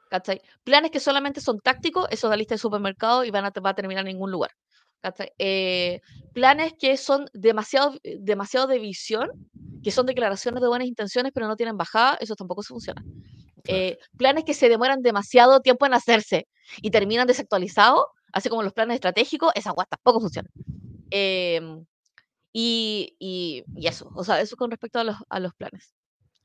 ¿Cachai? 0.09 0.41
Planes 0.63 0.91
que 0.91 0.99
solamente 0.99 1.41
son 1.41 1.59
tácticos, 1.59 2.07
eso 2.11 2.27
es 2.27 2.29
la 2.31 2.37
lista 2.37 2.53
de 2.55 2.59
supermercado 2.59 3.23
y 3.23 3.31
van 3.31 3.45
a, 3.45 3.51
va 3.65 3.71
a 3.71 3.75
terminar 3.75 4.01
en 4.07 4.13
ningún 4.13 4.31
lugar. 4.31 4.51
¿cachai? 5.01 5.31
Eh, 5.37 6.01
planes 6.33 6.73
que 6.79 6.97
son 6.97 7.27
demasiado, 7.33 7.95
eh, 8.03 8.17
demasiado 8.19 8.67
de 8.67 8.79
visión, 8.79 9.29
que 9.83 9.91
son 9.91 10.05
declaraciones 10.05 10.61
de 10.61 10.67
buenas 10.67 10.87
intenciones, 10.87 11.31
pero 11.33 11.47
no 11.47 11.55
tienen 11.55 11.77
bajada, 11.77 12.17
eso 12.21 12.35
tampoco 12.35 12.61
se 12.63 12.69
funciona. 12.69 13.03
Eh, 13.65 13.97
planes 14.17 14.43
que 14.43 14.53
se 14.53 14.69
demoran 14.69 15.01
demasiado 15.01 15.61
tiempo 15.61 15.85
en 15.85 15.93
hacerse 15.93 16.47
y 16.81 16.91
terminan 16.91 17.27
desactualizados, 17.27 18.05
así 18.33 18.49
como 18.49 18.63
los 18.63 18.73
planes 18.73 18.95
estratégicos, 18.95 19.51
esas 19.55 19.73
guas 19.73 19.87
tampoco 19.89 20.19
funcionan. 20.21 20.51
Em, 21.09 21.85
y, 22.53 23.15
y, 23.19 23.63
y 23.75 23.87
eso, 23.87 24.09
o 24.15 24.23
sea, 24.23 24.39
eso 24.41 24.55
con 24.57 24.71
respecto 24.71 24.99
a 24.99 25.03
los, 25.03 25.17
a 25.29 25.39
los 25.39 25.53
planes. 25.55 25.93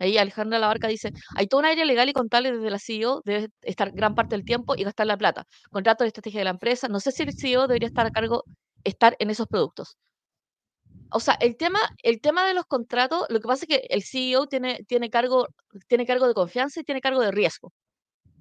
Ahí 0.00 0.16
Alejandra 0.18 0.58
Labarca 0.58 0.88
dice, 0.88 1.12
hay 1.36 1.46
todo 1.48 1.60
un 1.60 1.66
área 1.66 1.84
legal 1.84 2.08
y 2.08 2.12
contable 2.12 2.52
desde 2.52 2.70
la 2.70 2.78
CEO, 2.78 3.22
debe 3.24 3.48
estar 3.62 3.90
gran 3.92 4.14
parte 4.14 4.36
del 4.36 4.44
tiempo 4.44 4.74
y 4.76 4.84
gastar 4.84 5.06
la 5.06 5.16
plata. 5.16 5.44
Contrato 5.70 6.04
de 6.04 6.08
estrategia 6.08 6.40
de 6.40 6.44
la 6.44 6.50
empresa. 6.50 6.88
No 6.88 7.00
sé 7.00 7.12
si 7.12 7.24
el 7.24 7.34
CEO 7.34 7.66
debería 7.66 7.88
estar 7.88 8.06
a 8.06 8.10
cargo, 8.10 8.44
estar 8.84 9.16
en 9.18 9.30
esos 9.30 9.46
productos. 9.48 9.96
o 11.10 11.20
sea, 11.20 11.34
el 11.40 11.56
tema, 11.56 11.80
el 12.02 12.20
tema 12.20 12.46
de 12.46 12.54
los 12.54 12.64
contratos, 12.66 13.26
lo 13.30 13.40
que 13.40 13.48
pasa 13.48 13.64
es 13.66 13.68
que 13.68 13.86
el 13.90 14.02
CEO 14.02 14.46
tiene, 14.46 14.84
tiene, 14.86 15.10
cargo, 15.10 15.48
tiene 15.88 16.06
cargo 16.06 16.28
de 16.28 16.34
confianza 16.34 16.80
y 16.80 16.84
tiene 16.84 17.00
cargo 17.00 17.20
de 17.22 17.30
riesgo. 17.30 17.72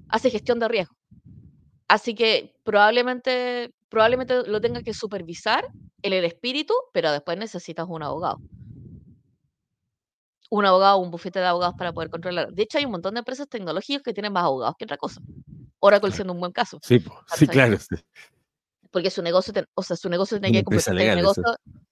Hace 0.10 0.30
gestión 0.32 0.60
de 0.60 0.68
riesgo. 0.70 0.96
Así 1.88 2.16
que 2.16 2.56
probablemente, 2.64 3.72
probablemente 3.90 4.44
lo 4.48 4.62
tenga 4.62 4.82
que 4.82 4.94
supervisar 4.94 5.68
en 6.02 6.14
el 6.14 6.26
espíritu, 6.26 6.74
pero 6.94 7.12
después 7.12 7.38
necesitas 7.38 7.86
un 7.90 8.04
abogado. 8.04 8.40
Un 10.50 10.66
abogado, 10.66 10.98
un 10.98 11.12
bufete 11.12 11.40
de 11.40 11.46
abogados 11.46 11.76
para 11.78 11.94
poder 11.94 12.10
controlar. 12.10 12.52
De 12.52 12.64
hecho, 12.64 12.78
hay 12.78 12.86
un 12.86 12.92
montón 12.92 13.16
de 13.16 13.20
empresas 13.20 13.48
tecnológicas 13.50 14.04
que 14.04 14.14
tienen 14.14 14.32
más 14.32 14.46
abogados 14.46 14.76
que 14.78 14.86
otra 14.86 14.98
cosa. 14.98 15.22
Oracle 15.80 16.12
siendo 16.12 16.34
un 16.34 16.40
buen 16.40 16.52
caso. 16.52 16.80
Sí, 16.84 17.04
sí 17.36 17.48
claro. 17.48 17.78
Porque 18.92 19.10
su 19.10 19.22
negocio, 19.22 19.54
o 19.74 19.84
sea, 19.84 19.96
su 19.98 20.10
negocio 20.10 20.40
tiene 20.40 20.64
que 20.64 20.66
en 20.90 20.96
negocio. 20.96 21.44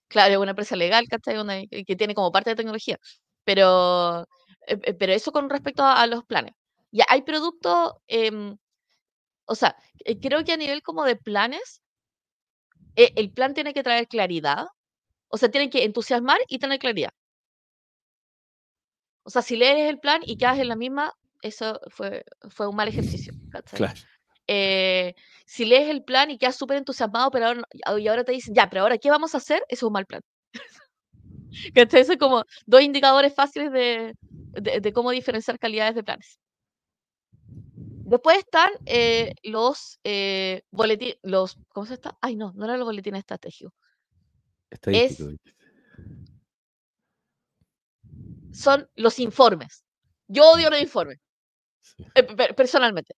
Claro, 0.08 0.34
es 0.34 0.39
una 0.39 0.51
empresa 0.51 0.75
legal, 0.75 1.05
¿cachai? 1.10 1.67
que 1.67 1.95
tiene 1.95 2.15
como 2.15 2.31
parte 2.31 2.51
de 2.51 2.55
tecnología. 2.55 2.97
Pero, 3.43 4.23
eh, 4.67 4.79
eh, 4.84 4.93
pero 4.93 5.13
eso 5.13 5.31
con 5.31 5.49
respecto 5.49 5.84
a, 5.84 6.05
los 6.08 6.23
planes. 6.23 6.53
Ya 6.91 7.05
hay 7.10 7.23
productos, 7.23 7.93
em, 8.08 8.58
o 9.45 9.55
sea, 9.55 9.75
eh, 10.05 10.19
creo 10.19 10.43
que 10.43 10.53
a 10.53 10.58
nivel 10.58 10.81
como 10.81 11.03
de 11.03 11.15
planes, 11.15 11.81
el 12.95 13.31
plan 13.31 13.53
tiene 13.53 13.73
que 13.73 13.84
traer 13.84 14.08
claridad, 14.08 14.65
o 15.29 15.38
sea, 15.38 15.49
tiene 15.49 15.69
que 15.69 15.84
entusiasmar 15.84 16.38
y 16.47 16.60
tener 16.60 16.79
claridad. 16.79 17.12
O 19.23 19.29
sea, 19.29 19.41
si 19.41 19.55
lees 19.55 19.89
el 19.89 19.99
plan 19.99 20.21
y 20.23 20.38
quedas 20.38 20.60
en 20.60 20.67
la 20.67 20.75
misma, 20.75 21.13
eso 21.41 21.79
fue, 21.88 22.23
fue 22.49 22.67
un 22.67 22.75
mal 22.75 22.88
ejercicio. 22.88 23.34
Claro. 23.73 23.93
Eh, 24.47 25.15
si 25.45 25.65
lees 25.65 25.89
el 25.89 26.03
plan 26.03 26.29
y 26.29 26.38
quedas 26.38 26.55
súper 26.55 26.77
entusiasmado, 26.77 27.31
pero 27.31 27.47
ahora, 27.47 27.62
y 27.97 28.08
ahora 28.08 28.23
te 28.23 28.31
dicen, 28.31 28.53
ya, 28.53 28.69
pero 28.69 28.84
ahora, 28.84 28.97
¿qué 28.97 29.10
vamos 29.10 29.34
a 29.34 29.38
hacer? 29.38 29.63
Eso 29.67 29.86
es 29.86 29.88
un 29.88 29.93
mal 29.93 30.05
plan. 30.05 30.21
que 31.73 32.05
Son 32.05 32.17
como 32.17 32.43
dos 32.65 32.81
indicadores 32.81 33.34
fáciles 33.34 33.71
de, 33.71 34.15
de, 34.62 34.93
cómo 34.93 35.12
diferenciar 35.12 35.58
calidades 35.60 35.95
de 35.95 36.03
planes. 36.03 36.39
Después 38.06 38.38
están 38.38 38.72
eh, 38.86 39.34
los 39.41 40.00
eh, 40.04 40.62
boletines, 40.70 41.18
los, 41.24 41.58
¿cómo 41.70 41.88
se 41.88 41.96
está? 41.96 42.15
Ay, 42.22 42.36
no, 42.36 42.54
no 42.56 42.65
eran 42.65 42.78
los 42.78 42.86
boletines 42.86 43.20
estratégicos. 43.20 43.74
Es, 44.86 45.24
son 48.52 48.88
los 48.96 49.20
informes. 49.20 49.84
Yo 50.28 50.52
odio 50.52 50.70
los 50.70 50.80
informes. 50.80 51.20
Eh, 52.13 52.24
personalmente. 52.54 53.15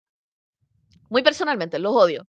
Muy 1.10 1.22
personalmente, 1.22 1.80
los 1.80 1.94
odio. 1.94 2.26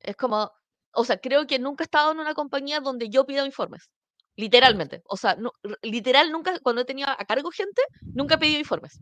Es 0.00 0.16
como, 0.16 0.50
o 0.92 1.04
sea, 1.04 1.18
creo 1.18 1.46
que 1.46 1.58
nunca 1.58 1.84
he 1.84 1.86
estado 1.86 2.12
en 2.12 2.20
una 2.20 2.32
compañía 2.32 2.80
donde 2.80 3.10
yo 3.10 3.26
pido 3.26 3.44
informes. 3.44 3.90
Literalmente. 4.34 5.02
O 5.04 5.16
sea, 5.18 5.36
literal, 5.82 6.32
nunca, 6.32 6.58
cuando 6.60 6.82
he 6.82 6.84
tenido 6.86 7.08
a 7.10 7.24
cargo 7.26 7.50
gente, 7.50 7.82
nunca 8.14 8.36
he 8.36 8.38
pedido 8.38 8.60
informes. 8.60 8.98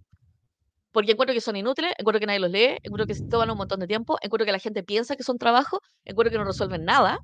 Porque 0.97 1.13
encuentro 1.13 1.35
que 1.35 1.43
son 1.43 1.57
inútiles, 1.57 1.93
encuentro 1.99 2.21
que 2.21 2.25
nadie 2.25 2.41
los 2.41 2.51
lee, 2.51 2.79
encuentro 2.83 3.07
que 3.07 3.15
se 3.15 3.23
toman 3.27 3.51
un 3.51 3.59
montón 3.59 3.81
de 3.81 3.87
tiempo, 3.87 4.17
encuentro 4.23 4.47
que 4.47 4.53
la 4.53 4.59
gente 4.59 4.83
piensa 4.83 5.15
que 5.15 5.25
son 5.25 5.37
trabajo, 5.37 5.83
encuentro 6.07 6.33
que 6.33 6.39
no 6.39 6.45
resuelven 6.45 6.87
nada, 6.87 7.19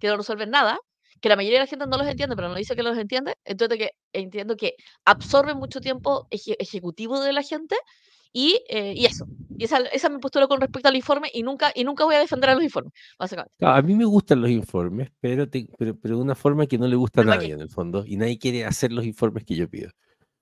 que 0.00 0.08
no 0.08 0.16
resuelven 0.16 0.50
nada, 0.50 0.80
que 1.20 1.28
la 1.28 1.36
mayoría 1.36 1.60
de 1.60 1.66
la 1.66 1.68
gente 1.68 1.86
no 1.86 1.96
los 1.96 2.08
entiende, 2.08 2.34
pero 2.34 2.48
no 2.48 2.56
dice 2.56 2.74
que 2.74 2.82
los 2.82 2.98
entiende, 2.98 3.36
entonces 3.44 3.78
que 3.78 3.90
entiendo 4.12 4.56
que 4.56 4.74
absorben 5.04 5.58
mucho 5.58 5.80
tiempo 5.80 6.26
ejecutivo 6.32 7.20
de 7.20 7.32
la 7.32 7.44
gente 7.44 7.76
y, 8.32 8.60
eh, 8.68 8.94
y 8.96 9.06
eso. 9.06 9.28
Y 9.56 9.62
esa, 9.62 9.78
esa, 9.78 10.08
es 10.08 10.12
mi 10.12 10.18
postura 10.18 10.48
con 10.48 10.60
respecto 10.60 10.88
al 10.88 10.96
informe 10.96 11.30
y 11.32 11.44
nunca, 11.44 11.70
y 11.72 11.84
nunca 11.84 12.04
voy 12.04 12.16
a 12.16 12.18
defender 12.18 12.50
a 12.50 12.56
los 12.56 12.64
informes, 12.64 12.92
básicamente. 13.16 13.54
a 13.60 13.80
mí 13.80 13.94
me 13.94 14.06
gustan 14.06 14.40
los 14.40 14.50
informes, 14.50 15.12
pero, 15.20 15.48
pero, 15.48 15.96
pero, 15.96 16.16
de 16.16 16.20
una 16.20 16.34
forma 16.34 16.66
que 16.66 16.78
no 16.78 16.88
le 16.88 16.96
gusta 16.96 17.20
a 17.20 17.24
nadie 17.24 17.52
en 17.52 17.60
el 17.60 17.70
fondo, 17.70 18.02
y 18.04 18.16
nadie 18.16 18.40
quiere 18.40 18.64
hacer 18.64 18.90
los 18.90 19.04
informes 19.04 19.44
que 19.44 19.54
yo 19.54 19.70
pido. 19.70 19.92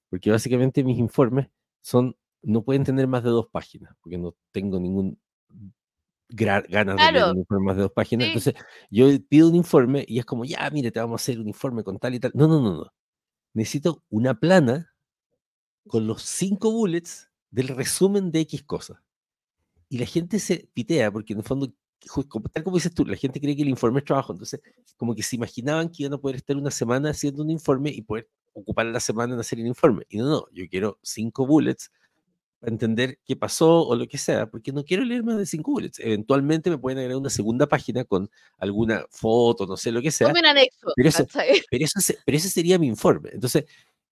Porque 0.09 0.31
básicamente 0.31 0.83
mis 0.83 0.99
informes 0.99 1.49
son, 1.83 2.17
no 2.47 2.63
pueden 2.63 2.85
tener 2.85 3.09
más 3.09 3.25
de 3.25 3.31
dos 3.31 3.49
páginas, 3.49 3.95
porque 4.01 4.19
no 4.19 4.35
tengo 4.53 4.79
ningún 4.79 5.19
ganas 6.29 6.65
de 6.69 7.13
leer 7.13 7.25
un 7.33 7.39
informe 7.39 7.67
más 7.67 7.77
de 7.77 7.83
dos 7.83 7.93
páginas. 7.93 8.29
Entonces, 8.29 8.55
yo 8.89 9.09
pido 9.29 9.49
un 9.49 9.57
informe 9.57 10.05
y 10.07 10.21
es 10.21 10.25
como, 10.25 10.45
ya, 10.45 10.69
mire, 10.71 10.93
te 10.93 11.01
vamos 11.01 11.21
a 11.21 11.23
hacer 11.23 11.41
un 11.41 11.49
informe 11.49 11.83
con 11.83 11.99
tal 11.99 12.15
y 12.15 12.21
tal. 12.21 12.31
No, 12.35 12.47
no, 12.47 12.61
no, 12.61 12.75
no. 12.75 12.93
Necesito 13.53 14.05
una 14.11 14.39
plana 14.39 14.93
con 15.89 16.07
los 16.07 16.23
cinco 16.23 16.71
bullets 16.71 17.31
del 17.51 17.69
resumen 17.69 18.31
de 18.31 18.41
X 18.41 18.63
cosas. 18.63 18.99
Y 19.89 19.99
la 19.99 20.07
gente 20.07 20.39
se 20.39 20.69
pitea 20.73 21.11
porque 21.11 21.33
en 21.33 21.41
el 21.41 21.45
fondo, 21.45 21.73
tal 22.53 22.63
como 22.63 22.77
dices 22.77 22.95
tú, 22.95 23.05
la 23.05 23.17
gente 23.17 23.41
cree 23.41 23.57
que 23.57 23.63
el 23.63 23.69
informe 23.69 24.01
es 24.01 24.05
trabajo. 24.05 24.33
Entonces, 24.33 24.61
como 24.97 25.17
que 25.17 25.23
se 25.25 25.35
imaginaban 25.35 25.89
que 25.89 26.05
iban 26.05 26.15
a 26.15 26.19
poder 26.19 26.37
estar 26.37 26.57
una 26.57 26.71
semana 26.71 27.11
haciendo 27.11 27.43
un 27.43 27.51
informe 27.51 27.91
y 27.91 28.03
poder 28.03 28.29
ocupar 28.53 28.87
la 28.87 29.01
semana 29.01 29.35
en 29.35 29.41
hacer 29.41 29.59
el 29.59 29.67
informe. 29.67 30.05
Y 30.09 30.19
no, 30.19 30.29
no, 30.29 30.47
yo 30.53 30.65
quiero 30.69 30.99
cinco 31.03 31.45
bullets 31.45 31.91
para 32.67 32.75
entender 32.75 33.21
qué 33.25 33.37
pasó 33.37 33.87
o 33.87 33.95
lo 33.95 34.09
que 34.09 34.19
sea, 34.19 34.51
porque 34.51 34.73
no 34.73 34.85
quiero 34.85 35.05
leer 35.05 35.23
más 35.23 35.39
de 35.39 35.47
cinco 35.47 35.71
bullets. 35.71 36.01
Eventualmente 36.01 36.69
me 36.69 36.79
pueden 36.79 36.99
agregar 36.99 37.17
una 37.17 37.31
segunda 37.31 37.69
página 37.69 38.03
con 38.05 38.29
alguna 38.59 39.07
foto, 39.09 39.67
no 39.67 39.77
sé, 39.77 39.93
lo 39.93 40.03
que 40.03 40.11
sea. 40.11 40.27
Anexo. 40.27 40.93
Pero, 40.97 41.09
eso, 41.09 41.27
pero, 41.71 41.85
eso, 41.85 42.15
pero 42.25 42.37
ese 42.37 42.51
sería 42.51 42.77
mi 42.77 42.89
informe. 42.89 43.31
Entonces, 43.33 43.67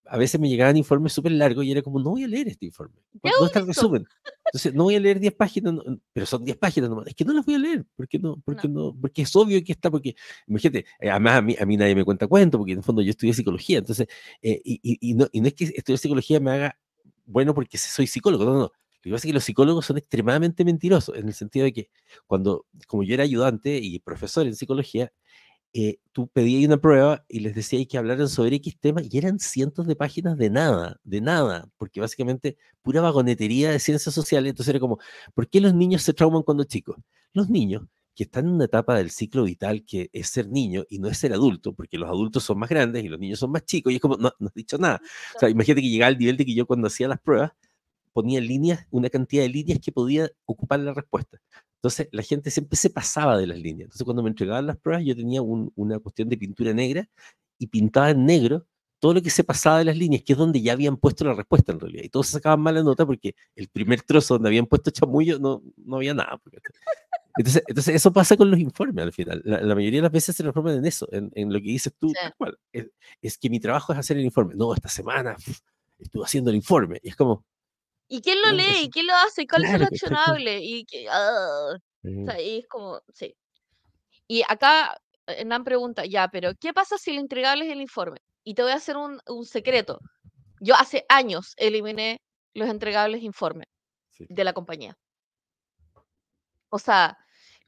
a 0.05 0.17
veces 0.17 0.39
me 0.39 0.47
llegaban 0.47 0.77
informes 0.77 1.11
súper 1.11 1.33
largos 1.33 1.65
y 1.65 1.71
era 1.71 1.81
como, 1.81 1.99
no 1.99 2.11
voy 2.11 2.23
a 2.23 2.29
leer 2.29 2.47
este 2.47 2.65
informe. 2.65 2.95
¿Dónde 3.21 3.47
está 3.47 3.59
el 3.59 3.67
resumen? 3.67 4.07
Entonces, 4.45 4.73
no 4.73 4.83
voy 4.83 4.95
a 4.95 5.01
leer 5.01 5.19
10 5.19 5.33
páginas, 5.33 5.73
pero 6.13 6.25
son 6.25 6.45
10 6.45 6.55
páginas 6.55 6.89
nomás. 6.89 7.07
Es 7.07 7.15
que 7.15 7.25
no 7.25 7.33
las 7.33 7.45
voy 7.45 7.55
a 7.55 7.59
leer, 7.59 7.85
porque 7.97 8.19
no, 8.19 8.41
porque 8.45 8.69
no, 8.69 8.95
porque 9.01 9.23
es 9.23 9.35
obvio 9.35 9.61
que 9.65 9.73
está, 9.73 9.91
porque, 9.91 10.15
imagínate, 10.47 10.85
eh, 11.01 11.09
además 11.09 11.39
a 11.39 11.41
mí, 11.41 11.57
a 11.59 11.65
mí 11.65 11.75
nadie 11.75 11.93
me 11.93 12.05
cuenta 12.05 12.25
cuento, 12.25 12.57
porque 12.57 12.71
en 12.71 12.77
el 12.77 12.85
fondo 12.85 13.01
yo 13.01 13.09
estudié 13.09 13.33
psicología, 13.33 13.79
entonces, 13.79 14.07
eh, 14.41 14.61
y, 14.63 14.79
y, 14.81 15.13
no, 15.13 15.27
y 15.33 15.41
no 15.41 15.47
es 15.47 15.55
que 15.55 15.65
estudiar 15.65 15.99
psicología 15.99 16.39
me 16.39 16.51
haga 16.51 16.79
bueno 17.25 17.53
porque 17.53 17.77
soy 17.77 18.07
psicólogo, 18.07 18.45
no, 18.45 18.53
no. 18.53 18.59
Lo 19.03 19.09
que 19.09 19.11
pasa 19.11 19.27
es 19.27 19.31
que 19.31 19.33
los 19.33 19.43
psicólogos 19.43 19.85
son 19.85 19.97
extremadamente 19.97 20.65
mentirosos, 20.65 21.15
en 21.17 21.27
el 21.27 21.33
sentido 21.35 21.65
de 21.65 21.73
que 21.73 21.89
cuando, 22.25 22.65
como 22.87 23.03
yo 23.03 23.13
era 23.13 23.23
ayudante 23.23 23.77
y 23.77 23.99
profesor 23.99 24.47
en 24.47 24.55
psicología, 24.55 25.11
eh, 25.73 25.97
tú 26.13 26.27
pedías 26.29 26.65
una 26.65 26.77
prueba 26.77 27.25
y 27.27 27.41
les 27.41 27.53
decías 27.53 27.85
que 27.87 27.97
hablaran 27.97 28.29
sobre 28.29 28.55
X 28.57 28.79
tema 28.79 29.01
y 29.03 29.17
eran 29.17 29.39
cientos 29.39 29.87
de 29.87 29.95
páginas 29.97 30.37
de 30.37 30.49
nada, 30.49 30.99
de 31.03 31.21
nada, 31.21 31.69
porque 31.77 31.99
básicamente 31.99 32.57
pura 32.81 33.01
vagonetería 33.01 33.71
de 33.71 33.79
ciencias 33.79 34.15
sociales. 34.15 34.51
Entonces 34.51 34.69
era 34.71 34.79
como, 34.79 34.99
¿por 35.33 35.49
qué 35.49 35.59
los 35.61 35.73
niños 35.73 36.01
se 36.03 36.13
trauman 36.13 36.43
cuando 36.43 36.63
chicos? 36.63 36.95
Los 37.33 37.49
niños 37.49 37.83
que 38.15 38.23
están 38.23 38.45
en 38.47 38.53
una 38.53 38.65
etapa 38.65 38.95
del 38.97 39.11
ciclo 39.11 39.43
vital 39.43 39.83
que 39.85 40.09
es 40.13 40.29
ser 40.29 40.49
niño 40.49 40.85
y 40.89 40.99
no 40.99 41.09
es 41.09 41.17
ser 41.17 41.33
adulto, 41.33 41.73
porque 41.73 41.97
los 41.97 42.09
adultos 42.09 42.43
son 42.43 42.59
más 42.59 42.69
grandes 42.69 43.03
y 43.03 43.09
los 43.09 43.19
niños 43.19 43.39
son 43.39 43.51
más 43.51 43.65
chicos, 43.65 43.91
y 43.93 43.97
es 43.97 44.01
como, 44.01 44.17
no, 44.17 44.31
no 44.39 44.47
has 44.47 44.53
dicho 44.53 44.77
nada. 44.77 45.01
O 45.35 45.39
sea, 45.39 45.49
imagínate 45.49 45.81
que 45.81 45.89
llegaba 45.89 46.09
al 46.09 46.17
nivel 46.17 46.37
de 46.37 46.45
que 46.45 46.55
yo 46.55 46.65
cuando 46.65 46.87
hacía 46.87 47.07
las 47.07 47.19
pruebas 47.19 47.51
ponía 48.13 48.39
líneas, 48.41 48.87
una 48.91 49.09
cantidad 49.09 49.43
de 49.43 49.49
líneas 49.49 49.79
que 49.83 49.91
podía 49.91 50.31
ocupar 50.45 50.79
la 50.79 50.93
respuesta. 50.93 51.41
Entonces 51.75 52.07
la 52.11 52.23
gente 52.23 52.49
siempre 52.49 52.77
se 52.77 52.89
pasaba 52.89 53.37
de 53.37 53.47
las 53.47 53.59
líneas. 53.59 53.87
Entonces 53.87 54.05
cuando 54.05 54.23
me 54.23 54.29
entregaban 54.29 54.65
las 54.65 54.77
pruebas 54.77 55.03
yo 55.05 55.15
tenía 55.15 55.41
una 55.41 55.99
cuestión 55.99 56.29
de 56.29 56.37
pintura 56.37 56.73
negra 56.73 57.09
y 57.59 57.67
pintaba 57.67 58.11
en 58.11 58.25
negro 58.25 58.65
todo 59.05 59.13
lo 59.13 59.21
que 59.21 59.29
se 59.29 59.43
pasaba 59.43 59.77
de 59.77 59.85
las 59.85 59.95
líneas, 59.95 60.23
que 60.23 60.33
es 60.33 60.39
donde 60.39 60.59
ya 60.59 60.73
habían 60.73 60.97
puesto 60.97 61.25
la 61.25 61.35
respuesta 61.35 61.71
en 61.71 61.79
realidad. 61.79 62.01
Y 62.05 62.09
todos 62.09 62.25
sacaban 62.25 62.59
mala 62.59 62.81
nota 62.81 63.05
porque 63.05 63.35
el 63.55 63.67
primer 63.67 64.01
trozo 64.01 64.33
donde 64.33 64.49
habían 64.49 64.65
puesto 64.65 64.89
chamullo 64.89 65.37
no, 65.37 65.61
no 65.77 65.97
había 65.97 66.15
nada. 66.15 66.41
Entonces, 67.37 67.61
entonces 67.67 67.93
eso 67.93 68.11
pasa 68.11 68.35
con 68.35 68.49
los 68.49 68.59
informes 68.59 69.05
al 69.05 69.13
final. 69.13 69.43
La, 69.45 69.75
mayoría 69.75 69.99
de 69.99 70.01
las 70.05 70.11
veces 70.11 70.35
se 70.35 70.41
transforman 70.41 70.79
en 70.79 70.87
eso, 70.87 71.07
en, 71.11 71.31
en 71.35 71.53
lo 71.53 71.59
que 71.59 71.67
dices 71.67 71.93
tú. 71.99 72.11
Es, 72.71 72.87
es, 73.21 73.37
que 73.37 73.47
mi 73.51 73.59
trabajo 73.59 73.93
es 73.93 73.99
hacer 73.99 74.17
el 74.17 74.25
informe. 74.25 74.55
No, 74.55 74.73
esta 74.73 74.89
semana 74.89 75.35
estuve 75.99 76.23
haciendo 76.23 76.49
el 76.49 76.55
informe. 76.55 76.99
Y 77.03 77.09
es 77.09 77.15
como, 77.15 77.45
¿Y 78.07 78.21
quién 78.21 78.41
lo 78.41 78.53
lee? 78.53 78.85
¿Y 78.85 78.89
quién 78.89 79.05
lo 79.05 79.13
hace? 79.13 79.45
¿Cuál 79.45 79.65
es 79.65 79.73
el 79.75 79.83
accionable? 79.83 80.63
Y, 80.63 80.83
que, 80.85 81.07
ah, 81.11 81.77
es 82.39 82.67
como, 82.67 83.03
sí. 83.13 83.35
Y 84.27 84.41
acá 84.49 84.97
Nan 85.45 85.63
pregunta, 85.63 86.05
ya, 86.05 86.27
pero 86.27 86.55
¿qué 86.59 86.73
pasa 86.73 86.97
si 86.97 87.11
el 87.11 87.19
entregable 87.19 87.65
es 87.65 87.71
el 87.71 87.81
informe? 87.81 88.17
Y 88.45 88.53
te 88.53 88.61
voy 88.61 88.71
a 88.71 88.75
hacer 88.75 88.95
un, 88.95 89.19
secreto. 89.43 89.99
Yo 90.61 90.75
hace 90.75 91.05
años 91.09 91.53
eliminé 91.57 92.21
los 92.53 92.69
entregables 92.69 93.23
informes 93.23 93.67
de 94.19 94.43
la 94.43 94.53
compañía. 94.53 94.95
O 96.69 96.77
sea, 96.79 97.17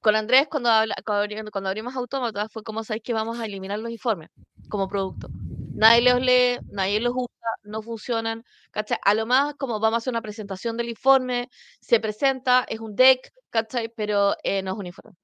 con 0.01 0.15
Andrés, 0.15 0.47
cuando, 0.49 0.69
cuando, 1.05 1.69
abrimos 1.69 1.95
Autómata, 1.95 2.47
fue 2.49 2.63
como, 2.63 2.83
¿sabéis 2.83 3.03
que 3.03 3.13
vamos 3.13 3.39
a 3.39 3.45
eliminar 3.45 3.79
los 3.79 3.91
informes 3.91 4.29
como 4.69 4.87
producto? 4.87 5.29
Nadie 5.73 6.01
los 6.01 6.21
lee, 6.21 6.59
nadie 6.71 6.99
los 7.01 7.13
usa, 7.15 7.49
no 7.63 7.81
funcionan. 7.81 8.43
¿cachai? 8.71 8.99
A 9.03 9.15
lo 9.15 9.25
más, 9.25 9.55
como 9.55 9.79
vamos 9.79 9.95
a 9.95 9.97
hacer 9.97 10.11
una 10.11 10.21
presentación 10.21 10.77
del 10.77 10.89
informe, 10.89 11.49
se 11.81 11.99
presenta, 11.99 12.65
es 12.69 12.79
un 12.79 12.95
deck, 12.95 13.31
¿cachai? 13.49 13.89
Pero 13.89 14.35
eh, 14.43 14.61
no 14.61 14.73
es 14.73 14.77
un 14.77 14.85
informe. 14.85 15.17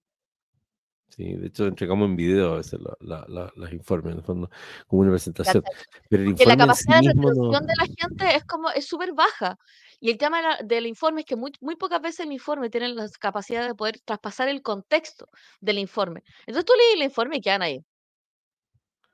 Sí, 1.15 1.33
de 1.35 1.47
hecho 1.47 1.67
entregamos 1.67 2.09
en 2.09 2.15
video 2.15 2.53
a 2.53 2.57
veces 2.57 2.79
los 3.01 3.71
informes, 3.73 4.13
en 4.13 4.17
el 4.19 4.23
fondo, 4.23 4.49
como 4.87 5.03
una 5.03 5.11
presentación. 5.11 5.63
Pero 6.09 6.23
el 6.23 6.29
informe 6.29 6.55
la 6.55 6.57
capacidad 6.57 7.01
de 7.01 7.09
retención 7.09 7.65
de 7.67 7.73
la 7.77 7.85
gente 7.85 8.35
es 8.35 8.43
como, 8.45 8.71
es 8.71 8.85
súper 8.87 9.13
baja. 9.13 9.59
Y 9.99 10.09
el 10.09 10.17
tema 10.17 10.41
del 10.63 10.87
informe 10.87 11.21
es 11.21 11.27
que 11.27 11.35
muy, 11.35 11.51
muy 11.61 11.75
pocas 11.75 12.01
veces 12.01 12.21
el 12.25 12.31
informe 12.31 12.69
tiene 12.71 12.89
la 12.89 13.07
capacidad 13.19 13.67
de 13.67 13.75
poder 13.75 13.99
traspasar 14.03 14.49
el 14.49 14.63
contexto 14.63 15.29
del 15.61 15.77
informe. 15.77 16.23
Entonces 16.47 16.65
tú 16.65 16.73
lees 16.75 16.95
el 16.95 17.03
informe 17.03 17.37
y 17.37 17.41
quedan 17.41 17.61
ahí. 17.61 17.85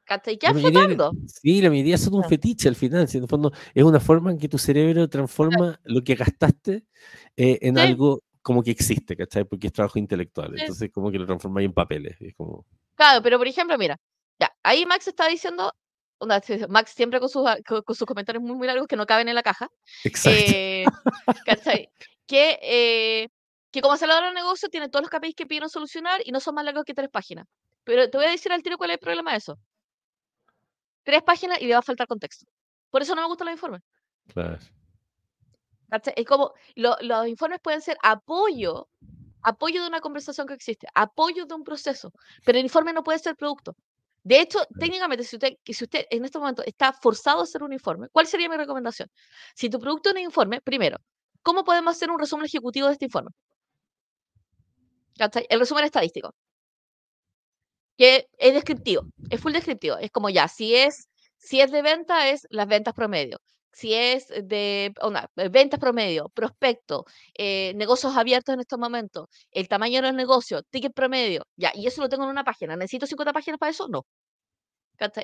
¿Cachai? 0.06 0.40
La 0.42 0.54
Ya 0.54 0.60
flotando. 0.60 1.12
sí, 1.28 1.62
la 1.62 1.70
mayoría 1.70 1.98
son 1.98 2.16
un 2.16 2.24
fetiche 2.24 2.68
al 2.70 2.76
final. 2.76 3.08
Si 3.08 3.18
en 3.18 3.24
el 3.24 3.30
fondo 3.30 3.52
es 3.76 3.84
una 3.84 4.00
forma 4.00 4.32
en 4.32 4.40
que 4.40 4.48
tu 4.50 4.58
cerebro 4.58 5.08
transforma 5.08 5.80
lo 5.84 6.02
que 6.04 6.16
gastaste 6.16 6.86
eh, 7.38 7.60
en 7.62 7.76
Sí. 7.76 7.82
algo 7.82 8.22
como 8.50 8.64
que 8.64 8.72
existe, 8.72 9.16
¿cachai? 9.16 9.44
Porque 9.46 9.68
es 9.68 9.74
trabajo 9.74 10.00
intelectual. 10.00 10.60
Entonces, 10.60 10.90
como 10.92 11.12
que 11.12 11.20
lo 11.20 11.28
transforma 11.28 11.62
en 11.62 11.72
papeles. 11.72 12.18
Es 12.20 12.34
como, 12.36 12.66
Claro, 12.96 13.22
pero 13.22 13.38
por 13.38 13.48
ejemplo, 13.48 13.78
mira, 13.78 13.96
ya, 14.40 14.52
ahí 14.64 14.88
Max 14.88 15.08
está 15.08 15.28
diciendo, 15.28 15.72
onda, 16.18 16.42
Max 16.68 16.92
siempre 16.96 17.20
con 17.20 17.30
sus, 17.30 17.46
a- 17.46 17.60
con, 17.62 17.84
con 17.84 17.96
sus 17.96 18.08
comentarios 18.08 18.44
muy, 18.44 18.56
muy 18.56 18.66
largos 18.66 18.88
que 18.88 18.96
no 18.96 19.06
caben 19.06 19.28
en 19.30 19.36
la 19.36 19.44
caja, 19.44 19.70
exacto. 20.04 20.40
eh, 20.42 20.86
¿cachai? 21.46 21.90
Que, 22.26 22.58
eh, 22.64 23.30
que 23.72 23.82
como 23.82 23.94
acelerador 23.94 24.30
de 24.30 24.34
negocio 24.34 24.68
tiene 24.70 24.90
todos 24.90 25.04
los 25.04 25.12
KPIs 25.12 25.36
que 25.36 25.46
pidieron 25.46 25.70
solucionar 25.70 26.22
y 26.26 26.32
no 26.32 26.40
son 26.40 26.56
más 26.56 26.66
largos 26.66 26.86
que 26.86 26.96
tres 26.96 27.10
páginas. 27.12 27.46
Pero 27.84 28.10
te 28.10 28.18
voy 28.18 28.26
a 28.26 28.32
decir 28.32 28.52
al 28.52 28.64
tiro 28.64 28.78
cuál 28.80 28.90
es 28.90 28.96
el 28.96 29.00
problema 29.00 29.32
de 29.32 29.38
eso. 29.38 29.60
Tres 31.04 31.22
páginas 31.22 31.62
y 31.62 31.68
le 31.68 31.74
va 31.74 31.80
a 31.80 31.84
faltar 31.84 32.08
contexto. 32.08 32.48
Por 32.90 33.04
eso 33.04 33.14
no 33.14 33.22
me 33.22 33.28
gustan 33.28 33.46
los 33.46 33.54
informes. 33.54 33.82
claro. 34.34 34.58
¿Cachai? 35.90 36.14
Es 36.18 36.26
como, 36.26 36.54
lo- 36.76 36.98
los 37.02 37.28
informes 37.28 37.60
pueden 37.62 37.82
ser 37.82 37.98
apoyo, 38.04 38.88
apoyo 39.42 39.82
de 39.82 39.88
una 39.88 40.02
conversación 40.02 40.48
que 40.48 40.54
existe, 40.54 40.88
apoyo 40.94 41.46
de 41.46 41.54
un 41.56 41.64
proceso, 41.64 42.12
pero 42.46 42.58
el 42.60 42.66
informe 42.66 42.94
no 42.94 43.04
puede 43.04 43.20
ser 43.20 43.36
producto. 43.36 43.76
De 44.24 44.42
hecho, 44.42 44.60
técnicamente, 44.80 45.24
si 45.24 45.38
usted, 45.38 45.54
si 45.66 45.84
usted 45.84 46.06
en 46.10 46.26
este 46.26 46.40
momento 46.40 46.62
está 46.66 46.92
forzado 46.94 47.40
a 47.40 47.44
hacer 47.44 47.64
un 47.64 47.74
informe, 47.74 48.10
¿cuál 48.12 48.28
sería 48.28 48.50
mi 48.50 48.58
recomendación? 48.58 49.10
Si 49.56 49.70
tu 49.70 49.80
producto 49.80 50.10
es 50.10 50.16
un 50.16 50.22
informe, 50.22 50.62
primero, 50.62 50.98
¿cómo 51.42 51.64
podemos 51.64 51.96
hacer 51.96 52.12
un 52.12 52.20
resumen 52.20 52.46
ejecutivo 52.46 52.88
de 52.88 52.94
este 52.94 53.06
informe? 53.06 53.32
¿Cachai? 55.18 55.46
El 55.50 55.60
resumen 55.60 55.86
estadístico. 55.86 56.34
Que 57.98 58.28
es 58.38 58.54
descriptivo, 58.54 59.04
es 59.30 59.42
full 59.42 59.52
descriptivo. 59.54 59.98
Es 59.98 60.12
como 60.12 60.30
ya, 60.30 60.48
si 60.48 60.76
es, 60.76 61.08
si 61.38 61.60
es 61.62 61.72
de 61.72 61.82
venta, 61.82 62.30
es 62.30 62.48
las 62.50 62.68
ventas 62.68 62.94
promedio. 62.94 63.40
Si 63.80 63.94
es 63.94 64.28
de 64.28 64.94
onda, 65.02 65.30
eh, 65.38 65.48
ventas 65.50 65.80
promedio, 65.80 66.30
prospecto, 66.30 67.06
eh, 67.38 67.74
negocios 67.76 68.16
abiertos 68.18 68.54
en 68.54 68.60
estos 68.60 68.78
momentos, 68.78 69.28
el 69.52 69.70
tamaño 69.70 70.02
de 70.02 70.08
los 70.10 70.16
negocios, 70.16 70.64
ticket 70.70 70.94
promedio, 70.94 71.46
ya, 71.56 71.72
y 71.74 71.88
eso 71.88 72.02
lo 72.02 72.10
tengo 72.10 72.26
en 72.26 72.32
una 72.32 72.44
página. 72.44 72.76
¿Necesito 72.76 73.08
50 73.08 73.32
páginas 73.34 73.58
para 73.58 73.72
eso? 73.72 73.88
No. 73.88 74.06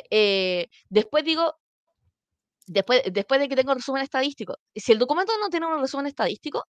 Eh, 0.10 0.68
después 0.90 1.26
digo, 1.26 1.56
después, 2.68 3.02
después 3.12 3.40
de 3.40 3.50
que 3.50 3.56
tengo 3.56 3.74
resumen 3.74 4.04
estadístico, 4.04 4.56
si 4.74 4.92
el 4.92 5.00
documento 5.00 5.34
no 5.40 5.50
tiene 5.50 5.68
un 5.68 5.80
resumen 5.82 6.08
estadístico, 6.08 6.64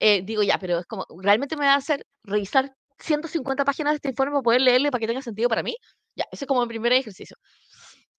eh, 0.00 0.22
digo 0.24 0.42
ya, 0.42 0.58
pero 0.58 0.80
es 0.80 0.86
como, 0.86 1.06
¿realmente 1.22 1.56
me 1.56 1.66
va 1.66 1.74
a 1.74 1.76
hacer 1.78 2.06
revisar 2.24 2.74
150 2.98 3.64
páginas 3.64 3.92
de 3.94 3.96
este 3.96 4.08
informe 4.10 4.32
para 4.32 4.42
poder 4.42 4.62
leerle 4.62 4.90
para 4.90 5.00
que 5.00 5.08
tenga 5.08 5.22
sentido 5.22 5.48
para 5.48 5.62
mí? 5.62 5.76
Ya, 6.16 6.26
ese 6.32 6.44
es 6.44 6.48
como 6.48 6.62
mi 6.62 6.68
primer 6.68 6.92
ejercicio. 6.92 7.36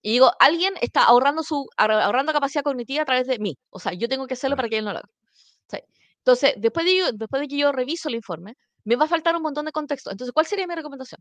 Y 0.04 0.12
digo, 0.12 0.32
alguien 0.40 0.74
está 0.82 1.06
ahorrando 1.06 1.42
su 1.44 1.66
ahorra- 1.78 2.04
ahorrando 2.06 2.34
capacidad 2.34 2.64
cognitiva 2.64 3.02
a 3.04 3.06
través 3.06 3.26
de 3.26 3.40
mí. 3.40 3.56
O 3.72 3.80
sea, 3.80 3.94
yo 3.94 4.08
tengo 4.08 4.28
que 4.28 4.36
hacerlo 4.36 4.56
para 4.56 4.68
que 4.70 4.78
él 4.78 4.86
no 4.86 4.92
lo 4.94 5.00
haga. 5.00 5.10
¿sí? 5.70 5.78
Entonces, 6.18 6.54
después 6.58 6.86
de, 6.86 6.96
yo- 6.98 7.12
después 7.14 7.42
de 7.42 7.48
que 7.48 7.58
yo 7.58 7.72
reviso 7.72 8.10
el 8.10 8.16
informe, 8.16 8.54
me 8.84 8.96
va 8.98 9.06
a 9.06 9.08
faltar 9.08 9.36
un 9.36 9.42
montón 9.42 9.66
de 9.66 9.72
contexto. 9.72 10.12
Entonces, 10.12 10.34
¿cuál 10.34 10.46
sería 10.46 10.68
mi 10.68 10.76
recomendación? 10.76 11.20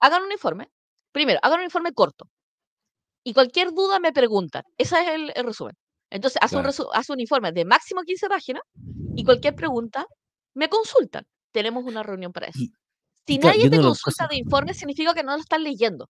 Hagan 0.00 0.22
un 0.22 0.32
informe. 0.32 0.68
Primero, 1.12 1.38
hagan 1.42 1.58
un 1.60 1.64
informe 1.66 1.92
corto. 1.92 2.26
Y 3.22 3.32
cualquier 3.34 3.72
duda 3.72 4.00
me 4.00 4.12
preguntan. 4.12 4.62
Ese 4.78 5.00
es 5.00 5.08
el, 5.08 5.32
el 5.34 5.44
resumen. 5.44 5.74
Entonces, 6.10 6.38
haz, 6.42 6.52
un 6.52 6.62
Claro. 6.62 6.72
resu- 6.72 6.90
haz 6.92 7.10
un 7.10 7.20
informe 7.20 7.52
de 7.52 7.64
máximo 7.64 8.02
15 8.02 8.28
páginas 8.28 8.62
y 9.16 9.24
cualquier 9.24 9.54
pregunta 9.54 10.06
me 10.54 10.68
consultan. 10.68 11.26
Tenemos 11.52 11.84
una 11.84 12.02
reunión 12.02 12.32
para 12.32 12.46
eso. 12.46 12.58
Y, 12.60 12.72
Si 13.26 13.34
y 13.34 13.38
nadie 13.38 13.70
te 13.70 13.76
consulta 13.80 14.26
de 14.28 14.36
informe, 14.36 14.74
significa 14.74 15.12
que 15.14 15.22
no 15.22 15.32
lo 15.36 15.40
están 15.42 15.62
leyendo. 15.62 16.08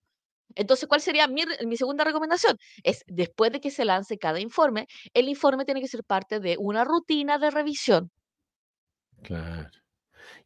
Entonces, 0.54 0.88
¿cuál 0.88 1.00
sería 1.00 1.26
mi, 1.26 1.42
mi 1.66 1.76
segunda 1.76 2.04
recomendación? 2.04 2.56
Es, 2.82 3.04
después 3.06 3.52
de 3.52 3.60
que 3.60 3.70
se 3.70 3.84
lance 3.84 4.18
cada 4.18 4.40
informe, 4.40 4.86
el 5.12 5.28
informe 5.28 5.64
tiene 5.64 5.80
que 5.80 5.88
ser 5.88 6.04
parte 6.04 6.40
de 6.40 6.56
una 6.58 6.84
rutina 6.84 7.38
de 7.38 7.50
revisión. 7.50 8.10
Claro. 9.22 9.70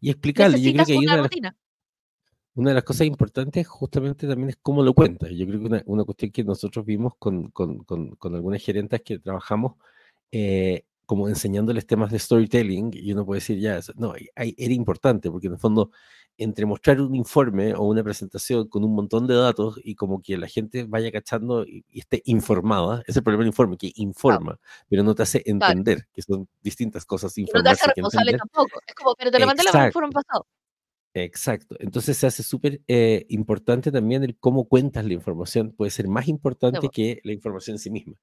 Y 0.01 0.11
explicarle, 0.11 0.61
yo 0.61 0.73
creo 0.73 0.87
que 0.87 0.93
ahí 0.93 0.99
una 0.99 1.07
una 1.07 1.13
de 1.17 1.23
las 1.23 1.31
rutina. 1.31 1.57
Una 2.55 2.71
de 2.71 2.75
las 2.75 2.85
cosas 2.85 3.07
importantes 3.07 3.69
justamente 3.69 4.27
también 4.27 4.49
es 4.49 4.57
cómo 4.61 4.83
lo 4.83 4.93
cuentas. 4.93 5.31
Yo 5.31 5.47
creo 5.47 5.61
que 5.61 5.67
una, 5.67 5.83
una 5.87 6.05
cuestión 6.05 6.33
que 6.33 6.43
nosotros 6.43 6.85
vimos 6.85 7.13
con, 7.17 7.51
con, 7.51 7.85
con, 7.85 8.17
con 8.17 8.35
algunas 8.35 8.61
gerentas 8.63 9.01
que 9.05 9.21
trabajamos, 9.21 9.77
eh, 10.33 10.85
como 11.07 11.29
enseñándoles 11.29 11.87
temas 11.87 12.11
de 12.11 12.19
storytelling, 12.19 12.91
y 12.95 13.13
uno 13.13 13.25
puede 13.25 13.39
decir, 13.41 13.61
ya, 13.61 13.79
eso- 13.79 13.93
no, 13.97 14.13
hay- 14.35 14.55
era 14.59 14.75
importante, 14.75 15.31
porque 15.31 15.47
en 15.47 15.53
el 15.53 15.59
fondo, 15.61 15.93
entre 16.39 16.65
mostrar 16.65 17.01
un 17.01 17.15
informe 17.15 17.75
o 17.75 17.83
una 17.83 18.03
presentación 18.03 18.69
con 18.69 18.85
un 18.85 18.95
montón 18.95 19.27
de 19.27 19.35
datos 19.35 19.79
y 19.83 19.97
como 19.97 20.23
que 20.23 20.39
la 20.39 20.47
gente 20.47 20.85
vaya 20.85 21.11
cachando 21.11 21.65
y, 21.65 21.85
y 21.91 22.01
esté 22.01 22.23
informada, 22.25 23.01
ese 23.03 23.11
es 23.11 23.17
el 23.19 23.23
problema 23.25 23.43
del 23.43 23.49
informe, 23.49 23.77
que 23.77 23.93
informa, 23.97 24.59
pero 24.89 25.03
no 25.03 25.15
te 25.15 25.23
hace 25.23 25.43
entender, 25.45 26.07
que 26.13 26.23
son 26.23 26.49
distintas 26.63 27.05
cosas, 27.05 27.37
Y 27.37 27.45
no 27.45 27.63
te 27.63 27.69
hace 27.69 27.87
responsable 27.87 28.39
tampoco. 28.39 28.81
Es 28.87 28.95
como, 28.95 29.15
pero 29.17 29.31
te 29.31 29.39
lo 29.39 29.47
mandé 29.47 29.65
la 29.65 29.71
Exacto. 29.71 29.89
informe 29.89 30.13
pasado. 30.13 30.47
Exacto. 31.15 31.77
Entonces 31.81 32.17
se 32.17 32.27
hace 32.27 32.43
súper 32.43 32.81
eh, 32.87 33.27
importante 33.29 33.91
también 33.91 34.23
el 34.23 34.37
cómo 34.39 34.69
cuentas 34.69 35.05
la 35.05 35.15
información. 35.15 35.73
Puede 35.73 35.91
ser 35.91 36.09
más 36.09 36.29
importante 36.29 36.81
po. 36.81 36.91
que 36.91 37.21
la 37.25 37.33
información 37.33 37.75
en 37.75 37.79
sí 37.79 37.91
misma. 37.91 38.15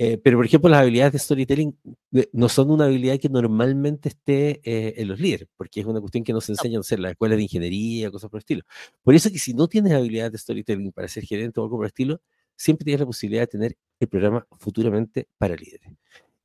Eh, 0.00 0.16
pero, 0.16 0.38
por 0.38 0.46
ejemplo, 0.46 0.70
las 0.70 0.82
habilidades 0.82 1.12
de 1.12 1.18
storytelling 1.18 1.76
eh, 2.12 2.28
no 2.32 2.48
son 2.48 2.70
una 2.70 2.84
habilidad 2.84 3.18
que 3.18 3.28
normalmente 3.28 4.10
esté 4.10 4.60
eh, 4.62 4.94
en 4.96 5.08
los 5.08 5.18
líderes, 5.18 5.48
porque 5.56 5.80
es 5.80 5.86
una 5.86 6.00
cuestión 6.00 6.22
que 6.22 6.32
nos 6.32 6.48
enseñan 6.48 6.78
a 6.78 6.80
hacer 6.80 7.00
las 7.00 7.12
escuelas 7.12 7.36
de 7.36 7.42
ingeniería, 7.42 8.10
cosas 8.10 8.30
por 8.30 8.38
el 8.38 8.42
estilo. 8.42 8.62
Por 9.02 9.16
eso 9.16 9.28
que 9.30 9.40
si 9.40 9.54
no 9.54 9.66
tienes 9.66 9.92
habilidades 9.92 10.32
de 10.32 10.38
storytelling 10.38 10.92
para 10.92 11.08
ser 11.08 11.24
gerente 11.24 11.58
o 11.58 11.64
algo 11.64 11.76
por 11.78 11.86
el 11.86 11.88
estilo, 11.88 12.20
siempre 12.56 12.84
tienes 12.84 13.00
la 13.00 13.06
posibilidad 13.06 13.42
de 13.42 13.46
tener 13.48 13.76
el 13.98 14.08
programa 14.08 14.46
futuramente 14.60 15.28
para 15.36 15.56
líderes. 15.56 15.92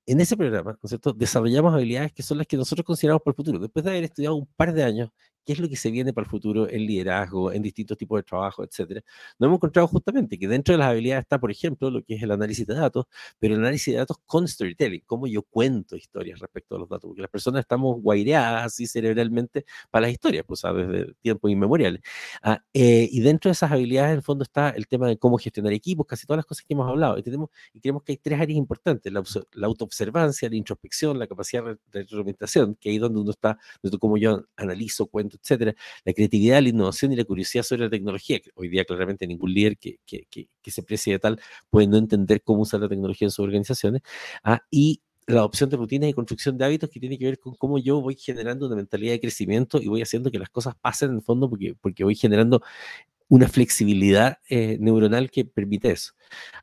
En 0.06 0.20
ese 0.20 0.36
programa, 0.36 0.72
¿no 0.72 0.80
es 0.84 0.90
cierto? 0.90 1.14
Desarrollamos 1.14 1.74
habilidades 1.74 2.12
que 2.12 2.24
son 2.24 2.40
las 2.40 2.48
que 2.48 2.58
nosotros 2.58 2.86
consideramos 2.86 3.22
para 3.24 3.34
el 3.34 3.36
futuro. 3.38 3.60
Después 3.60 3.86
de 3.86 3.92
haber 3.92 4.04
estudiado 4.04 4.36
un 4.36 4.48
par 4.48 4.74
de 4.74 4.84
años 4.84 5.10
qué 5.46 5.54
es 5.54 5.60
lo 5.60 5.70
que 5.70 5.76
se 5.76 5.92
viene 5.92 6.14
para 6.14 6.26
el 6.26 6.30
futuro 6.30 6.70
en 6.70 6.86
liderazgo, 6.86 7.52
en 7.52 7.62
distintos 7.62 7.98
tipos 7.98 8.20
de 8.20 8.24
trabajo, 8.24 8.64
etcétera, 8.64 9.02
nos 9.40 9.48
hemos 9.48 9.58
encontrado 9.58 9.88
justamente 9.88 10.38
que 10.38 10.48
dentro 10.48 10.74
de 10.74 10.80
las 10.80 10.90
habilidades 10.90 11.24
está, 11.24 11.40
por 11.40 11.52
ejemplo, 11.52 11.90
lo 11.90 12.04
que 12.04 12.16
es 12.16 12.24
el 12.24 12.32
análisis 12.32 12.66
de 12.68 12.76
datos, 12.76 13.06
pero 13.40 13.56
el 13.56 13.62
análisis 13.62 13.94
de 13.94 14.00
datos 14.00 14.18
con 14.26 14.48
storytelling, 14.48 15.04
cómo 15.06 15.28
yo 15.28 15.44
cuento 15.44 15.96
historias 15.96 16.40
respecto 16.40 16.76
a 16.76 16.80
los 16.80 16.90
datos, 16.90 17.10
porque 17.10 17.22
las 17.22 17.32
personas 17.32 17.62
estamos 17.62 18.02
guaireadas 18.02 18.66
así 18.66 18.88
cerebralmente 18.88 19.66
para 19.92 20.04
las 20.04 20.12
historias, 20.12 20.44
pues, 20.48 20.62
¿sabes? 20.62 20.88
desde 20.88 21.14
tiempos 21.22 21.52
inmemoriales. 21.52 22.02
Ah, 22.42 22.64
eh, 22.74 23.08
y 23.12 23.22
dentro 23.22 23.50
de 23.50 23.54
esas 23.54 23.72
habilidades, 23.72 24.12
en 24.12 24.18
el 24.18 24.24
fondo, 24.24 24.44
está 24.44 24.70
el 24.70 24.88
tema 24.88 25.08
de 25.08 25.18
cómo 25.18 25.38
gestionar 25.38 25.74
equipos, 25.74 26.06
casi 26.08 26.26
todas 26.26 26.38
las 26.38 26.46
cosas 26.46 26.66
que 26.66 26.74
hemos 26.74 26.90
hablado. 26.90 27.18
Y, 27.18 27.24
tenemos, 27.24 27.50
y 27.74 27.80
creemos 27.80 28.04
que 28.04 28.14
hay 28.14 28.18
tres 28.18 28.40
áreas 28.40 28.58
importantes, 28.58 29.12
la, 29.12 29.24
la 29.54 29.68
autoobservancia, 29.68 30.50
la 30.50 30.56
introspección, 30.56 31.20
la 31.20 31.28
capacidad 31.28 31.64
de 31.64 31.78
retroalimentación, 31.92 32.76
que 32.76 32.90
ahí 32.90 32.98
donde 32.98 33.20
uno 33.20 33.32
está, 33.32 33.58
cómo 34.00 34.18
yo 34.18 34.46
analizo, 34.58 35.08
cuento, 35.08 35.33
etcétera, 35.42 35.74
la 36.06 36.14
creatividad, 36.14 36.62
la 36.62 36.70
innovación 36.70 37.12
y 37.14 37.16
la 37.16 37.24
curiosidad 37.26 37.64
sobre 37.64 37.84
la 37.84 37.90
tecnología, 37.90 38.40
que 38.40 38.52
hoy 38.56 38.70
día 38.70 38.86
claramente 38.86 39.28
ningún 39.28 39.54
líder 39.54 39.78
que, 39.78 40.00
que, 40.06 40.26
que, 40.30 40.72
se 40.72 40.84
precie 40.84 41.14
de 41.14 41.20
tal 41.20 41.40
puede 41.70 41.88
no 41.88 41.98
entender 41.98 42.42
cómo 42.44 42.62
usar 42.62 42.80
la 42.82 42.90
tecnología 42.90 43.28
en 43.28 43.32
sus 43.32 43.44
organizaciones, 43.44 44.02
ah, 44.44 44.62
y 44.72 45.02
la 45.28 45.40
adopción 45.40 45.70
de 45.70 45.78
rutinas 45.78 46.10
y 46.10 46.14
construcción 46.14 46.58
de 46.58 46.66
hábitos 46.66 46.90
que 46.90 47.00
tiene 47.00 47.18
que 47.18 47.26
ver 47.26 47.40
con 47.40 47.56
cómo 47.56 47.78
yo 47.80 48.02
voy 48.02 48.16
generando 48.16 48.68
una 48.68 48.76
mentalidad 48.76 49.14
de 49.14 49.22
crecimiento 49.22 49.82
y 49.82 49.88
voy 49.88 50.02
haciendo 50.02 50.32
que 50.32 50.40
las 50.40 50.50
cosas 50.50 50.76
pasen 50.76 51.12
en 51.12 51.16
el 51.18 51.22
fondo 51.22 51.50
porque, 51.50 51.76
porque 51.80 52.04
voy 52.04 52.16
generando 52.16 52.62
una 53.36 53.48
flexibilidad 53.48 54.38
eh, 54.50 54.78
neuronal 54.80 55.32
que 55.32 55.44
permite 55.46 55.92
eso. 55.92 56.14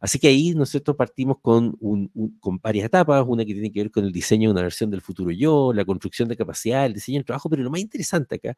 Así 0.00 0.18
que 0.18 0.28
ahí 0.28 0.54
nosotros 0.54 0.96
partimos 0.96 1.38
con, 1.42 1.76
un- 1.80 2.10
con 2.40 2.58
varias 2.62 2.86
etapas, 2.86 3.24
una 3.26 3.44
que 3.44 3.52
tiene 3.54 3.72
que 3.72 3.80
ver 3.82 3.90
con 3.90 4.04
el 4.04 4.12
diseño 4.12 4.48
de 4.50 4.52
una 4.52 4.62
versión 4.62 4.90
del 4.90 5.00
futuro 5.02 5.30
yo, 5.32 5.72
la 5.72 5.84
construcción 5.84 6.28
de 6.28 6.36
capacidad, 6.36 6.86
el 6.86 6.94
diseño 6.94 7.18
del 7.18 7.24
trabajo, 7.26 7.50
pero 7.50 7.62
lo 7.62 7.70
más 7.70 7.80
interesante 7.80 8.36
acá 8.36 8.56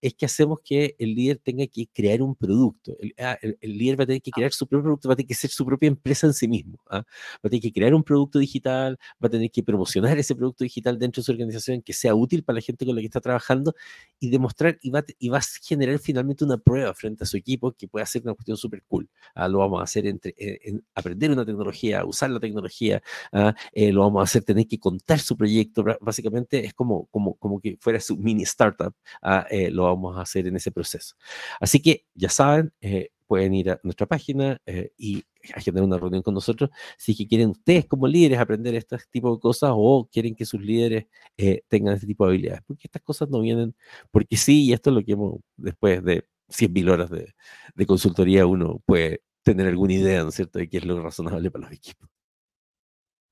es 0.00 0.14
que 0.14 0.26
hacemos 0.26 0.58
que 0.64 0.94
el 0.98 1.14
líder 1.14 1.38
tenga 1.38 1.66
que 1.66 1.86
crear 1.92 2.22
un 2.22 2.34
producto. 2.34 2.96
El, 3.00 3.14
ah, 3.18 3.38
el- 3.42 3.58
el 3.60 3.78
líder 3.78 3.98
va 4.00 4.04
a 4.04 4.06
tener 4.06 4.22
que 4.22 4.30
crear 4.30 4.52
su 4.52 4.66
propio 4.66 4.84
producto, 4.84 5.08
va 5.08 5.14
a 5.14 5.16
tener 5.16 5.28
que 5.28 5.34
ser 5.34 5.50
su 5.50 5.64
propia 5.66 5.86
empresa 5.88 6.26
en 6.26 6.34
sí 6.34 6.48
mismo. 6.48 6.78
¿ah? 6.90 6.98
Va 7.00 7.04
a 7.44 7.48
tener 7.48 7.60
que 7.62 7.72
crear 7.72 7.94
un 7.94 8.02
producto 8.04 8.38
digital, 8.38 8.98
va 9.22 9.26
a 9.28 9.30
tener 9.30 9.50
que 9.50 9.62
promocionar 9.62 10.18
ese 10.18 10.34
producto 10.34 10.64
digital 10.64 10.98
dentro 10.98 11.20
de 11.20 11.24
su 11.26 11.32
organización 11.32 11.82
que 11.82 11.92
sea 11.92 12.14
útil 12.14 12.44
para 12.44 12.56
la 12.56 12.60
gente 12.62 12.84
con 12.86 12.94
la 12.94 13.00
que 13.00 13.06
está 13.06 13.20
trabajando 13.20 13.74
y 14.20 14.30
demostrar 14.30 14.78
y 14.82 14.90
va, 14.90 15.04
y 15.18 15.28
va 15.28 15.38
a 15.38 15.42
generar 15.62 15.98
finalmente 15.98 16.44
una 16.44 16.56
prueba 16.58 16.94
frente 16.94 17.24
a 17.24 17.26
su 17.26 17.36
equipo 17.36 17.72
que 17.72 17.88
puede 17.88 18.02
hacer 18.04 18.22
una 18.22 18.34
cuestión 18.34 18.56
súper 18.56 18.82
cool. 18.88 19.08
Ah, 19.34 19.48
lo 19.48 19.58
vamos 19.58 19.80
a 19.80 19.84
hacer 19.84 20.06
entre 20.06 20.34
eh, 20.38 20.58
en 20.64 20.84
aprender 20.94 21.30
una 21.30 21.44
tecnología, 21.44 22.04
usar 22.04 22.30
la 22.30 22.40
tecnología, 22.40 23.02
ah, 23.32 23.54
eh, 23.72 23.92
lo 23.92 24.00
vamos 24.02 24.20
a 24.20 24.24
hacer 24.24 24.44
tener 24.44 24.66
que 24.66 24.78
contar 24.78 25.18
su 25.20 25.36
proyecto. 25.36 25.84
Básicamente 26.00 26.64
es 26.64 26.74
como, 26.74 27.06
como, 27.06 27.34
como 27.36 27.60
que 27.60 27.76
fuera 27.80 28.00
su 28.00 28.16
mini 28.16 28.42
startup, 28.44 28.94
ah, 29.22 29.46
eh, 29.50 29.70
lo 29.70 29.83
vamos 29.84 30.16
a 30.16 30.22
hacer 30.22 30.46
en 30.46 30.56
ese 30.56 30.70
proceso. 30.70 31.14
Así 31.60 31.80
que 31.80 32.06
ya 32.14 32.28
saben, 32.28 32.72
eh, 32.80 33.10
pueden 33.26 33.54
ir 33.54 33.70
a 33.70 33.80
nuestra 33.82 34.06
página 34.06 34.60
eh, 34.66 34.92
y 34.98 35.24
agendar 35.54 35.82
una 35.84 35.98
reunión 35.98 36.22
con 36.22 36.34
nosotros 36.34 36.70
si 36.98 37.12
es 37.12 37.18
que 37.18 37.26
quieren 37.26 37.50
ustedes 37.50 37.86
como 37.86 38.06
líderes 38.06 38.38
aprender 38.38 38.74
este 38.74 38.96
tipo 39.10 39.34
de 39.34 39.40
cosas 39.40 39.70
o 39.74 40.08
quieren 40.12 40.34
que 40.34 40.44
sus 40.44 40.60
líderes 40.60 41.06
eh, 41.36 41.62
tengan 41.68 41.94
este 41.94 42.06
tipo 42.06 42.24
de 42.24 42.30
habilidades, 42.30 42.62
porque 42.66 42.82
estas 42.86 43.02
cosas 43.02 43.28
no 43.30 43.40
vienen 43.40 43.74
porque 44.10 44.36
sí, 44.36 44.66
y 44.66 44.72
esto 44.72 44.90
es 44.90 44.96
lo 44.96 45.04
que 45.04 45.12
hemos, 45.12 45.40
después 45.56 46.04
de 46.04 46.26
100.000 46.48 46.90
horas 46.90 47.10
de, 47.10 47.34
de 47.74 47.86
consultoría, 47.86 48.46
uno 48.46 48.82
puede 48.84 49.22
tener 49.42 49.66
alguna 49.66 49.94
idea, 49.94 50.22
¿no 50.22 50.28
es 50.30 50.34
cierto?, 50.34 50.58
de 50.58 50.68
qué 50.68 50.78
es 50.78 50.84
lo 50.84 51.00
razonable 51.00 51.50
para 51.50 51.64
los 51.64 51.72
equipos. 51.72 52.08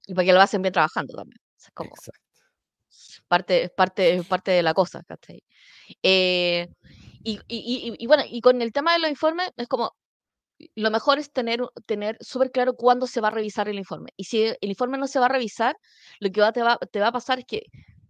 Y 0.07 0.15
para 0.15 0.27
que 0.27 0.33
lo 0.33 0.41
hacen 0.41 0.63
bien 0.63 0.73
trabajando 0.73 1.15
también. 1.15 1.39
O 1.39 1.61
sea, 1.61 1.69
es 1.69 1.75
como 1.75 1.91
Exacto. 1.91 2.21
parte, 3.29 3.69
parte, 3.71 4.23
parte 4.25 4.51
de 4.51 4.63
la 4.63 4.75
cosa, 4.75 5.03
¿cachai? 5.05 5.43
Eh, 6.03 6.69
y, 7.25 8.07
bueno, 8.07 8.25
y 8.29 8.41
con 8.41 8.61
el 8.63 8.73
tema 8.73 8.93
de 8.93 8.99
los 8.99 9.11
informes, 9.11 9.51
es 9.57 9.69
como, 9.69 9.95
lo 10.75 10.91
mejor 10.91 11.19
es 11.19 11.33
tener, 11.33 11.61
tener 11.87 12.17
súper 12.21 12.51
claro 12.51 12.75
cuándo 12.75 13.07
se 13.07 13.21
va 13.21 13.29
a 13.29 13.33
revisar 13.33 13.69
el 13.69 13.79
informe. 13.79 14.11
Y 14.17 14.25
si 14.25 14.45
el 14.45 14.57
informe 14.61 14.99
no 14.99 15.07
se 15.07 15.19
va 15.19 15.27
a 15.27 15.31
revisar, 15.31 15.77
lo 16.21 16.31
que 16.31 16.43
te, 16.53 16.63
va, 16.63 16.79
a 17.07 17.13
pasar 17.13 17.41
es 17.41 17.45
que 17.47 17.67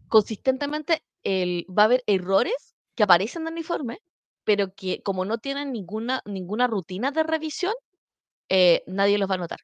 consistentemente 0.08 1.02
va 1.24 1.82
a 1.82 1.86
haber 1.86 2.02
errores 2.06 2.74
que 2.94 3.02
aparecen 3.02 3.42
en 3.42 3.54
el 3.54 3.58
informe, 3.58 3.98
pero 4.44 4.74
que 4.74 5.02
como 5.02 5.24
no 5.24 5.38
tienen 5.38 5.72
ninguna, 5.72 6.20
ninguna 6.24 6.66
rutina 6.66 7.10
de 7.10 7.22
revisión, 7.22 7.74
eh, 8.48 8.82
nadie 8.86 9.18
los 9.18 9.30
va 9.30 9.34
a 9.36 9.38
notar. 9.38 9.60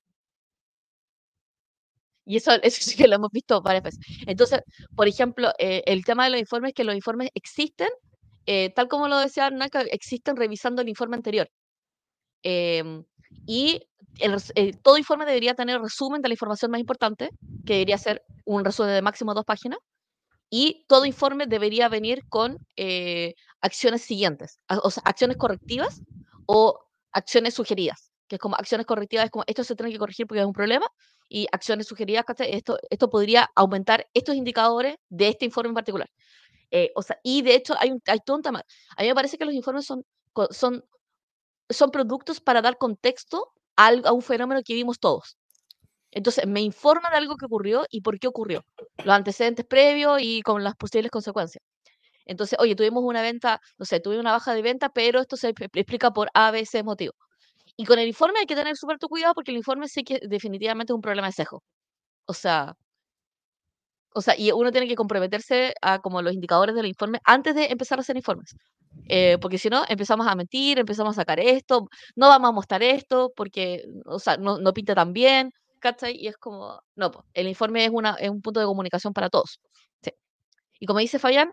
Y 2.29 2.37
eso, 2.37 2.53
eso 2.62 2.81
sí 2.83 2.97
que 2.97 3.09
lo 3.09 3.16
hemos 3.16 3.31
visto 3.33 3.61
varias 3.62 3.85
veces. 3.85 4.01
Entonces, 4.26 4.61
por 4.95 5.09
ejemplo, 5.09 5.51
eh, 5.59 5.83
el 5.87 6.05
tema 6.05 6.24
de 6.24 6.31
los 6.31 6.41
informes, 6.41 6.74
que 6.74 6.85
los 6.85 6.95
informes 6.95 7.31
existen, 7.35 7.89
eh, 8.47 8.70
tal 8.74 8.89
como 8.89 9.09
lo 9.09 9.18
decía 9.18 9.47
Arnaca, 9.47 9.83
existen 9.83 10.37
revisando 10.37 10.83
el 10.83 10.89
informe 10.89 11.16
anterior. 11.16 11.51
Em, 12.43 13.05
y 13.47 13.83
el 14.20 14.37
eh, 14.55 14.72
todo 14.83 14.97
informe 14.99 15.26
debería 15.26 15.55
tener 15.55 15.81
resumen 15.81 16.22
de 16.22 16.29
la 16.29 16.35
información 16.35 16.70
más 16.70 16.81
importante, 16.81 17.31
que 17.66 17.74
debería 17.74 17.99
ser 17.99 18.22
un 18.45 18.64
resumen 18.64 18.95
de 18.95 19.03
máximo 19.03 19.35
dos 19.35 19.45
páginas, 19.45 19.79
y 20.51 20.85
todo 20.89 21.05
informe 21.05 21.47
debería 21.47 21.89
venir 21.89 22.22
con 22.29 22.59
eh, 22.76 23.35
acciones 23.61 24.03
siguientes, 24.03 24.59
o 24.83 24.91
sea, 24.91 25.03
acciones 25.05 25.37
correctivas 25.37 26.01
o 26.47 26.79
acciones 27.12 27.55
sugeridas, 27.55 28.12
que 28.29 28.37
es 28.37 28.41
como 28.41 28.57
acciones 28.57 28.87
correctivas, 28.87 29.26
es 29.26 29.31
como 29.31 29.45
esto 29.47 29.64
se 29.64 29.76
tiene 29.76 29.93
que 29.93 29.99
corregir 29.99 30.26
porque 30.26 30.41
es 30.41 30.47
un 30.47 30.53
problema, 30.53 30.87
y 31.29 31.47
acciones 31.53 31.87
sugeridas. 31.87 32.24
Esto, 32.39 32.79
esto 32.91 33.11
podría 33.11 33.51
aumentar 33.55 34.07
estos 34.14 34.35
indicadores 34.35 34.97
de 35.09 35.29
este 35.29 35.45
informe 35.45 35.70
en 35.70 35.74
particular. 35.74 36.09
Eh, 36.70 36.91
o 36.95 37.03
sea, 37.03 37.18
y 37.22 37.43
de 37.43 37.55
hecho 37.55 37.74
hay, 37.79 37.93
hay 38.07 38.18
todo 38.24 38.37
un 38.37 38.43
tema. 38.43 38.62
A 38.97 39.03
mí 39.03 39.09
me 39.09 39.14
parece 39.14 39.39
que 39.39 39.45
los 39.45 39.55
informes 39.55 39.87
son, 39.87 40.05
son, 40.51 40.85
son 41.70 41.91
productos 41.91 42.41
para 42.41 42.62
dar 42.62 42.76
contexto 42.79 43.53
a, 43.76 43.89
a 44.05 44.12
un 44.12 44.22
fenómeno 44.22 44.61
que 44.64 44.74
vimos 44.74 44.99
todos. 44.99 45.37
Entonces, 46.11 46.47
me 46.47 46.61
informa 46.61 47.11
de 47.11 47.16
algo 47.16 47.37
que 47.37 47.47
ocurrió 47.47 47.85
y 47.91 48.01
por 48.01 48.18
qué 48.18 48.29
ocurrió, 48.29 48.64
los 49.05 49.14
antecedentes 49.14 49.66
previos 49.66 50.18
y 50.22 50.41
con 50.43 50.64
las 50.64 50.74
posibles 50.74 51.11
consecuencias. 51.11 51.62
Entonces, 52.24 52.59
oye, 52.61 52.74
tuvimos 52.74 53.03
una 53.05 53.22
venta, 53.22 53.61
no 53.79 53.85
sé, 53.85 54.01
tuvimos 54.01 54.22
una 54.22 54.33
baja 54.33 54.55
de 54.55 54.62
venta, 54.62 54.89
pero 54.89 55.20
esto 55.20 55.37
se 55.37 55.55
expl- 55.55 55.70
explica 55.74 56.11
por 56.11 56.31
A, 56.35 56.51
B, 56.51 56.64
C 56.66 56.83
motivo. 56.83 57.14
Y 57.81 57.87
con 57.87 57.99
el 57.99 58.09
informe 58.09 58.41
hay 58.41 58.47
que 58.47 58.57
tener 58.57 58.76
súper 58.76 58.99
tu 58.99 59.09
cuidado 59.09 59.35
porque 59.35 59.53
el 59.53 59.57
informe 59.57 59.89
sí 59.89 60.03
que 60.05 60.20
definitivamente 60.22 60.93
es 60.93 60.97
un 60.97 61.01
problema 61.01 61.29
de 61.29 61.33
sesgo. 61.33 61.62
O 62.26 62.35
sea, 62.35 62.74
o 64.14 64.20
sea, 64.20 64.35
y 64.37 64.51
uno 64.53 64.72
tiene 64.72 64.89
que 64.89 64.97
comprometerse 64.97 65.74
a 65.83 66.01
como 66.01 66.22
los 66.22 66.33
indicadores 66.33 66.74
del 66.74 66.87
informe 66.87 67.20
antes 67.24 67.55
de 67.55 67.66
empezar 67.66 67.99
a 67.99 68.03
hacer 68.03 68.16
informes. 68.16 68.57
Eh, 69.09 69.39
porque 69.41 69.59
si 69.59 69.68
no, 69.70 69.85
empezamos 69.89 70.26
a 70.26 70.35
mentir, 70.35 70.79
empezamos 70.79 71.12
a 71.16 71.22
sacar 71.22 71.39
esto, 71.41 71.89
no 72.16 72.29
vamos 72.29 72.49
a 72.51 72.53
mostrar 72.53 72.83
esto 72.83 73.33
porque, 73.37 73.85
o 74.07 74.18
sea, 74.18 74.37
no, 74.39 74.59
no 74.59 74.72
pinta 74.72 74.95
tan 74.95 75.12
bien, 75.12 75.53
¿cachai? 75.81 76.16
Y 76.16 76.26
es 76.29 76.37
como, 76.37 76.81
no, 76.97 77.12
el 77.35 77.49
informe 77.49 77.85
es, 77.85 77.91
una, 77.93 78.14
es 78.14 78.31
un 78.31 78.43
punto 78.43 78.61
de 78.61 78.66
comunicación 78.66 79.12
para 79.12 79.31
todos. 79.31 79.61
sí. 80.03 80.11
Y 80.81 80.87
como 80.87 81.01
dice 81.01 81.18
Fabián, 81.18 81.53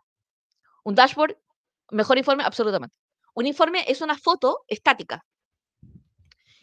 un 0.85 0.95
dashboard, 0.95 1.37
mejor 1.91 2.17
informe, 2.17 2.43
absolutamente. 2.43 2.95
Un 3.35 3.47
informe 3.47 3.85
es 3.87 4.01
una 4.01 4.17
foto 4.17 4.59
estática. 4.67 5.23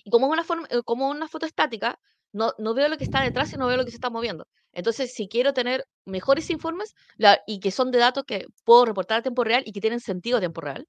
Y 0.04 0.10
como 0.10 0.26
una, 0.26 0.44
forma, 0.44 0.66
eh, 0.70 0.82
como 0.84 1.08
una 1.08 1.28
foto 1.28 1.46
estática, 1.46 1.98
no, 2.32 2.54
no 2.58 2.74
veo 2.74 2.88
lo 2.88 2.96
que 2.98 3.04
está 3.04 3.20
detrás 3.22 3.52
y 3.52 3.56
no 3.56 3.66
veo 3.66 3.76
lo 3.76 3.84
que 3.84 3.90
se 3.90 3.96
está 3.96 4.10
moviendo. 4.10 4.46
Entonces, 4.72 5.12
si 5.14 5.28
quiero 5.28 5.52
tener 5.52 5.84
mejores 6.06 6.48
informes 6.50 6.94
la- 7.16 7.40
y 7.46 7.60
que 7.60 7.70
son 7.70 7.90
de 7.90 7.98
datos 7.98 8.24
que 8.26 8.46
puedo 8.64 8.86
reportar 8.86 9.18
a 9.18 9.22
tiempo 9.22 9.44
real 9.44 9.62
y 9.66 9.72
que 9.72 9.80
tienen 9.80 10.00
sentido 10.00 10.38
a 10.38 10.40
tiempo 10.40 10.60
real, 10.60 10.86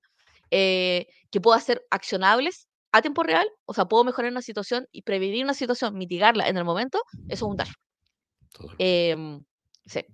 eh, 0.52 1.08
que 1.32 1.42
puedo 1.42 1.56
hacer 1.58 1.84
accionables 1.90 2.68
a 2.92 3.02
tiempo 3.02 3.24
real, 3.24 3.48
o 3.66 3.74
sea, 3.74 3.86
puedo 3.86 4.04
mejorar 4.04 4.32
una 4.32 4.42
situación 4.42 4.88
y 4.92 5.02
prevenir 5.02 5.44
una 5.44 5.54
situación, 5.56 5.96
mitigarla 5.98 6.48
en 6.48 6.58
el 6.58 6.64
momento, 6.64 7.02
eso 7.28 7.46
es 7.46 7.50
un 7.52 7.58
dashboard. 7.58 7.78
Todo. 8.54 8.70
Em, 8.78 9.44
sí. 9.86 10.06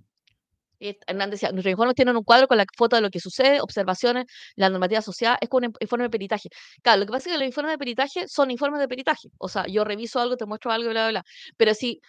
Y 0.80 0.98
Hernán 1.08 1.30
decía, 1.30 1.52
nuestros 1.52 1.72
informes 1.72 1.96
tienen 1.96 2.16
un 2.16 2.24
cuadro 2.24 2.48
con 2.48 2.58
la 2.58 2.66
foto 2.78 2.96
de 2.96 3.02
lo 3.02 3.10
que 3.10 3.20
sucede, 3.20 3.62
observaciones, 3.62 4.26
la 4.56 4.70
normativa 4.70 5.00
asociada, 5.00 5.38
es 5.42 5.50
como 5.50 5.68
un 5.68 5.74
informe 5.80 6.04
de 6.06 6.10
peritaje. 6.10 6.50
Claro, 6.82 7.00
lo 7.02 7.06
que 7.06 7.12
pasa 7.12 7.30
es 7.30 7.36
que 7.36 7.40
los 7.40 7.48
informes 7.48 7.74
de 7.74 7.78
peritaje 7.78 8.28
son 8.28 8.52
informes 8.52 8.80
de 8.80 8.88
peritaje. 8.88 9.30
O 9.38 9.50
sea, 9.50 9.66
yo 9.68 9.84
reviso 9.84 10.20
algo, 10.20 10.38
te 10.38 10.46
muestro 10.46 10.72
algo, 10.72 10.90
bla, 10.90 11.10
bla, 11.10 11.22
bla. 11.22 11.24
Pero 11.58 11.74
sí, 11.74 12.02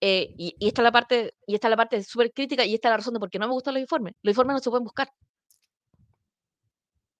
eh, 0.00 0.28
y, 0.36 0.56
y 0.58 0.68
esta 0.68 0.82
es 0.82 0.84
la 0.84 0.92
parte, 0.92 1.34
y 1.46 1.54
esta 1.54 1.68
es 1.68 1.70
la 1.70 1.76
parte 1.76 2.02
súper 2.02 2.32
crítica, 2.32 2.64
y 2.64 2.74
esta 2.74 2.88
es 2.88 2.92
la 2.92 2.96
razón 2.98 3.14
de 3.14 3.20
por 3.20 3.30
qué 3.30 3.38
no 3.38 3.46
me 3.46 3.54
gustan 3.54 3.74
los 3.74 3.80
informes. 3.82 4.14
Los 4.22 4.32
informes 4.32 4.54
no 4.54 4.60
se 4.60 4.70
pueden 4.70 4.84
buscar. 4.84 5.08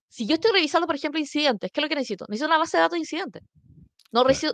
Si 0.09 0.27
yo 0.27 0.35
estoy 0.35 0.53
revisando, 0.53 0.87
por 0.87 0.97
ejemplo, 0.97 1.21
incidentes, 1.21 1.71
¿qué 1.71 1.81
es 1.81 1.83
lo 1.83 1.89
que 1.89 1.95
necesito? 1.95 2.25
Necesito 2.29 2.47
una 2.47 2.59
base 2.59 2.77
de 2.77 2.81
datos 2.83 2.95
de 2.95 3.01
incidentes. 3.01 3.43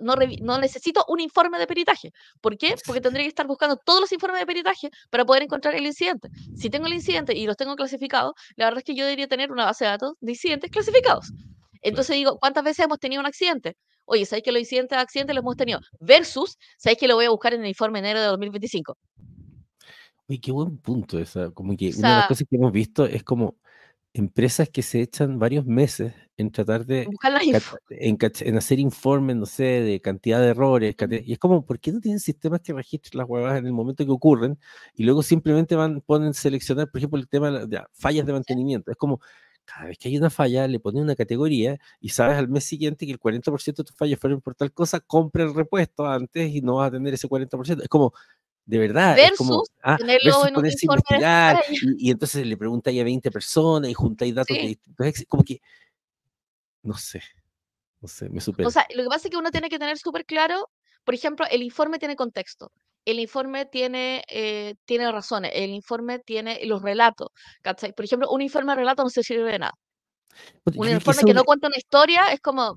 No, 0.00 0.58
necesito 0.58 1.04
un 1.08 1.20
informe 1.20 1.58
de 1.58 1.66
peritaje. 1.66 2.12
¿Por 2.40 2.56
qué? 2.56 2.74
Porque 2.86 3.00
tendría 3.16 3.24
que 3.24 3.28
estar 3.28 3.46
buscando 3.46 3.76
todos 3.76 4.00
los 4.00 4.12
informes 4.12 4.40
de 4.40 4.46
peritaje 4.46 4.90
para 5.10 5.24
poder 5.24 5.42
encontrar 5.42 5.74
el 5.74 5.86
incidente. 5.86 6.28
Si 6.56 6.70
tengo 6.70 6.86
el 6.86 6.94
incidente 6.94 7.36
y 7.36 7.46
los 7.46 7.56
tengo 7.56 7.76
clasificados, 7.76 8.32
la 8.56 8.66
verdad 8.66 8.78
es 8.78 8.84
que 8.84 8.94
yo 8.94 9.04
debería 9.04 9.28
tener 9.28 9.52
una 9.52 9.64
base 9.64 9.84
de 9.84 9.90
datos 9.90 10.14
de 10.20 10.32
incidentes 10.32 10.70
clasificados. 10.70 11.32
Entonces 11.82 12.16
digo, 12.16 12.38
¿cuántas 12.38 12.64
veces 12.64 12.84
hemos 12.84 12.98
tenido 12.98 13.20
un 13.20 13.26
accidente? 13.26 13.76
Oye, 14.04 14.26
¿sabéis 14.26 14.44
que 14.44 14.52
los 14.52 14.60
incidentes 14.60 14.96
de 14.96 15.02
accidentes 15.02 15.34
los 15.34 15.42
hemos 15.42 15.56
tenido? 15.56 15.80
Versus, 16.00 16.56
¿sabéis 16.76 16.98
que 16.98 17.08
lo 17.08 17.16
voy 17.16 17.26
a 17.26 17.30
buscar 17.30 17.54
en 17.54 17.62
el 17.62 17.68
informe 17.68 18.00
enero 18.00 18.20
de 18.20 18.26
2025? 18.26 18.96
Oye, 20.28 20.40
qué 20.40 20.52
buen 20.52 20.78
punto 20.78 21.18
esa. 21.18 21.50
Como 21.50 21.76
que 21.76 21.90
O 21.90 21.98
una 21.98 22.08
de 22.08 22.16
las 22.16 22.28
cosas 22.28 22.46
que 22.48 22.56
hemos 22.56 22.72
visto 22.72 23.04
es 23.04 23.22
como 23.22 23.56
empresas 24.14 24.68
que 24.68 24.82
se 24.82 25.00
echan 25.00 25.38
varios 25.38 25.64
meses 25.66 26.12
en 26.36 26.50
tratar 26.50 26.84
de 26.86 27.06
en, 27.90 28.18
en 28.20 28.56
hacer 28.56 28.78
informes, 28.78 29.36
no 29.36 29.46
sé, 29.46 29.64
de 29.64 30.00
cantidad 30.00 30.40
de 30.40 30.48
errores. 30.48 30.94
Cantidad- 30.96 31.22
y 31.24 31.32
es 31.32 31.38
como, 31.38 31.64
¿por 31.64 31.78
qué 31.80 31.92
no 31.92 32.00
tienen 32.00 32.20
sistemas 32.20 32.60
que 32.60 32.72
registren 32.74 33.18
las 33.18 33.28
huevas 33.28 33.58
en 33.58 33.66
el 33.66 33.72
momento 33.72 34.04
que 34.04 34.10
ocurren? 34.10 34.58
Y 34.94 35.04
luego 35.04 35.22
simplemente 35.22 35.76
van, 35.76 36.00
ponen 36.02 36.34
seleccionar, 36.34 36.90
por 36.90 36.98
ejemplo, 36.98 37.18
el 37.18 37.28
tema 37.28 37.46
de 37.50 37.52
la- 37.60 37.66
de 37.66 37.82
fallas 37.92 38.26
de 38.26 38.32
mantenimiento. 38.32 38.90
Es 38.90 38.96
como, 38.96 39.20
cada 39.64 39.86
vez 39.86 39.98
que 39.98 40.08
hay 40.08 40.18
una 40.18 40.28
falla, 40.30 40.66
le 40.68 40.80
ponen 40.80 41.02
una 41.04 41.14
categoría 41.16 41.78
y 42.00 42.08
sabes 42.10 42.36
al 42.36 42.48
mes 42.48 42.64
siguiente 42.64 43.06
que 43.06 43.12
el 43.12 43.18
40% 43.20 43.82
de 43.82 43.86
tus 43.86 43.96
fallas 43.96 44.18
fueron 44.18 44.40
por 44.40 44.54
tal 44.54 44.72
cosa, 44.72 45.00
compra 45.00 45.44
el 45.44 45.54
repuesto 45.54 46.06
antes 46.06 46.52
y 46.54 46.60
no 46.60 46.76
vas 46.76 46.88
a 46.88 46.92
tener 46.92 47.14
ese 47.14 47.28
40%. 47.28 47.82
Es 47.84 47.88
como, 47.88 48.12
de 48.64 48.78
verdad, 48.78 49.18
es 49.18 49.32
como, 49.32 49.58
Versus 49.58 49.68
ah, 49.82 49.96
tenerlo 49.98 50.24
versus 50.24 50.42
en 50.44 50.48
un 50.50 50.54
ponerse 50.56 50.86
informe 50.86 51.02
de 51.08 51.14
investigar 51.16 51.56
y, 51.98 52.08
y 52.08 52.10
entonces 52.10 52.46
le 52.46 52.56
preguntáis 52.56 53.00
a 53.00 53.04
20 53.04 53.30
personas 53.30 53.90
y 53.90 53.94
juntáis 53.94 54.34
datos 54.34 54.56
de 54.56 54.60
Sí. 54.62 54.68
distintos 54.68 55.06
ex- 55.06 55.26
como 55.28 55.42
que, 55.44 55.60
no 56.82 56.94
sé, 56.96 57.22
no 58.00 58.08
sé, 58.08 58.28
me 58.28 58.38
O 58.38 58.42
supera. 58.42 58.70
sea, 58.70 58.86
lo 58.94 59.02
que 59.04 59.08
pasa 59.08 59.28
es 59.28 59.30
que 59.32 59.36
uno 59.38 59.50
tiene 59.50 59.68
que 59.68 59.78
tener 59.78 59.98
súper 59.98 60.24
claro, 60.24 60.70
por 61.04 61.14
ejemplo, 61.14 61.46
el 61.50 61.62
informe 61.62 61.98
tiene 61.98 62.16
contexto, 62.16 62.72
el 63.04 63.18
informe 63.20 63.66
tiene, 63.66 64.24
eh, 64.28 64.74
tiene 64.84 65.10
razones, 65.12 65.52
el 65.54 65.70
informe 65.70 66.18
tiene 66.20 66.64
los 66.66 66.82
relatos, 66.82 67.28
¿cachai? 67.62 67.92
Por 67.92 68.04
ejemplo, 68.04 68.30
un 68.30 68.42
informe 68.42 68.72
de 68.72 68.76
relato 68.76 69.02
no 69.02 69.10
se 69.10 69.22
sirve 69.22 69.50
de 69.52 69.58
nada. 69.60 69.74
Un 70.64 70.72
creo 70.72 70.88
que 70.88 70.94
informe 70.94 71.18
esa 71.18 71.26
que 71.26 71.34
no 71.34 71.44
cuenta 71.44 71.68
una 71.68 71.76
historia 71.78 72.26
es 72.32 72.40
como, 72.40 72.76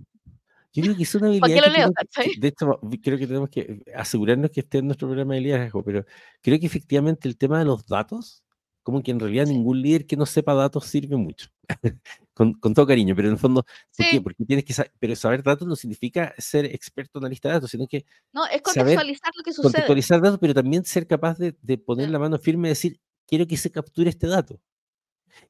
Yo 0.76 0.84
creo 0.84 0.96
que 0.96 1.04
es 1.04 1.16
una 1.16 1.22
¿para 1.22 1.30
habilidad 1.32 1.64
qué 1.64 1.70
lo 1.70 1.74
leo, 1.78 1.92
que- 2.12 2.40
de 2.40 2.48
hecho, 2.50 2.80
creo 3.02 3.18
que 3.18 3.28
tenemos 3.28 3.50
que 3.50 3.82
asegurarnos 3.96 4.52
que 4.52 4.60
esté 4.60 4.80
en 4.80 4.86
nuestro 4.88 5.08
programa 5.08 5.34
de 5.36 5.42
liderazgo, 5.42 5.84
pero 5.84 6.06
creo 6.42 6.60
que 6.60 6.66
efectivamente 6.66 7.28
el 7.28 7.38
tema 7.38 7.60
de 7.60 7.66
los 7.66 7.88
datos, 7.88 8.44
como 8.84 9.02
que 9.02 9.12
en 9.12 9.20
realidad 9.20 9.46
Sí. 9.48 9.54
ningún 9.54 9.82
líder 9.82 10.06
que 10.06 10.16
no 10.18 10.26
sepa 10.26 10.54
datos 10.54 10.86
sirve 10.86 11.16
mucho. 11.16 11.48
con, 12.36 12.54
con 12.54 12.74
todo 12.74 12.86
cariño, 12.86 13.16
pero 13.16 13.30
en 13.30 13.34
el 13.36 13.40
fondo, 13.40 13.64
¿por 13.64 13.72
qué? 14.06 14.12
Sí, 14.12 14.20
Porque 14.20 14.46
tienes 14.46 14.66
que 14.66 14.74
saber, 14.74 14.92
pero 15.00 15.16
saber 15.16 15.42
datos 15.42 15.68
no 15.68 15.76
significa 15.76 16.34
ser 16.38 16.66
experto 16.66 17.18
analista 17.20 17.48
de 17.50 17.54
datos, 17.56 17.72
sino 17.72 17.88
que 17.88 18.06
no, 18.34 18.46
es 18.46 18.52
saber 18.52 18.62
contextualizar 18.64 19.32
lo 19.38 19.44
que 19.44 19.52
sucede. 19.54 19.64
contextualizar 19.64 20.22
datos, 20.22 20.40
pero 20.40 20.54
también 20.54 20.84
ser 20.86 21.08
capaz 21.08 21.38
de, 21.38 21.56
de 21.62 21.78
poner 21.78 22.08
Sí. 22.08 22.12
la 22.12 22.20
mano 22.20 22.38
firme 22.38 22.68
y 22.68 22.72
decir, 22.72 23.00
quiero 23.26 23.48
que 23.48 23.56
se 23.58 23.72
capture 23.72 24.10
este 24.10 24.28
dato. 24.28 24.60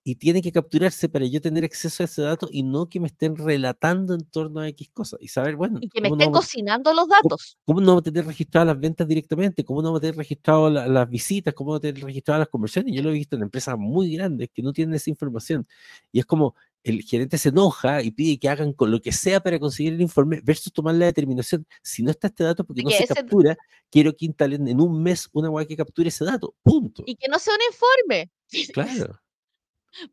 Y 0.03 0.15
tiene 0.15 0.41
que 0.41 0.51
capturarse 0.51 1.09
para 1.09 1.25
yo 1.25 1.41
tener 1.41 1.63
acceso 1.63 2.03
a 2.03 2.05
ese 2.05 2.21
dato 2.21 2.47
y 2.51 2.63
no 2.63 2.87
que 2.89 2.99
me 2.99 3.07
estén 3.07 3.35
relatando 3.35 4.13
en 4.13 4.23
torno 4.25 4.59
a 4.59 4.67
X 4.69 4.89
cosas. 4.93 5.19
Y 5.21 5.27
saber, 5.27 5.55
bueno, 5.55 5.79
Y 5.81 5.89
que 5.89 6.01
me 6.01 6.09
¿cómo 6.09 6.15
no 6.17 6.21
estén 6.23 6.31
vamos, 6.33 6.45
cocinando 6.45 6.93
los 6.93 7.07
datos. 7.07 7.57
cómo 7.65 7.81
no 7.81 7.87
vamos 7.87 8.01
a 8.01 8.03
tener 8.03 8.25
registradas 8.25 8.67
las 8.67 8.79
ventas 8.79 9.07
directamente? 9.07 9.63
¿Cómo 9.65 9.81
no 9.81 9.89
vamos 9.89 9.99
a 9.99 10.01
tener 10.01 10.17
registradas 10.17 10.71
la- 10.71 10.87
las 10.87 11.09
visitas? 11.09 11.53
¿Cómo 11.53 11.69
no 11.69 11.71
vamos 11.73 11.79
a 11.79 11.93
tener 11.93 12.03
registradas 12.03 12.39
las 12.39 12.49
conversiones? 12.49 12.93
Yo 12.95 13.01
lo 13.03 13.09
he 13.09 13.13
visto 13.13 13.35
en 13.35 13.43
empresas 13.43 13.75
muy 13.77 14.13
grandes 14.15 14.49
que 14.53 14.61
no 14.61 14.73
tienen 14.73 14.95
esa 14.95 15.09
información. 15.09 15.67
Y 16.11 16.19
es 16.19 16.25
como 16.25 16.55
el 16.83 17.01
gerente 17.01 17.39
se 17.39 17.49
enoja 17.49 18.03
y 18.03 18.11
pide 18.11 18.37
que 18.37 18.47
hagan 18.47 18.71
con 18.71 18.91
lo 18.91 19.01
que 19.01 19.11
sea 19.11 19.39
para 19.41 19.57
conseguir 19.57 19.93
el 19.93 20.01
informe 20.01 20.39
versus 20.43 20.71
tomar 20.71 20.93
la 20.93 21.05
determinación. 21.07 21.65
Si 21.81 22.03
no 22.03 22.11
está 22.11 22.27
este 22.27 22.43
dato 22.43 22.63
porque 22.63 22.83
no 22.83 22.91
se 22.91 23.07
captura, 23.07 23.57
quiero 23.89 24.15
que 24.15 24.25
instalen 24.27 24.67
en 24.67 24.79
un 24.79 25.01
mes 25.01 25.27
una 25.33 25.49
web 25.49 25.67
que 25.67 25.75
capture 25.75 26.09
ese 26.09 26.25
dato. 26.25 26.53
Punto. 26.61 27.01
Y 27.07 27.15
que 27.15 27.27
no 27.27 27.39
sea 27.39 27.55
un 27.55 27.61
informe. 27.73 28.31
Claro. 28.73 29.19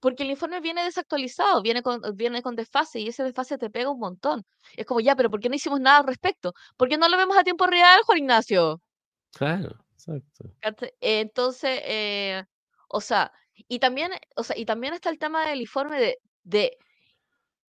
Porque 0.00 0.22
el 0.22 0.30
informe 0.30 0.60
viene 0.60 0.84
desactualizado, 0.84 1.62
viene 1.62 1.82
con, 1.82 2.00
viene 2.14 2.42
con 2.42 2.56
desfase 2.56 3.00
y 3.00 3.08
ese 3.08 3.24
desfase 3.24 3.58
te 3.58 3.70
pega 3.70 3.90
un 3.90 3.98
montón. 3.98 4.44
Es 4.76 4.86
como, 4.86 5.00
ya, 5.00 5.16
pero 5.16 5.30
¿por 5.30 5.40
qué 5.40 5.48
no 5.48 5.54
hicimos 5.54 5.80
nada 5.80 5.98
al 5.98 6.06
respecto? 6.06 6.54
¿Por 6.76 6.88
qué 6.88 6.98
no 6.98 7.08
lo 7.08 7.16
vemos 7.16 7.36
a 7.36 7.44
tiempo 7.44 7.66
real, 7.66 8.00
Juan 8.04 8.18
Ignacio? 8.18 8.80
Claro, 9.32 9.84
exacto. 9.94 10.50
Entonces, 11.00 11.80
eh, 11.84 12.44
o 12.88 13.00
sea, 13.00 13.32
y 13.54 13.78
también, 13.78 14.12
o 14.36 14.44
sea, 14.44 14.56
y 14.56 14.64
también 14.64 14.94
está 14.94 15.10
el 15.10 15.18
tema 15.18 15.46
del 15.46 15.60
informe 15.60 16.00
de, 16.00 16.18
de 16.44 16.78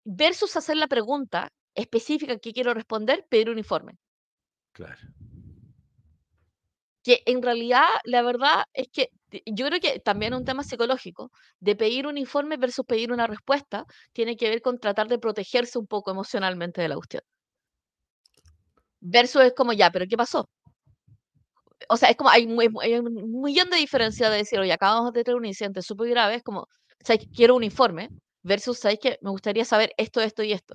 versus 0.05 0.57
hacer 0.57 0.77
la 0.77 0.87
pregunta 0.87 1.53
específica 1.75 2.39
que 2.39 2.53
quiero 2.53 2.75
responder, 2.75 3.27
pedir 3.29 3.51
un 3.51 3.59
informe. 3.59 3.99
Claro. 4.73 4.99
Que 7.03 7.23
en 7.27 7.43
realidad, 7.43 7.87
la 8.05 8.23
verdad 8.23 8.65
es 8.73 8.89
que 8.89 9.11
yo 9.47 9.67
creo 9.67 9.81
que 9.81 10.01
también 10.01 10.35
un 10.35 10.45
tema 10.45 10.63
psicológico 10.65 11.31
de 11.61 11.77
pedir 11.77 12.07
un 12.07 12.19
informe 12.19 12.57
versus 12.57 12.85
pedir 12.87 13.13
una 13.13 13.27
respuesta 13.27 13.85
tiene 14.13 14.37
que 14.37 14.49
ver 14.51 14.63
con 14.63 14.79
tratar 14.79 15.09
de 15.09 15.19
protegerse 15.19 15.79
un 15.79 15.87
poco 15.87 16.11
emocionalmente 16.11 16.81
de 16.83 16.89
la 16.89 16.97
cuestión. 16.97 17.23
Versus 19.01 19.43
es 19.43 19.55
como 19.55 19.73
ya, 19.73 19.91
pero 19.91 20.07
¿qué 20.09 20.17
pasó? 20.17 20.49
O 21.89 21.97
sea, 21.97 22.11
es 22.11 22.17
como 22.17 22.31
hay, 22.31 22.47
mu- 22.47 22.81
hay 22.81 22.95
un 22.99 23.41
millón 23.43 23.71
de 23.71 23.77
diferencias 23.79 24.31
de 24.31 24.39
decir, 24.39 24.59
oye, 24.59 24.73
acabamos 24.73 25.13
de 25.13 25.25
tener 25.25 25.37
un 25.37 25.47
incidente 25.47 25.83
súper 25.83 26.09
grave, 26.11 26.37
es 26.37 26.43
como, 26.43 26.67
¿sabes? 27.05 27.27
Quiero 27.35 27.55
un 27.57 27.65
informe 27.65 28.11
versus, 28.43 28.79
¿sabes 28.79 28.99
que 29.01 29.19
Me 29.23 29.31
gustaría 29.31 29.65
saber 29.65 29.93
esto, 29.97 30.21
esto 30.21 30.43
y 30.43 30.53
esto, 30.53 30.75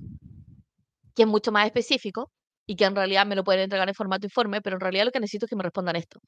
que 1.16 1.24
es 1.24 1.28
mucho 1.28 1.52
más 1.52 1.66
específico 1.66 2.32
y 2.68 2.76
que 2.76 2.86
en 2.86 2.96
realidad 2.96 3.26
me 3.26 3.36
lo 3.36 3.44
pueden 3.44 3.62
entregar 3.62 3.88
en 3.90 3.96
formato 3.96 4.26
informe, 4.26 4.62
pero 4.62 4.76
en 4.78 4.82
realidad 4.82 5.06
lo 5.06 5.12
que 5.12 5.20
necesito 5.20 5.46
es 5.46 5.50
que 5.50 5.56
me 5.56 5.64
respondan 5.64 5.96
esto. 5.96 6.20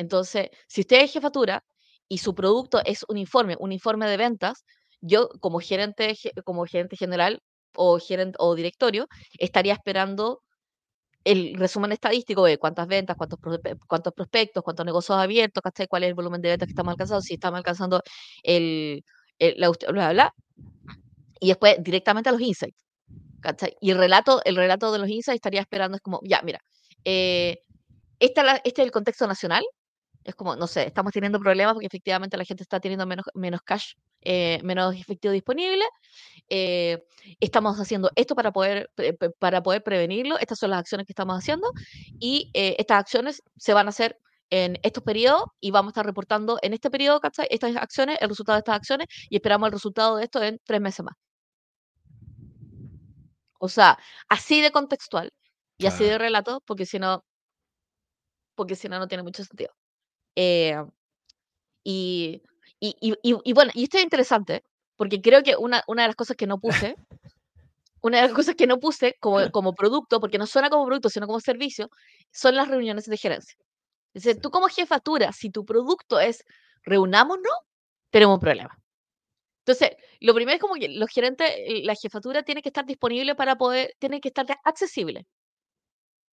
Entonces, 0.00 0.50
si 0.68 0.80
usted 0.82 1.02
es 1.02 1.12
jefatura 1.12 1.62
y 2.08 2.18
su 2.18 2.34
producto 2.34 2.80
es 2.84 3.04
un 3.08 3.18
informe, 3.18 3.56
un 3.60 3.72
informe 3.72 4.08
de 4.08 4.16
ventas, 4.16 4.64
yo 5.00 5.28
como 5.40 5.60
gerente, 5.60 6.14
ge- 6.14 6.32
como 6.44 6.64
gerente 6.66 6.96
general 6.96 7.40
o 7.76 7.98
gerente 7.98 8.36
o 8.40 8.54
directorio, 8.54 9.06
estaría 9.38 9.74
esperando 9.74 10.42
el 11.24 11.54
resumen 11.56 11.92
estadístico 11.92 12.44
de 12.44 12.58
cuántas 12.58 12.86
ventas, 12.88 13.16
cuántos, 13.16 13.38
cuántos 13.88 14.12
prospectos, 14.14 14.62
cuántos 14.64 14.86
negocios 14.86 15.18
abiertos, 15.18 15.62
cuál 15.88 16.04
es 16.04 16.08
el 16.10 16.14
volumen 16.14 16.40
de 16.42 16.50
ventas 16.50 16.66
que 16.66 16.72
estamos 16.72 16.92
alcanzando, 16.92 17.22
si 17.22 17.34
estamos 17.34 17.58
alcanzando 17.58 18.02
el, 18.42 19.04
el- 19.38 19.54
la, 19.60 19.70
bla, 19.92 20.12
bla, 20.12 20.34
y 21.40 21.48
después 21.48 21.76
directamente 21.82 22.28
a 22.28 22.32
los 22.32 22.40
insights. 22.40 22.84
Y 23.80 23.90
el 23.90 23.98
relato, 23.98 24.40
el 24.44 24.56
relato 24.56 24.92
de 24.92 24.98
los 24.98 25.08
insights 25.08 25.36
estaría 25.36 25.60
esperando, 25.60 25.96
es 25.96 26.02
como, 26.02 26.20
ya, 26.24 26.42
mira, 26.42 26.60
eh, 27.04 27.58
este 28.20 28.42
es 28.64 28.78
el 28.78 28.90
contexto 28.90 29.26
nacional, 29.26 29.64
es 30.24 30.34
como, 30.34 30.56
no 30.56 30.66
sé, 30.66 30.86
estamos 30.86 31.12
teniendo 31.12 31.38
problemas 31.40 31.74
porque 31.74 31.86
efectivamente 31.86 32.36
la 32.36 32.44
gente 32.44 32.62
está 32.62 32.80
teniendo 32.80 33.06
menos, 33.06 33.24
menos 33.34 33.62
cash, 33.62 33.94
eh, 34.22 34.60
menos 34.62 34.94
efectivo 34.94 35.32
disponible. 35.32 35.84
eh, 36.48 37.02
estamos 37.40 37.78
haciendo 37.78 38.10
esto 38.16 38.34
para 38.34 38.52
poder, 38.52 38.90
pre- 38.94 39.14
para 39.38 39.62
poder 39.62 39.82
prevenirlo. 39.82 40.38
Estas 40.38 40.58
son 40.58 40.70
las 40.70 40.80
acciones 40.80 41.06
que 41.06 41.12
estamos 41.12 41.36
haciendo 41.38 41.72
y 42.18 42.50
eh, 42.54 42.76
estas 42.78 42.98
acciones 42.98 43.42
se 43.56 43.72
van 43.74 43.86
a 43.86 43.90
hacer 43.90 44.18
en 44.50 44.78
estos 44.82 45.04
periodos 45.04 45.44
y 45.60 45.70
vamos 45.70 45.90
a 45.90 45.92
estar 45.92 46.06
reportando 46.06 46.58
en 46.62 46.72
este 46.74 46.90
periodo, 46.90 47.20
¿cachai? 47.20 47.46
Estas 47.50 47.76
acciones, 47.76 48.18
el 48.20 48.28
resultado 48.28 48.56
de 48.56 48.60
estas 48.60 48.76
acciones 48.76 49.06
y 49.28 49.36
esperamos 49.36 49.66
el 49.68 49.72
resultado 49.72 50.16
de 50.16 50.24
esto 50.24 50.42
en 50.42 50.58
tres 50.64 50.80
meses 50.80 51.04
más. 51.04 51.14
O 53.60 53.68
sea, 53.68 53.98
así 54.28 54.60
de 54.60 54.72
contextual 54.72 55.30
y 55.78 55.86
así 55.86 56.04
de 56.04 56.18
relato, 56.18 56.62
porque 56.66 56.84
si 56.86 56.98
no, 56.98 57.24
porque 58.56 58.74
si 58.74 58.88
no, 58.88 58.98
no 58.98 59.06
tiene 59.08 59.22
mucho 59.22 59.44
sentido. 59.44 59.70
Eh, 60.36 60.76
Y, 61.84 62.42
y, 62.80 62.94
y, 63.00 63.14
y- 63.44 63.52
bueno, 63.52 63.70
y 63.74 63.84
esto 63.84 63.98
es 63.98 64.04
interesante, 64.04 64.64
porque 64.96 65.20
creo 65.20 65.42
que 65.42 65.56
una, 65.56 65.82
una 65.86 66.02
de 66.02 66.08
las 66.08 66.16
cosas 66.16 66.36
que 66.36 66.46
no 66.46 66.58
puse, 66.92 66.96
una 68.02 68.18
de 68.18 68.24
las 68.28 68.32
cosas 68.34 68.54
que 68.54 68.66
no 68.66 68.78
puse 68.80 69.16
como, 69.20 69.50
como 69.50 69.74
producto, 69.74 70.20
porque 70.20 70.38
no 70.38 70.46
suena 70.46 70.70
como 70.70 70.86
producto, 70.86 71.08
sino 71.10 71.26
como 71.26 71.40
servicio, 71.40 71.90
son 72.32 72.56
las 72.56 72.68
reuniones 72.68 73.04
de 73.06 73.16
gerencia. 73.16 73.54
Es 74.14 74.24
decir, 74.24 74.40
tú 74.42 74.50
como 74.50 74.68
jefatura, 74.68 75.32
si 75.32 75.50
tu 75.50 75.64
producto 75.66 76.20
es 76.20 76.44
reunámonos, 76.84 77.52
tenemos 78.10 78.34
un 78.36 78.40
problema. 78.40 78.78
Entonces, 79.64 79.92
lo 80.20 80.34
primero 80.34 80.56
es 80.56 80.60
como 80.60 80.74
que 80.74 80.88
los 80.88 81.10
gerentes, 81.10 81.48
la 81.84 81.94
jefatura 81.94 82.42
tiene 82.42 82.62
que 82.62 82.70
estar 82.70 82.86
disponible 82.86 83.34
para 83.34 83.56
poder, 83.56 83.94
tiene 83.98 84.20
que 84.20 84.28
estar 84.28 84.46
accesible. 84.64 85.26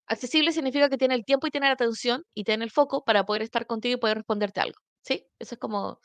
Accesible 0.08 0.52
significa 0.52 0.88
que 0.88 0.98
tiene 0.98 1.14
el 1.16 1.24
tiempo 1.24 1.46
y 1.46 1.50
tiene 1.50 1.66
la 1.66 1.72
atención 1.74 2.22
y 2.34 2.44
tiene 2.44 2.64
el 2.64 2.70
foco 2.70 3.04
para 3.04 3.24
poder 3.26 3.42
estar 3.42 3.66
contigo 3.66 3.96
y 3.96 4.00
poder 4.00 4.18
responderte 4.18 4.60
algo. 4.60 4.78
¿Sí? 5.02 5.24
Eso 5.38 5.54
es 5.54 5.58
como 5.60 6.00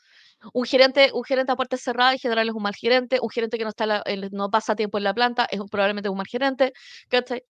un 0.54 0.64
gerente, 0.66 1.10
un 1.12 1.24
gerente 1.24 1.52
a 1.52 1.56
puerta 1.56 1.76
cerrada 1.76 2.12
en 2.12 2.18
general 2.18 2.48
es 2.48 2.54
un 2.54 2.62
mal 2.62 2.74
gerente, 2.74 3.18
un 3.22 3.30
gerente 3.30 3.58
que 3.58 3.64
no 3.64 3.70
está 3.70 3.86
la- 3.86 4.04
no 4.32 4.50
pasa 4.50 4.76
tiempo 4.76 4.98
en 4.98 5.04
la 5.04 5.14
planta 5.14 5.46
es 5.50 5.60
probablemente 5.70 6.08
un 6.08 6.16
mal 6.18 6.26
gerente. 6.28 6.72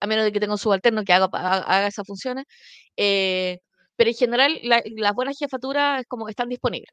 A 0.00 0.06
menos 0.06 0.24
de 0.24 0.32
que 0.32 0.40
tenga 0.40 0.54
un 0.54 0.58
subalterno 0.58 1.04
que 1.04 1.12
haga, 1.12 1.28
haga, 1.32 1.86
esas 1.86 2.06
funciones. 2.06 2.44
Eh, 2.96 3.58
pero 3.96 4.10
en 4.10 4.16
general 4.16 4.58
la- 4.62 4.82
las 4.96 5.14
buenas 5.14 5.36
jefaturas 5.38 6.00
es 6.00 6.06
como 6.08 6.28
están 6.28 6.48
disponibles. 6.48 6.90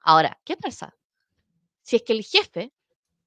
Ahora, 0.00 0.38
¿qué 0.44 0.56
pasa? 0.56 0.94
Si 1.82 1.96
es 1.96 2.02
que 2.04 2.12
el 2.14 2.24
jefe 2.24 2.72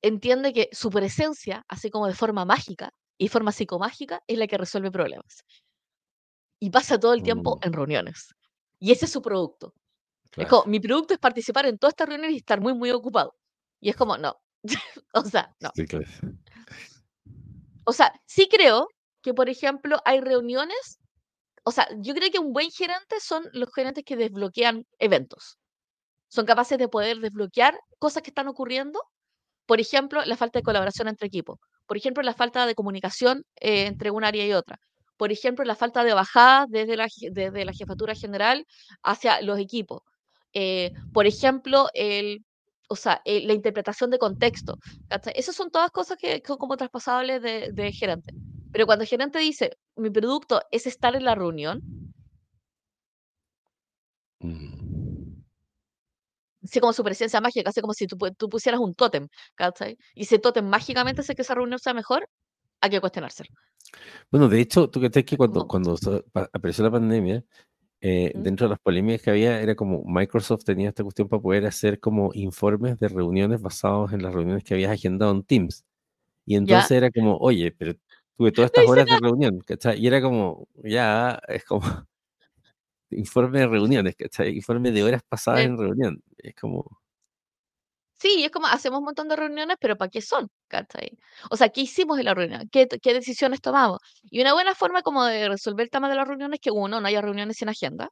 entiende 0.02 0.54
que 0.54 0.70
su 0.74 0.90
presencia, 0.92 1.66
así 1.70 1.90
como 1.92 2.08
de 2.08 2.16
forma 2.16 2.46
mágica 2.46 2.92
y 3.20 3.28
forma 3.28 3.52
psicomágica, 3.52 4.24
es 4.26 4.38
la 4.38 4.48
que 4.48 4.58
resuelve 4.58 4.90
problemas. 4.90 5.44
Y 6.60 6.70
pasa 6.72 7.00
todo 7.00 7.14
el 7.14 7.22
tiempo 7.22 7.58
Mm, 7.58 7.68
en 7.68 7.74
reuniones. 7.74 8.34
Y 8.80 8.92
ese 8.92 9.06
es 9.06 9.12
su 9.12 9.22
producto. 9.22 9.74
Es 10.24 10.32
claro. 10.32 10.50
como, 10.50 10.66
mi 10.66 10.80
producto 10.80 11.14
es 11.14 11.20
participar 11.20 11.66
en 11.66 11.78
todas 11.78 11.92
estas 11.92 12.08
reuniones 12.08 12.36
y 12.36 12.38
estar 12.38 12.62
muy, 12.62 12.74
muy 12.74 12.92
ocupado. 12.92 13.36
Y 13.82 13.90
es 13.90 13.96
como, 13.96 14.18
no. 14.18 14.36
o 15.14 15.24
sea, 15.24 15.54
no. 15.60 15.70
Sí, 15.76 15.86
claro. 15.86 16.06
O 17.84 17.92
sea, 17.92 18.14
sí 18.26 18.48
creo 18.50 18.88
que, 19.22 19.34
por 19.34 19.50
ejemplo, 19.50 20.02
hay 20.06 20.22
reuniones. 20.22 21.00
O 21.64 21.72
sea, 21.72 21.90
yo 21.98 22.14
creo 22.14 22.32
que 22.32 22.40
un 22.40 22.54
buen 22.54 22.72
gerente 22.72 23.20
son 23.20 23.44
los 23.52 23.74
gerentes 23.74 24.06
que 24.06 24.16
desbloquean 24.16 24.88
eventos. 24.98 25.58
Son 26.30 26.46
capaces 26.46 26.78
de 26.78 26.88
poder 26.88 27.20
desbloquear 27.20 27.78
cosas 27.98 28.24
que 28.24 28.30
están 28.30 28.48
ocurriendo. 28.48 29.02
Por 29.66 29.82
ejemplo, 29.82 30.24
la 30.24 30.38
falta 30.38 30.60
de 30.60 30.64
colaboración 30.64 31.10
entre 31.10 31.28
equipos. 31.28 31.60
Por 31.90 31.98
ejemplo, 31.98 32.22
la 32.22 32.36
falta 32.36 32.68
de 32.68 32.76
comunicación 32.76 33.44
eh, 33.60 33.88
entre 33.88 34.12
un 34.12 34.24
área 34.24 34.46
y 34.46 34.54
otra. 34.54 34.80
Por 35.18 35.32
ejemplo, 35.32 35.66
la 35.66 35.76
falta 35.76 36.04
de 36.04 36.14
bajada 36.14 36.68
desde 36.70 36.96
la, 36.96 37.08
desde 37.32 37.66
la 37.66 37.74
jefatura 37.74 38.14
general 38.14 38.64
hacia 39.02 39.42
los 39.42 39.58
equipos. 39.58 40.04
Eh, 40.54 40.94
por 41.12 41.26
ejemplo, 41.26 41.88
el, 41.96 42.46
o 42.90 42.96
sea, 42.96 43.22
eh, 43.26 43.42
la 43.44 43.54
interpretación 43.54 44.12
de 44.12 44.20
contexto. 44.20 44.78
¿cachai? 45.08 45.34
Esas 45.36 45.56
son 45.56 45.72
todas 45.72 45.90
cosas 45.90 46.18
que, 46.20 46.44
son 46.46 46.58
como 46.60 46.78
traspasables 46.78 47.42
de, 47.42 47.72
de 47.74 47.92
gerente. 47.92 48.36
Pero 48.72 48.86
cuando 48.86 49.02
el 49.02 49.10
gerente 49.10 49.40
dice, 49.40 49.72
mi 49.96 50.12
producto 50.12 50.62
es 50.70 50.86
estar 50.86 51.16
en 51.16 51.24
la 51.24 51.34
reunión, 51.34 51.82
Mm, 54.42 54.79
así 56.70 56.80
como 56.80 56.94
su 56.94 57.04
presencia 57.04 57.42
mágica, 57.42 57.70
así 57.70 57.82
como 57.82 57.94
si 57.94 58.08
tú, 58.08 58.18
tú 58.38 58.50
pusieras 58.50 58.80
un 58.82 58.94
tótem, 58.96 59.28
¿cachai? 59.56 59.98
Y 60.16 60.24
ese 60.24 60.40
tótem 60.40 60.66
mágicamente 60.66 61.22
hace 61.22 61.36
que 61.36 61.42
esa 61.44 61.56
reunión 61.56 61.80
sea 61.80 61.94
mejor, 61.94 62.28
hay 62.82 62.90
que 62.92 63.02
cuestionárselo. 63.02 63.50
Bueno, 64.32 64.48
de 64.50 64.62
hecho, 64.62 64.90
tú 64.90 65.00
crees 65.00 65.26
que 65.26 65.38
cuando, 65.38 65.68
Como, 65.68 65.68
cuando 65.68 65.96
apareció 66.54 66.84
la 66.84 66.92
pandemia, 66.92 67.44
eh, 68.02 68.34
¿Mm? 68.36 68.44
dentro 68.44 68.68
de 68.68 68.72
las 68.72 68.80
polémicas 68.80 69.22
que 69.24 69.30
había, 69.32 69.62
era 69.62 69.76
como 69.76 70.04
Microsoft 70.06 70.64
tenía 70.66 70.90
esta 70.90 71.04
cuestión 71.04 71.28
para 71.30 71.42
poder 71.42 71.66
hacer 71.66 72.00
como 72.00 72.32
informes 72.34 73.00
de 73.00 73.10
reuniones 73.10 73.62
basados 73.62 74.14
en 74.14 74.24
las 74.24 74.34
reuniones 74.34 74.64
que 74.64 74.74
habías 74.76 74.92
agendado 74.92 75.32
en 75.32 75.44
Teams. 75.44 75.86
Y 76.46 76.56
¿Ya? 76.56 76.60
entonces 76.60 76.92
era 76.92 77.12
como, 77.12 77.38
oye, 77.38 77.72
pero 77.72 77.94
tuve 78.38 78.52
todas 78.52 78.72
No 78.76 78.82
estas 78.82 78.84
hice 78.84 78.92
horas 78.92 79.10
de 79.10 79.18
nada. 79.18 79.20
reunión, 79.20 79.60
¿cachai? 79.62 80.00
Y 80.00 80.08
era 80.08 80.22
como, 80.22 80.68
ya, 80.84 81.40
es 81.50 81.66
como 81.66 81.82
informe 83.12 83.60
de 83.60 83.68
reuniones, 83.68 84.16
¿cachai? 84.16 84.56
Informe 84.56 84.92
de 84.92 85.04
horas 85.04 85.22
pasadas 85.28 85.62
en 85.62 85.78
reunión. 85.78 86.24
Es 86.38 86.56
como, 86.56 86.86
Sí, 88.20 88.44
es 88.44 88.52
como 88.52 88.68
hacemos 88.68 89.00
un 89.00 89.06
montón 89.06 89.30
de 89.30 89.38
reuniones, 89.38 89.78
pero 89.80 89.96
¿para 89.96 90.10
qué 90.10 90.22
son? 90.22 90.50
¿Cachai? 90.68 91.18
O 91.50 91.56
sea, 91.56 91.70
¿qué 91.70 91.82
hicimos 91.82 92.20
en 92.20 92.26
la 92.26 92.34
reunión? 92.34 92.70
¿Qué, 92.70 92.86
decisiones 93.02 93.62
tomamos? 93.62 94.00
Y 94.24 94.42
una 94.42 94.54
buena 94.54 94.76
forma 94.76 95.02
como 95.02 95.24
de 95.24 95.48
resolver 95.48 95.86
el 95.86 95.90
tema 95.90 96.10
de 96.10 96.16
las 96.16 96.28
reuniones 96.28 96.58
es 96.58 96.62
que 96.62 96.72
uno, 96.72 97.00
no 97.00 97.08
haya 97.08 97.22
reuniones 97.22 97.56
sin 97.58 97.70
agenda. 97.70 98.10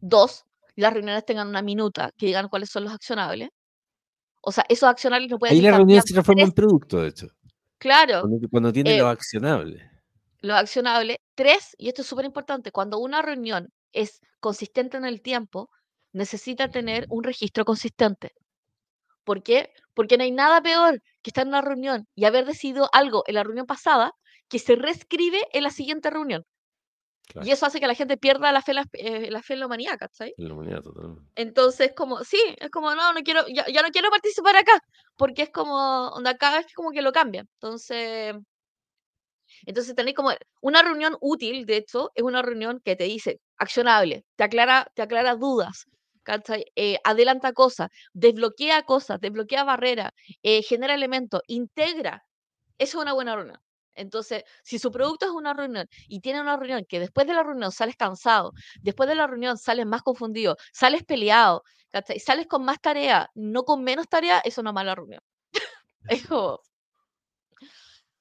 Dos, 0.00 0.44
las 0.76 0.92
reuniones 0.92 1.24
tengan 1.24 1.48
una 1.48 1.62
minuta 1.62 2.12
que 2.16 2.26
digan 2.26 2.48
cuáles 2.48 2.70
son 2.70 2.84
los 2.84 2.92
accionables. 2.92 3.48
O 4.40 4.52
sea, 4.52 4.64
esos 4.68 4.88
accionables 4.88 5.30
no 5.30 5.38
pueden 5.38 5.56
ahí 5.56 5.60
la 5.60 5.76
reunión 5.76 6.02
se 6.02 6.12
transforma 6.12 6.42
en 6.42 6.52
producto, 6.52 7.00
de 7.00 7.08
hecho, 7.08 7.26
claro, 7.78 8.20
cuando, 8.20 8.48
cuando 8.50 8.72
tiene 8.72 8.94
eh, 8.94 8.98
lo 8.98 9.08
accionable. 9.08 9.90
Los 10.44 10.58
accionables. 10.58 11.18
Tres, 11.34 11.74
y 11.78 11.88
esto 11.88 12.02
es 12.02 12.08
súper 12.08 12.26
importante, 12.26 12.70
cuando 12.70 12.98
una 12.98 13.22
reunión 13.22 13.72
es 13.92 14.20
consistente 14.40 14.96
en 14.96 15.04
el 15.04 15.22
tiempo, 15.22 15.70
necesita 16.12 16.70
tener 16.70 17.06
un 17.08 17.24
registro 17.24 17.64
consistente. 17.64 18.32
¿Por 19.24 19.42
qué? 19.42 19.70
Porque 19.94 20.18
no 20.18 20.24
hay 20.24 20.32
nada 20.32 20.60
peor 20.60 21.00
que 21.22 21.30
estar 21.30 21.42
en 21.42 21.48
una 21.48 21.62
reunión 21.62 22.06
y 22.14 22.26
haber 22.26 22.44
decidido 22.44 22.88
algo 22.92 23.24
en 23.26 23.36
la 23.36 23.42
reunión 23.42 23.66
pasada 23.66 24.12
que 24.48 24.58
se 24.58 24.76
reescribe 24.76 25.40
en 25.52 25.62
la 25.62 25.70
siguiente 25.70 26.10
reunión. 26.10 26.44
Claro. 27.26 27.48
Y 27.48 27.52
eso 27.52 27.64
hace 27.64 27.80
que 27.80 27.86
la 27.86 27.94
gente 27.94 28.18
pierda 28.18 28.52
la 28.52 28.60
fe 28.60 28.72
en 28.72 28.76
la, 28.76 28.84
eh, 28.92 29.30
la 29.30 29.42
fe 29.42 29.54
en 29.54 29.60
la 29.60 29.66
humanidad, 29.66 29.96
¿cachai? 29.98 30.34
En 30.36 30.48
la 30.48 30.54
humanidad, 30.54 30.82
totalmente. 30.82 31.22
Entonces, 31.36 31.92
como, 31.96 32.22
sí, 32.22 32.38
es 32.58 32.70
como, 32.70 32.94
no, 32.94 33.14
no 33.14 33.22
quiero, 33.22 33.46
ya, 33.48 33.64
ya 33.66 33.80
no 33.80 33.88
quiero 33.88 34.10
participar 34.10 34.56
acá, 34.56 34.78
porque 35.16 35.44
es 35.44 35.50
como, 35.50 36.08
onda, 36.08 36.36
cada 36.36 36.58
vez 36.58 36.66
como 36.74 36.90
que 36.90 37.00
lo 37.00 37.12
cambian. 37.12 37.48
Entonces, 37.54 38.34
entonces 39.66 39.94
tenéis 39.94 40.16
como 40.16 40.30
una 40.60 40.82
reunión 40.82 41.16
útil, 41.20 41.66
de 41.66 41.76
hecho, 41.78 42.10
es 42.14 42.22
una 42.22 42.42
reunión 42.42 42.80
que 42.84 42.96
te 42.96 43.04
dice 43.04 43.40
accionable, 43.58 44.24
te 44.36 44.44
aclara, 44.44 44.86
te 44.94 45.02
aclara 45.02 45.34
dudas. 45.36 45.86
Eh, 46.76 46.96
adelanta 47.04 47.52
cosas, 47.52 47.90
desbloquea 48.14 48.82
cosas, 48.84 49.20
desbloquea 49.20 49.64
barreras, 49.64 50.10
eh, 50.42 50.62
genera 50.62 50.94
elementos, 50.94 51.42
integra. 51.48 52.24
Eso 52.78 52.98
es 52.98 53.02
una 53.02 53.12
buena 53.12 53.36
reunión. 53.36 53.58
Entonces, 53.94 54.44
si 54.62 54.78
su 54.78 54.90
producto 54.90 55.26
es 55.26 55.32
una 55.32 55.54
reunión 55.54 55.86
y 56.08 56.20
tiene 56.20 56.40
una 56.40 56.56
reunión 56.56 56.84
que 56.88 57.00
después 57.00 57.26
de 57.26 57.34
la 57.34 57.42
reunión 57.42 57.72
sales 57.72 57.96
cansado, 57.96 58.52
después 58.82 59.08
de 59.08 59.14
la 59.14 59.26
reunión 59.26 59.58
sales 59.58 59.86
más 59.86 60.02
confundido, 60.02 60.56
sales 60.72 61.04
peleado, 61.04 61.62
¿cachai? 61.90 62.18
Sales 62.20 62.46
con 62.48 62.64
más 62.64 62.80
tarea, 62.80 63.28
no 63.34 63.62
con 63.64 63.84
menos 63.84 64.08
tarea, 64.08 64.40
es 64.44 64.58
una 64.58 64.72
mala 64.72 64.94
reunión. 64.94 65.20
es 66.08 66.26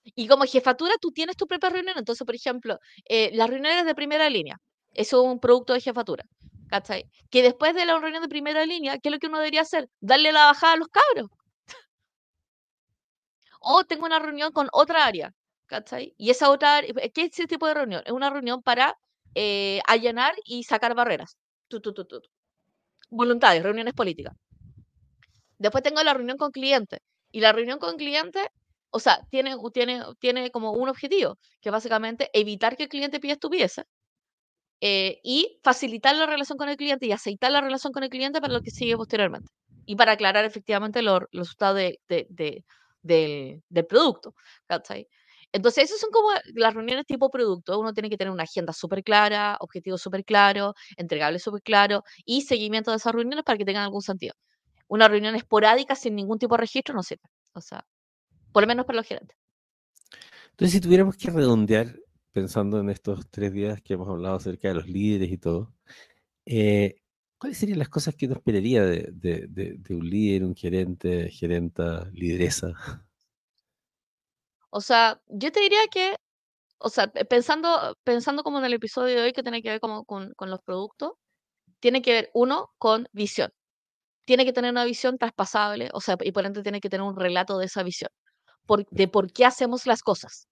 y 0.04 0.28
como 0.28 0.46
jefatura, 0.46 0.94
tú 1.00 1.12
tienes 1.12 1.38
tu 1.38 1.48
propia 1.48 1.70
reunión. 1.70 1.98
Entonces, 1.98 2.26
por 2.26 2.36
ejemplo, 2.36 2.80
eh, 3.06 3.32
las 3.34 3.50
reuniones 3.50 3.86
de 3.86 3.96
primera 3.96 4.30
línea, 4.30 4.58
es 4.94 5.14
un 5.14 5.40
producto 5.40 5.74
de 5.74 5.82
jefatura. 5.82 6.26
¿Cachai? 6.70 7.06
Que 7.30 7.44
después 7.44 7.76
de 7.76 7.86
la 7.86 8.00
reunión 8.00 8.24
de 8.24 8.30
primera 8.30 8.66
línea, 8.66 8.98
¿qué 8.98 9.10
es 9.10 9.14
lo 9.14 9.20
que 9.20 9.28
uno 9.28 9.38
debería 9.38 9.62
hacer? 9.62 9.90
Darle 10.00 10.32
la 10.32 10.48
bajada 10.48 10.74
a 10.74 10.78
los 10.78 10.88
cabros. 10.88 11.30
o 13.60 13.84
tengo 13.86 14.06
una 14.06 14.20
reunión 14.20 14.52
con 14.52 14.68
otra 14.72 15.06
área. 15.06 15.32
¿Cachai? 15.68 16.14
Y 16.18 16.30
esa 16.30 16.50
otra 16.50 16.78
área, 16.78 16.94
¿qué 17.14 17.24
es 17.24 17.32
ese 17.34 17.48
tipo 17.48 17.68
de 17.68 17.74
reunión? 17.74 18.04
Es 18.06 18.12
una 18.12 18.30
reunión 18.30 18.62
para 18.62 18.96
eh, 19.36 19.82
allanar 19.88 20.36
y 20.46 20.64
sacar 20.64 20.96
barreras. 20.96 21.38
Tu, 21.68 21.80
tu. 21.82 21.94
Voluntades, 23.10 23.64
reuniones 23.64 23.94
políticas. 23.94 24.36
Después 25.58 25.84
tengo 25.84 26.04
la 26.04 26.14
reunión 26.14 26.38
con 26.38 26.52
clientes. 26.52 27.00
Y 27.32 27.40
la 27.40 27.52
reunión 27.52 27.80
con 27.80 27.98
clientes 27.98 28.48
o 28.94 29.00
sea, 29.00 29.20
tiene, 29.32 29.56
tiene, 29.74 30.04
tiene 30.20 30.52
como 30.52 30.72
un 30.74 30.88
objetivo, 30.88 31.40
que 31.62 31.72
básicamente 31.72 32.30
evitar 32.34 32.78
que 32.78 32.84
el 32.84 32.90
cliente 32.90 33.20
pida 33.20 33.34
estupideces 33.34 33.86
eh, 34.82 35.20
y 35.24 35.60
facilitar 35.64 36.16
la 36.16 36.28
relación 36.28 36.58
con 36.58 36.70
el 36.70 36.78
cliente 36.78 37.08
y 37.08 37.12
aceitar 37.12 37.52
la 37.52 37.62
relación 37.62 37.92
con 37.92 38.04
el 38.04 38.10
cliente 38.10 38.40
para 38.40 38.54
lo 38.54 38.62
que 38.62 38.70
sigue 38.72 38.96
posteriormente. 38.96 39.50
Y 39.86 39.96
para 39.96 40.14
aclarar 40.14 40.46
efectivamente 40.46 41.02
los, 41.02 41.22
resultados 41.32 41.78
de, 41.78 42.00
de, 42.08 42.28
del, 43.02 43.64
del, 43.70 43.86
producto. 43.88 44.36
Entonces, 45.52 45.86
esas 45.86 46.00
son 46.00 46.12
como 46.12 46.30
las 46.56 46.74
reuniones 46.74 47.06
tipo 47.06 47.30
producto. 47.30 47.80
Uno 47.80 47.94
tiene 47.94 48.10
que 48.10 48.18
tener 48.18 48.32
una 48.32 48.44
agenda 48.44 48.74
súper 48.74 49.04
clara, 49.04 49.58
objetivos 49.60 50.02
súper 50.02 50.24
claros, 50.26 50.74
entregables 50.98 51.44
súper 51.44 51.62
claros 51.62 52.02
y 52.26 52.42
seguimiento 52.42 52.92
de 52.92 52.98
esas 52.98 53.14
reuniones 53.14 53.44
para 53.46 53.58
que 53.58 53.66
tengan 53.66 53.84
algún 53.84 54.02
sentido. 54.02 54.36
Una 54.88 55.08
reunión 55.08 55.36
esporádica 55.36 55.96
sin 55.96 56.16
ningún 56.16 56.40
tipo 56.40 56.56
de 56.56 56.62
registro 56.62 56.94
no 56.96 57.04
sirve. 57.04 57.24
O 57.54 57.62
sea, 57.62 57.86
por 58.54 58.64
lo 58.64 58.68
menos 58.68 58.86
para 58.86 58.98
los 58.98 59.08
gerentes. 59.08 59.38
Entonces, 60.52 60.74
si 60.74 60.82
tuviéramos 60.82 61.18
que 61.18 61.32
redondear, 61.32 62.00
pensando 62.32 62.80
en 62.80 62.90
estos 62.90 63.30
tres 63.30 63.52
días 63.54 63.82
que 63.82 63.94
hemos 63.94 64.08
hablado 64.08 64.36
acerca 64.36 64.68
de 64.68 64.76
los 64.76 64.88
líderes 64.88 65.32
y 65.32 65.38
todo, 65.38 65.74
eh, 66.46 66.96
¿cuáles 67.40 67.58
serían 67.58 67.80
las 67.80 67.90
cosas 67.90 68.16
que 68.16 68.28
uno 68.28 68.36
esperaría 68.36 68.84
de, 68.84 69.10
de, 69.12 69.96
un 69.96 70.10
líder, 70.10 70.44
un 70.44 70.56
gerente, 70.56 71.30
gerenta, 71.30 72.10
lideresa? 72.14 72.74
O 74.76 74.82
sea, 74.82 75.22
yo 75.28 75.52
te 75.52 75.60
diría 75.60 75.86
que, 75.92 76.16
o 76.80 76.90
sea, 76.90 77.08
pensando, 77.08 77.96
pensando 78.04 78.42
como 78.42 78.58
en 78.58 78.66
el 78.66 78.74
episodio 78.74 79.18
de 79.18 79.22
hoy 79.26 79.32
que 79.32 79.44
tiene 79.44 79.62
que 79.62 79.70
ver 79.70 79.80
como 79.80 80.04
con, 80.04 80.34
con 80.36 80.50
los 80.50 80.62
productos, 80.64 81.12
tiene 81.80 82.02
que 82.02 82.14
ver, 82.14 82.32
uno, 82.34 82.72
con 82.80 83.08
visión. 83.12 83.52
Tiene 84.26 84.46
que 84.46 84.54
tener 84.54 84.72
una 84.72 84.86
visión 84.86 85.20
traspasable, 85.20 85.90
o 85.94 86.02
sea, 86.02 86.18
y 86.22 86.32
por 86.32 86.46
ende 86.46 86.64
tiene 86.64 86.82
que 86.82 86.90
tener 86.90 87.06
un 87.06 87.16
relato 87.16 87.60
de 87.60 87.68
esa 87.68 87.84
visión 87.84 88.10
de 88.92 89.08
por 89.08 89.32
qué 89.32 89.46
hacemos 89.46 89.86
las 89.86 90.02
cosas. 90.02 90.48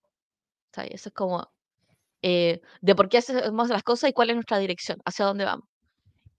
Eso 0.75 1.09
es 1.09 1.13
como 1.13 1.51
eh, 2.21 2.61
de 2.81 2.95
por 2.95 3.09
qué 3.09 3.17
hacemos 3.17 3.69
las 3.69 3.83
cosas 3.83 4.09
y 4.09 4.13
cuál 4.13 4.29
es 4.29 4.35
nuestra 4.35 4.59
dirección, 4.59 4.99
hacia 5.05 5.25
dónde 5.25 5.45
vamos. 5.45 5.67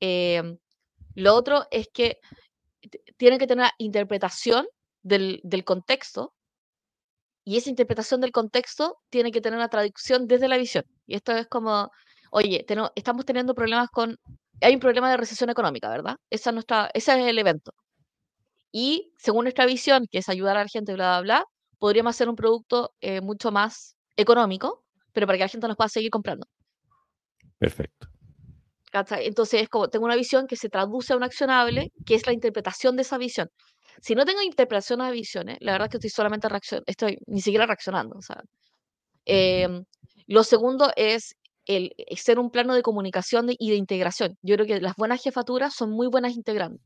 Em, 0.00 0.58
lo 1.14 1.34
otro 1.34 1.66
es 1.70 1.88
que 1.92 2.18
tiene 3.16 3.38
que 3.38 3.46
tener 3.46 3.64
una 3.64 3.72
interpretación 3.78 4.66
del, 5.02 5.40
del, 5.44 5.64
contexto 5.64 6.34
y 7.44 7.56
esa 7.56 7.70
interpretación 7.70 8.20
del 8.20 8.32
contexto 8.32 8.98
tiene 9.10 9.32
que 9.32 9.40
tener 9.40 9.58
una 9.58 9.68
traducción 9.68 10.26
desde 10.26 10.48
la 10.48 10.56
visión. 10.58 10.84
Y 11.06 11.16
esto 11.16 11.32
es 11.32 11.48
como, 11.48 11.90
oye, 12.30 12.64
estamos 12.96 13.24
teniendo 13.26 13.54
problemas 13.54 13.88
con, 13.90 14.16
hay 14.60 14.74
un 14.74 14.80
problema 14.80 15.10
de 15.10 15.16
recesión 15.16 15.50
económica, 15.50 15.88
¿verdad? 15.90 16.16
Esa 16.30 16.52
nuestra, 16.52 16.90
ese 16.94 17.12
es 17.20 17.26
el 17.28 17.38
evento. 17.38 17.72
Y 18.72 19.12
según 19.18 19.44
nuestra 19.44 19.66
visión, 19.66 20.06
que 20.10 20.18
es 20.18 20.28
ayudar 20.28 20.56
a 20.56 20.62
la 20.62 20.68
gente, 20.68 20.94
bla, 20.94 21.20
bla, 21.20 21.22
bla, 21.22 21.46
podríamos 21.82 22.14
hacer 22.14 22.28
un 22.28 22.36
producto 22.36 22.94
eh, 23.00 23.20
mucho 23.20 23.50
más 23.50 23.96
económico, 24.16 24.84
pero 25.12 25.26
para 25.26 25.36
que 25.36 25.42
la 25.42 25.48
gente 25.48 25.66
nos 25.66 25.76
pueda 25.76 25.88
seguir 25.88 26.10
comprando. 26.10 26.46
Perfecto. 27.58 28.06
Entonces, 28.92 29.62
es 29.62 29.68
como 29.68 29.88
tengo 29.88 30.04
una 30.04 30.14
visión 30.14 30.46
que 30.46 30.54
se 30.54 30.68
traduce 30.68 31.12
a 31.12 31.16
un 31.16 31.24
accionable, 31.24 31.90
que 32.06 32.14
es 32.14 32.24
la 32.24 32.32
interpretación 32.32 32.94
de 32.94 33.02
esa 33.02 33.18
visión. 33.18 33.48
Si 34.00 34.14
no 34.14 34.24
tengo 34.24 34.42
interpretación 34.42 35.00
a 35.00 35.10
visiones, 35.10 35.56
la 35.58 35.72
verdad 35.72 35.86
es 35.86 35.90
que 35.90 35.96
estoy 35.96 36.10
solamente 36.10 36.48
reaccionando, 36.48 36.84
estoy 36.86 37.18
ni 37.26 37.40
siquiera 37.40 37.66
reaccionando. 37.66 38.16
Em, 39.24 39.84
lo 40.28 40.44
segundo 40.44 40.92
es 40.94 41.34
el, 41.66 41.92
ser 42.14 42.38
un 42.38 42.52
plano 42.52 42.76
de 42.76 42.82
comunicación 42.82 43.46
y 43.58 43.70
de 43.70 43.76
integración. 43.76 44.38
Yo 44.42 44.54
creo 44.54 44.68
que 44.68 44.80
las 44.80 44.94
buenas 44.94 45.20
jefaturas 45.20 45.74
son 45.74 45.90
muy 45.90 46.06
buenas 46.06 46.36
integrando. 46.36 46.78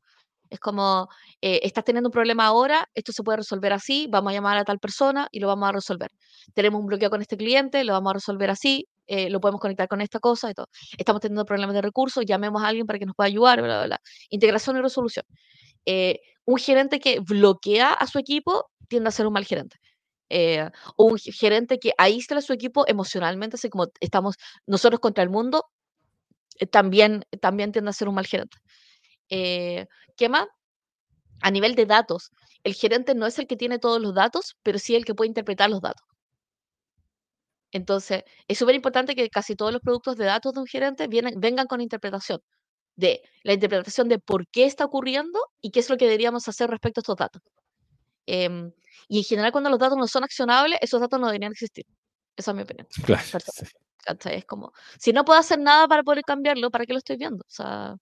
Es 0.51 0.61
como, 0.61 1.09
eh, 1.41 1.61
estás 1.63 1.85
teniendo 1.85 2.09
un 2.09 2.13
problema 2.13 2.47
ahora, 2.47 2.89
esto 2.95 3.13
se 3.13 3.23
puede 3.23 3.39
resolver 3.39 3.73
así, 3.73 4.07
vamos 4.11 4.31
a 4.31 4.35
llamar 4.35 4.57
a 4.59 4.65
tal 4.65 4.79
persona 4.79 5.29
y 5.31 5.41
lo 5.41 5.49
vamos 5.49 5.69
a 5.69 5.73
resolver. 5.73 6.11
Tenemos 6.55 6.81
un 6.81 6.87
bloqueo 6.87 7.11
con 7.11 7.21
este 7.21 7.37
cliente, 7.37 7.85
lo 7.85 7.93
vamos 7.93 8.11
a 8.11 8.15
resolver 8.15 8.51
así, 8.51 8.87
eh, 9.07 9.31
lo 9.31 9.41
podemos 9.41 9.61
conectar 9.61 9.89
con 9.89 10.01
esta 10.01 10.21
cosa 10.21 10.51
y 10.51 10.55
todo. 10.55 10.69
Estamos 10.99 11.21
teniendo 11.21 11.45
problemas 11.45 11.75
de 11.75 11.83
recursos, 11.83 12.25
llamemos 12.27 12.63
a 12.63 12.69
alguien 12.69 12.87
para 12.87 12.99
que 12.99 13.07
nos 13.07 13.15
pueda 13.15 13.29
ayudar, 13.29 13.63
bla, 13.63 13.79
bla, 13.79 13.87
bla. 13.87 14.01
Integración 14.31 14.77
y 14.77 14.81
resolución. 14.81 15.25
Eh, 15.87 16.21
un 16.45 16.59
gerente 16.59 17.01
que 17.01 17.21
bloquea 17.21 17.93
a 17.93 18.07
su 18.07 18.19
equipo 18.19 18.71
tiende 18.89 19.09
a 19.09 19.13
ser 19.13 19.27
un 19.27 19.33
mal 19.33 19.45
gerente. 19.45 19.77
un 20.97 21.19
gerente 21.19 21.79
que 21.79 21.93
aísla 21.99 22.39
a 22.39 22.43
su 22.43 22.53
equipo 22.53 22.85
emocionalmente, 22.89 23.57
así 23.57 23.69
como 23.71 23.87
estamos 24.01 24.37
nosotros 24.67 25.01
contra 25.01 25.23
el 25.23 25.31
mundo, 25.31 25.65
también, 26.71 27.25
también 27.41 27.73
tiende 27.73 27.91
a 27.91 27.93
ser 27.93 28.09
un 28.09 28.15
mal 28.15 28.27
gerente. 28.27 28.57
Eh, 29.31 29.87
¿Qué 30.17 30.29
más? 30.29 30.47
A 31.43 31.51
nivel 31.51 31.75
de 31.75 31.87
datos, 31.87 32.31
el 32.65 32.75
gerente 32.75 33.15
no 33.15 33.27
es 33.27 33.39
el 33.39 33.47
que 33.47 33.57
tiene 33.57 33.79
todos 33.79 34.01
los 34.01 34.15
datos, 34.15 34.57
pero 34.63 34.79
sí 34.79 34.97
el 34.97 35.05
que 35.05 35.15
puede 35.15 35.29
interpretar 35.29 35.71
los 35.71 35.81
datos. 35.81 36.07
Entonces, 37.73 38.25
es 38.49 38.59
súper 38.59 38.75
importante 38.75 39.15
que 39.15 39.29
casi 39.29 39.55
todos 39.55 39.73
los 39.73 39.83
productos 39.83 40.17
de 40.17 40.25
datos 40.25 40.55
de 40.55 40.61
un 40.61 40.67
gerente 40.67 41.09
vienen, 41.09 41.35
vengan 41.39 41.67
con 41.67 41.81
interpretación, 41.81 42.41
de 42.97 43.23
la 43.43 43.53
interpretación 43.55 44.09
de 44.09 44.19
por 44.19 44.49
qué 44.49 44.65
está 44.65 44.85
ocurriendo 44.85 45.39
y 45.61 45.71
qué 45.71 45.81
es 45.81 45.91
lo 45.91 45.97
que 45.97 46.07
deberíamos 46.07 46.49
hacer 46.49 46.71
respecto 46.71 47.01
a 47.01 47.03
estos 47.03 47.17
datos. 47.17 47.43
Em, 48.27 48.73
y 49.09 49.19
en 49.19 49.25
general, 49.25 49.53
cuando 49.53 49.71
los 49.71 49.79
datos 49.79 49.99
no 49.99 50.09
son 50.09 50.25
accionables, 50.25 50.79
esos 50.83 51.01
datos 51.01 51.21
no 51.21 51.27
deberían 51.27 51.53
existir. 51.53 51.85
Esa 52.37 52.53
es 52.53 52.57
mi 52.57 52.63
opinión. 52.63 52.87
Claro. 53.05 53.23
Es 54.31 54.45
como, 54.45 54.73
si 55.01 55.13
no 55.13 55.25
puedo 55.25 55.39
hacer 55.41 55.59
nada 55.59 55.89
para 55.89 56.03
poder 56.05 56.23
cambiarlo, 56.23 56.71
¿para 56.71 56.87
qué 56.87 56.93
lo 56.93 56.99
estoy 56.99 57.17
viendo? 57.17 57.43
O 57.45 57.51
sea, 57.51 57.97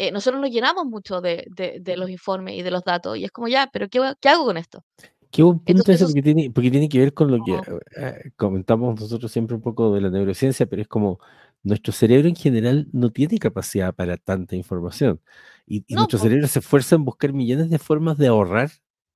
eh, 0.00 0.10
nosotros 0.12 0.40
nos 0.40 0.50
llenamos 0.50 0.86
mucho 0.86 1.20
de, 1.20 1.46
de, 1.50 1.96
los 1.98 2.08
informes 2.08 2.54
y 2.54 2.62
de 2.62 2.70
los 2.70 2.82
datos 2.84 3.18
y 3.18 3.24
es 3.24 3.30
como 3.30 3.48
ya, 3.48 3.68
pero 3.70 3.86
¿qué, 3.90 4.00
qué 4.18 4.30
hago 4.30 4.46
con 4.46 4.56
esto? 4.56 4.82
Qué 5.30 5.42
buen 5.42 5.58
punto 5.58 5.92
eso, 5.92 6.06
porque 6.06 6.22
tiene, 6.22 6.50
porque 6.50 6.70
tiene 6.70 6.88
que 6.88 6.98
ver 6.98 7.12
con 7.12 7.30
lo 7.30 7.44
que 7.44 7.60
eh, 7.98 8.30
comentamos 8.36 8.98
nosotros 8.98 9.30
siempre 9.30 9.54
un 9.54 9.60
poco 9.60 9.94
de 9.94 10.00
la 10.00 10.08
neurociencia, 10.08 10.64
pero 10.64 10.80
es 10.80 10.88
como 10.88 11.20
nuestro 11.62 11.92
cerebro 11.92 12.28
en 12.28 12.34
general 12.34 12.88
no 12.92 13.10
tiene 13.10 13.36
capacidad 13.38 13.94
para 13.94 14.16
tanta 14.16 14.56
información. 14.56 15.20
Y, 15.66 15.84
nuestro 15.90 16.18
cerebro 16.18 16.48
se 16.48 16.60
esfuerza 16.60 16.96
en 16.96 17.04
buscar 17.04 17.34
millones 17.34 17.68
de 17.68 17.78
formas 17.78 18.16
de 18.16 18.28
ahorrar 18.28 18.70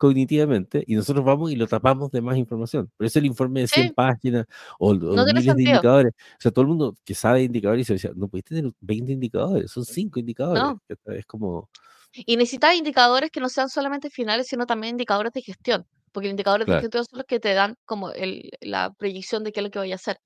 cognitivamente 0.05 0.85
y 0.87 0.97
nosotros 0.97 1.25
vamos 1.25 1.51
y 1.51 1.57
lo 1.57 1.67
tapamos 1.67 2.11
de 2.11 2.21
más 2.21 2.37
información. 2.37 2.91
Por 2.95 3.07
eso 3.07 3.19
el 3.19 3.25
informe 3.25 3.61
de 3.61 3.69
100 3.69 3.95
páginas 3.95 4.45
o, 4.79 4.93
miles 4.93 5.47
de 5.47 5.63
indicadores. 5.63 6.13
O 6.13 6.41
sea, 6.41 6.51
todo 6.51 6.61
el 6.61 6.69
mundo 6.69 6.95
que 7.07 7.15
sabe 7.15 7.43
indicadores 7.43 7.87
se 7.87 7.95
dice, 7.95 8.11
no 8.15 8.29
puedes 8.29 8.45
tener 8.45 8.71
20 8.81 9.13
indicadores, 9.13 9.71
son 9.71 9.87
5 9.87 10.21
indicadores. 10.21 10.79
Es 11.07 11.25
como... 11.25 11.71
Y 12.13 12.37
necesitas 12.37 12.77
indicadores 12.77 13.31
que 13.31 13.41
no 13.41 13.49
sean 13.49 13.71
solamente 13.71 14.11
finales, 14.11 14.47
sino 14.47 14.67
también 14.67 14.91
indicadores 14.91 15.33
de 15.33 15.41
gestión. 15.41 15.87
Porque 16.13 16.29
los 16.29 16.33
indicadores 16.33 16.67
de 16.67 16.81
gestión 16.81 17.05
son 17.07 17.19
los 17.21 17.27
que 17.27 17.41
te 17.41 17.55
dan 17.55 17.77
como 17.87 18.11
el, 18.11 18.51
la 18.61 18.93
proyección 18.93 19.43
de 19.43 19.53
qué 19.53 19.61
es 19.61 19.65
lo 19.65 19.71
que 19.71 19.79
voy 19.79 19.93
a 19.93 19.95
hacer. 19.95 20.19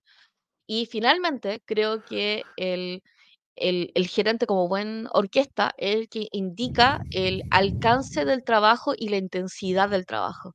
Y 0.67 0.87
finalmente, 0.87 1.63
creo 1.65 2.05
que 2.05 2.43
el, 2.57 3.01
el, 3.61 4.07
gerente 4.09 4.47
como 4.47 4.69
buen 4.69 5.07
orquesta 5.13 5.73
es 5.77 5.97
el 5.97 6.09
que 6.09 6.29
indica 6.33 7.01
el 7.11 7.43
alcance 7.51 8.25
del 8.25 8.43
trabajo 8.45 8.95
y 8.97 9.09
la 9.09 9.17
intensidad 9.17 9.89
del 9.89 10.07
trabajo. 10.07 10.55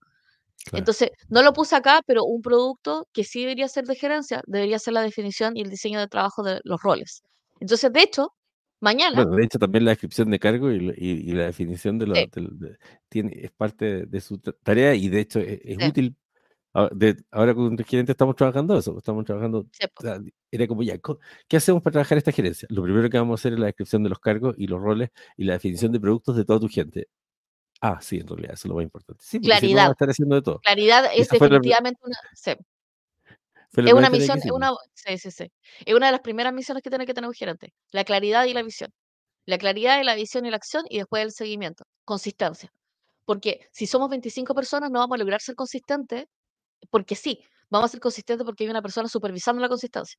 Claro. 0.65 0.79
Entonces, 0.79 1.11
no 1.29 1.43
lo 1.43 1.53
puse 1.53 1.75
acá, 1.75 2.01
pero 2.05 2.23
un 2.23 2.41
producto 2.41 3.07
que 3.13 3.23
sí 3.23 3.41
debería 3.41 3.67
ser 3.67 3.85
de 3.85 3.95
gerencia, 3.95 4.41
debería 4.47 4.79
ser 4.79 4.93
la 4.93 5.01
definición 5.01 5.57
y 5.57 5.61
el 5.61 5.69
diseño 5.69 5.99
de 5.99 6.07
trabajo 6.07 6.41
de 6.41 6.61
los 6.63 6.81
roles. 6.81 7.21
Entonces, 7.59 7.91
de 7.91 8.01
hecho, 8.01 8.33
mañana, 8.79 9.23
Bueno, 9.23 9.35
de 9.37 9.43
hecho, 9.45 9.59
también 9.59 9.85
la 9.85 9.91
descripción 9.91 10.31
de 10.31 10.39
cargo 10.39 10.71
y, 10.71 10.79
la- 10.79 10.93
y- 10.95 11.29
y 11.29 11.31
la 11.33 11.45
definición 11.45 11.99
de 11.99 12.05
Sí. 12.05 12.29
de- 12.33 12.77
tiene, 13.09 13.31
es 13.35 13.51
parte 13.51 14.05
de 14.05 14.21
su 14.21 14.37
ta- 14.37 14.53
tarea 14.63 14.95
y 14.95 15.09
de 15.09 15.19
hecho 15.19 15.39
es, 15.39 15.59
es 15.63 15.77
Sí. 15.77 15.87
útil. 15.87 16.15
Ahora 16.73 17.53
con 17.53 17.73
el 17.77 17.85
gerente 17.85 18.11
estamos 18.11 18.35
trabajando 18.35 18.77
eso, 18.77 18.97
estamos 18.97 19.25
trabajando, 19.25 19.67
sí, 19.71 19.85
o 19.85 19.89
po, 19.93 20.01
sea, 20.01 20.19
era 20.51 20.67
como 20.67 20.83
ya, 20.83 20.97
¿qué 21.47 21.57
hacemos 21.57 21.81
para 21.81 21.93
trabajar 21.93 22.17
esta 22.17 22.31
gerencia? 22.31 22.67
Lo 22.71 22.83
primero 22.83 23.09
que 23.09 23.17
vamos 23.17 23.39
a 23.39 23.41
hacer 23.41 23.53
es 23.53 23.59
la 23.59 23.67
descripción 23.67 24.03
de 24.03 24.09
los 24.09 24.19
cargos 24.19 24.55
y 24.57 24.67
los 24.67 24.81
roles 24.81 25.09
y 25.37 25.43
la 25.43 25.53
definición 25.53 25.91
de 25.91 25.99
productos 25.99 26.35
de 26.35 26.45
toda 26.45 26.59
tu 26.59 26.67
gente. 26.67 27.07
Ah, 27.81 27.99
sí, 28.01 28.17
en 28.17 28.27
realidad, 28.27 28.53
eso 28.53 28.67
es 28.67 28.69
lo 28.69 28.75
más 28.75 28.83
importante. 28.83 29.23
Sí, 29.25 29.39
porque 29.39 29.57
si 29.57 29.73
no 29.73 29.77
vamos 29.77 29.91
a 29.91 29.91
claridad. 29.91 29.91
estar 29.91 30.09
haciendo 30.09 30.35
de 30.35 30.41
todo. 30.41 30.59
Claridad 30.59 31.05
es 31.13 31.31
la, 31.31 31.39
definitivamente 31.39 31.99
una, 32.03 32.17
sí, 32.33 32.51
es 33.75 33.93
una 33.93 34.09
misión, 34.09 34.37
es 34.37 34.51
una, 34.51 34.71
sí, 34.93 35.17
sí, 35.17 35.31
sí. 35.31 35.51
Es 35.85 35.95
una 35.95 36.07
de 36.07 36.11
las 36.11 36.21
primeras 36.21 36.53
misiones 36.53 36.83
que 36.83 36.89
tiene 36.89 37.05
que 37.05 37.13
tener 37.13 37.27
un 37.27 37.33
gerente. 37.33 37.73
La 37.91 38.03
claridad 38.03 38.45
y 38.45 38.53
la 38.53 38.61
visión. 38.61 38.91
La 39.45 39.57
claridad 39.57 39.99
y 39.99 40.03
la 40.03 40.15
visión 40.15 40.45
y 40.45 40.51
la 40.51 40.57
acción 40.57 40.85
y 40.89 40.99
después 40.99 41.23
el 41.23 41.31
seguimiento. 41.31 41.83
Consistencia. 42.05 42.71
Porque 43.25 43.67
si 43.71 43.87
somos 43.87 44.09
25 44.09 44.53
personas 44.53 44.91
no 44.91 44.99
vamos 44.99 45.15
a 45.15 45.17
lograr 45.19 45.41
ser 45.41 45.55
consistentes 45.55 46.25
porque 46.89 47.15
sí, 47.15 47.39
vamos 47.69 47.89
a 47.89 47.91
ser 47.91 47.99
consistentes 47.99 48.45
porque 48.45 48.63
hay 48.65 48.69
una 48.69 48.81
persona 48.81 49.07
supervisando 49.09 49.61
la 49.61 49.69
consistencia. 49.69 50.17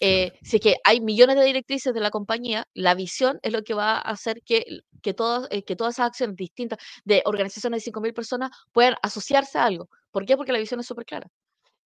Eh, 0.00 0.32
si 0.42 0.56
es 0.56 0.62
que 0.62 0.76
hay 0.84 1.00
millones 1.00 1.36
de 1.36 1.44
directrices 1.44 1.94
de 1.94 2.00
la 2.00 2.10
compañía, 2.10 2.66
la 2.74 2.94
visión 2.94 3.38
es 3.42 3.52
lo 3.52 3.62
que 3.62 3.72
va 3.74 3.96
a 3.96 4.00
hacer 4.00 4.42
que, 4.44 4.64
que, 5.02 5.14
todas, 5.14 5.48
eh, 5.50 5.62
que 5.64 5.74
todas 5.76 5.94
esas 5.94 6.08
acciones 6.08 6.36
distintas 6.36 6.78
de 7.04 7.22
organizaciones 7.24 7.80
de 7.80 7.84
5.000 7.84 8.12
personas 8.12 8.50
puedan 8.72 8.94
asociarse 9.02 9.58
a 9.58 9.64
algo. 9.64 9.88
¿Por 10.10 10.26
qué? 10.26 10.36
Porque 10.36 10.52
la 10.52 10.58
visión 10.58 10.80
es 10.80 10.86
súper 10.86 11.06
clara. 11.06 11.28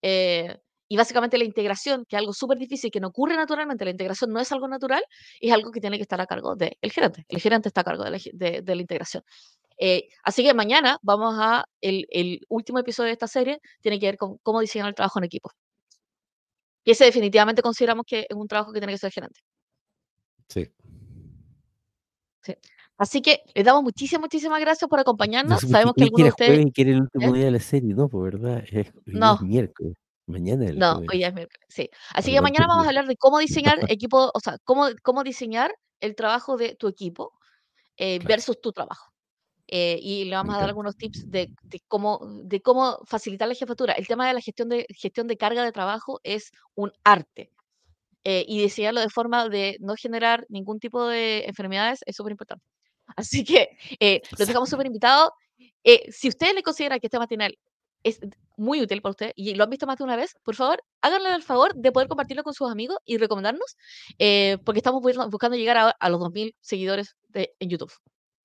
Eh, 0.01 0.57
y 0.89 0.97
básicamente 0.97 1.37
la 1.37 1.45
integración, 1.45 2.05
que 2.07 2.17
es 2.17 2.19
algo 2.19 2.33
súper 2.33 2.57
difícil, 2.57 2.91
que 2.91 2.99
no 2.99 3.07
ocurre 3.09 3.35
naturalmente, 3.37 3.85
la 3.85 3.91
integración 3.91 4.31
no 4.31 4.41
es 4.41 4.51
algo 4.51 4.67
natural, 4.67 5.03
es 5.39 5.51
algo 5.53 5.71
que 5.71 5.79
tiene 5.81 5.97
que 5.97 6.03
estar 6.03 6.19
a 6.19 6.25
cargo 6.27 6.55
del 6.55 6.75
gerente. 6.91 7.25
El 7.29 7.39
gerente 7.39 7.69
está 7.69 7.81
a 7.81 7.83
cargo 7.85 8.03
de 8.03 8.11
la, 8.11 8.19
de- 8.33 8.61
de 8.61 8.75
la 8.75 8.81
integración. 8.81 9.23
Eh, 9.83 10.09
así 10.23 10.43
que 10.43 10.53
mañana 10.53 10.99
vamos 11.01 11.35
a, 11.39 11.65
el, 11.81 12.05
el 12.11 12.45
último 12.49 12.77
episodio 12.77 13.07
de 13.07 13.13
esta 13.13 13.27
serie 13.27 13.59
tiene 13.81 13.99
que 13.99 14.05
ver 14.05 14.17
con 14.17 14.37
cómo 14.43 14.59
diseñar 14.61 14.87
el 14.87 14.93
trabajo 14.93 15.17
en 15.17 15.25
equipo. 15.25 15.49
Y 16.83 16.91
ese 16.91 17.05
definitivamente 17.05 17.63
consideramos 17.63 18.05
que 18.05 18.27
es 18.29 18.35
un 18.35 18.47
trabajo 18.47 18.71
que 18.71 18.79
tiene 18.79 18.93
que 18.93 18.99
ser 18.99 19.11
gerente. 19.11 19.39
Sí. 20.49 20.67
Sí. 22.43 22.53
Así 22.97 23.23
que 23.23 23.41
les 23.55 23.65
damos 23.65 23.81
muchísimas, 23.81 24.21
muchísimas 24.21 24.59
gracias 24.59 24.87
por 24.87 24.99
No 24.99 25.01
acompañarnos. 25.01 25.61
sé 25.61 25.65
por 25.65 25.71
Sabemos 25.71 25.93
que 25.95 26.03
algunos 26.03 26.25
de 26.25 26.29
ustedes... 26.29 26.49
jueves 26.51 26.65
y 26.67 26.71
que 26.71 26.81
era 26.83 26.91
el 26.91 27.01
último 27.01 27.27
¿eh? 27.27 27.37
día 27.37 27.45
de 27.45 27.51
la 27.51 27.59
serie, 27.59 27.93
¿no? 27.95 28.07
Pues 28.07 28.33
verdad, 28.33 28.63
es, 28.65 28.71
día 28.71 28.83
es 28.83 28.93
No, 29.05 29.39
miércoles, 29.39 29.95
mañana 30.27 30.65
es 30.65 30.75
no, 30.75 31.01
hoy 31.11 31.23
es 31.23 31.33
miércoles. 31.33 31.67
Sí. 31.69 31.89
Así 32.13 32.31
que 32.31 32.41
mañana 32.41 32.67
vamos 32.67 32.85
a 32.85 32.89
hablar 32.89 33.07
de 33.07 33.17
cómo 33.17 33.39
diseñar 33.39 33.77
equipo, 33.97 34.29
o 34.31 34.39
sea, 34.39 34.57
cómo, 34.63 34.89
cómo 35.01 35.23
diseñar 35.23 35.73
el 36.01 36.15
trabajo 36.15 36.55
de 36.57 36.75
tu 36.75 36.87
equipo 36.87 37.33
eh, 37.97 38.19
Claro, 38.19 38.27
versus 38.27 38.61
tu 38.61 38.71
trabajo. 38.71 39.10
Eh, 39.71 39.99
y 40.01 40.25
le 40.25 40.35
vamos 40.35 40.55
a 40.55 40.59
dar 40.59 40.69
algunos 40.69 40.97
tips 40.97 41.23
de, 41.25 41.51
de 41.71 41.81
cómo, 41.87 42.19
de 42.43 42.61
cómo 42.61 42.99
facilitar 43.05 43.47
la 43.47 43.55
jefatura. 43.55 43.93
El 43.93 44.07
tema 44.07 44.27
de 44.27 44.33
la 44.35 44.41
gestión 44.41 44.69
de, 44.69 44.85
gestión 44.89 45.27
de 45.27 45.37
carga 45.37 45.63
de 45.65 45.71
trabajo 45.71 46.19
es 46.23 46.51
un 46.75 46.91
arte. 47.05 47.51
eh, 48.23 48.45
y 48.47 48.61
diseñarlo 48.61 49.01
de 49.01 49.09
forma 49.09 49.49
de 49.49 49.77
no 49.79 49.95
generar 49.95 50.45
ningún 50.49 50.79
tipo 50.79 51.07
de 51.07 51.45
enfermedades 51.45 52.01
es 52.05 52.15
súper 52.15 52.31
importante. 52.31 52.65
Así 53.15 53.43
que 53.43 53.69
eh, 53.99 54.21
los 54.37 54.47
dejamos 54.47 54.69
súper 54.69 54.85
invitados. 54.87 55.31
Eh, 55.83 56.11
si 56.11 56.29
ustedes 56.29 56.53
le 56.55 56.63
consideran 56.63 56.99
que 56.99 57.07
este 57.07 57.19
matinal 57.19 57.57
es 58.03 58.19
muy 58.57 58.81
útil 58.81 59.01
para 59.01 59.11
usted 59.11 59.31
y 59.35 59.55
lo 59.55 59.63
han 59.63 59.69
visto 59.69 59.87
más 59.87 59.97
de 59.97 60.03
una 60.03 60.15
vez, 60.15 60.35
por 60.43 60.55
favor, 60.55 60.83
háganle 61.01 61.33
el 61.35 61.43
favor 61.43 61.73
de 61.75 61.91
poder 61.91 62.07
compartirlo 62.07 62.43
con 62.43 62.53
sus 62.53 62.69
amigos 62.71 62.97
y 63.05 63.17
recomendarnos, 63.17 63.75
eh, 64.19 64.57
porque 64.65 64.79
estamos 64.79 65.01
bu- 65.03 65.29
buscando 65.31 65.57
llegar 65.57 65.77
a, 65.77 65.89
a 65.91 66.09
los 66.09 66.19
2.000 66.19 66.55
seguidores 66.61 67.15
de, 67.29 67.53
en 67.59 67.69
YouTube. 67.69 67.91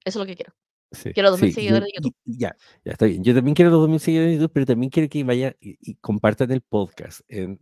Eso 0.05 0.19
es 0.21 0.25
lo 0.25 0.27
que 0.27 0.37
quiero. 0.37 0.53
Sí, 0.93 1.13
Quiero 1.13 1.31
2.000 1.37 1.39
sí, 1.49 1.53
seguidores 1.53 1.87
de 1.89 1.93
YouTube. 1.97 2.15
ya, 2.25 2.57
ya 2.85 2.93
está 2.93 3.07
bien. 3.07 3.23
Yo 3.25 3.35
también 3.35 3.55
quiero 3.55 3.71
los 3.71 3.81
2000 3.81 4.01
seguidores 4.01 4.33
en 4.35 4.39
YouTube, 4.41 4.53
pero 4.55 4.67
también 4.67 4.91
quiero 4.91 5.09
que 5.09 5.25
vayan 5.25 5.55
y, 5.61 5.77
y 5.81 5.95
compartan 5.97 6.51
el 6.53 6.61
podcast 6.63 7.21
en 7.29 7.59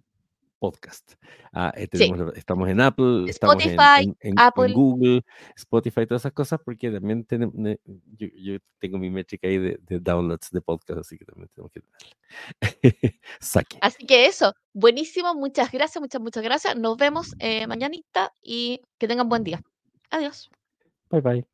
podcast. 0.58 1.14
Ah, 1.52 1.72
eh, 1.76 1.86
tenemos, 1.88 2.34
estamos 2.36 2.68
en 2.70 2.80
Apple, 2.80 3.24
estamos 3.28 3.56
en, 3.56 3.70
Spotify, 3.70 4.04
en, 4.04 4.08
en- 4.10 4.16
en 4.30 4.38
Apple, 4.38 4.72
Google, 4.72 5.22
Spotify, 5.56 6.06
todas 6.06 6.22
esas 6.22 6.32
cosas, 6.32 6.58
porque 6.64 6.90
también 6.90 7.24
tenemos, 7.24 7.54
ne- 7.54 7.78
yo, 8.16 8.28
yo 8.34 8.58
tengo 8.78 8.96
mi 8.98 9.10
métrica 9.10 9.46
ahí 9.46 9.58
de, 9.58 9.78
de 9.82 10.00
downloads 10.00 10.50
de 10.52 10.60
podcast, 10.62 11.00
así 11.00 11.18
que 11.18 11.24
también 11.26 11.50
tenemos 11.54 11.70
que 11.72 11.80
darle. 12.60 13.20
Saque. 13.40 13.78
Así 13.82 14.06
que 14.06 14.26
eso, 14.26 14.54
buenísimo, 14.72 15.34
muchas 15.34 15.70
gracias, 15.70 16.00
muchas, 16.00 16.20
muchas 16.22 16.42
gracias. 16.42 16.76
Nos 16.78 16.96
vemos 16.96 17.34
eh, 17.40 17.66
mañanita 17.66 18.32
y 18.42 18.80
que 18.98 19.06
tengan 19.08 19.28
buen 19.28 19.44
día. 19.44 19.60
Adiós. 20.10 20.50
Bye 21.10 21.20
bye. 21.20 21.53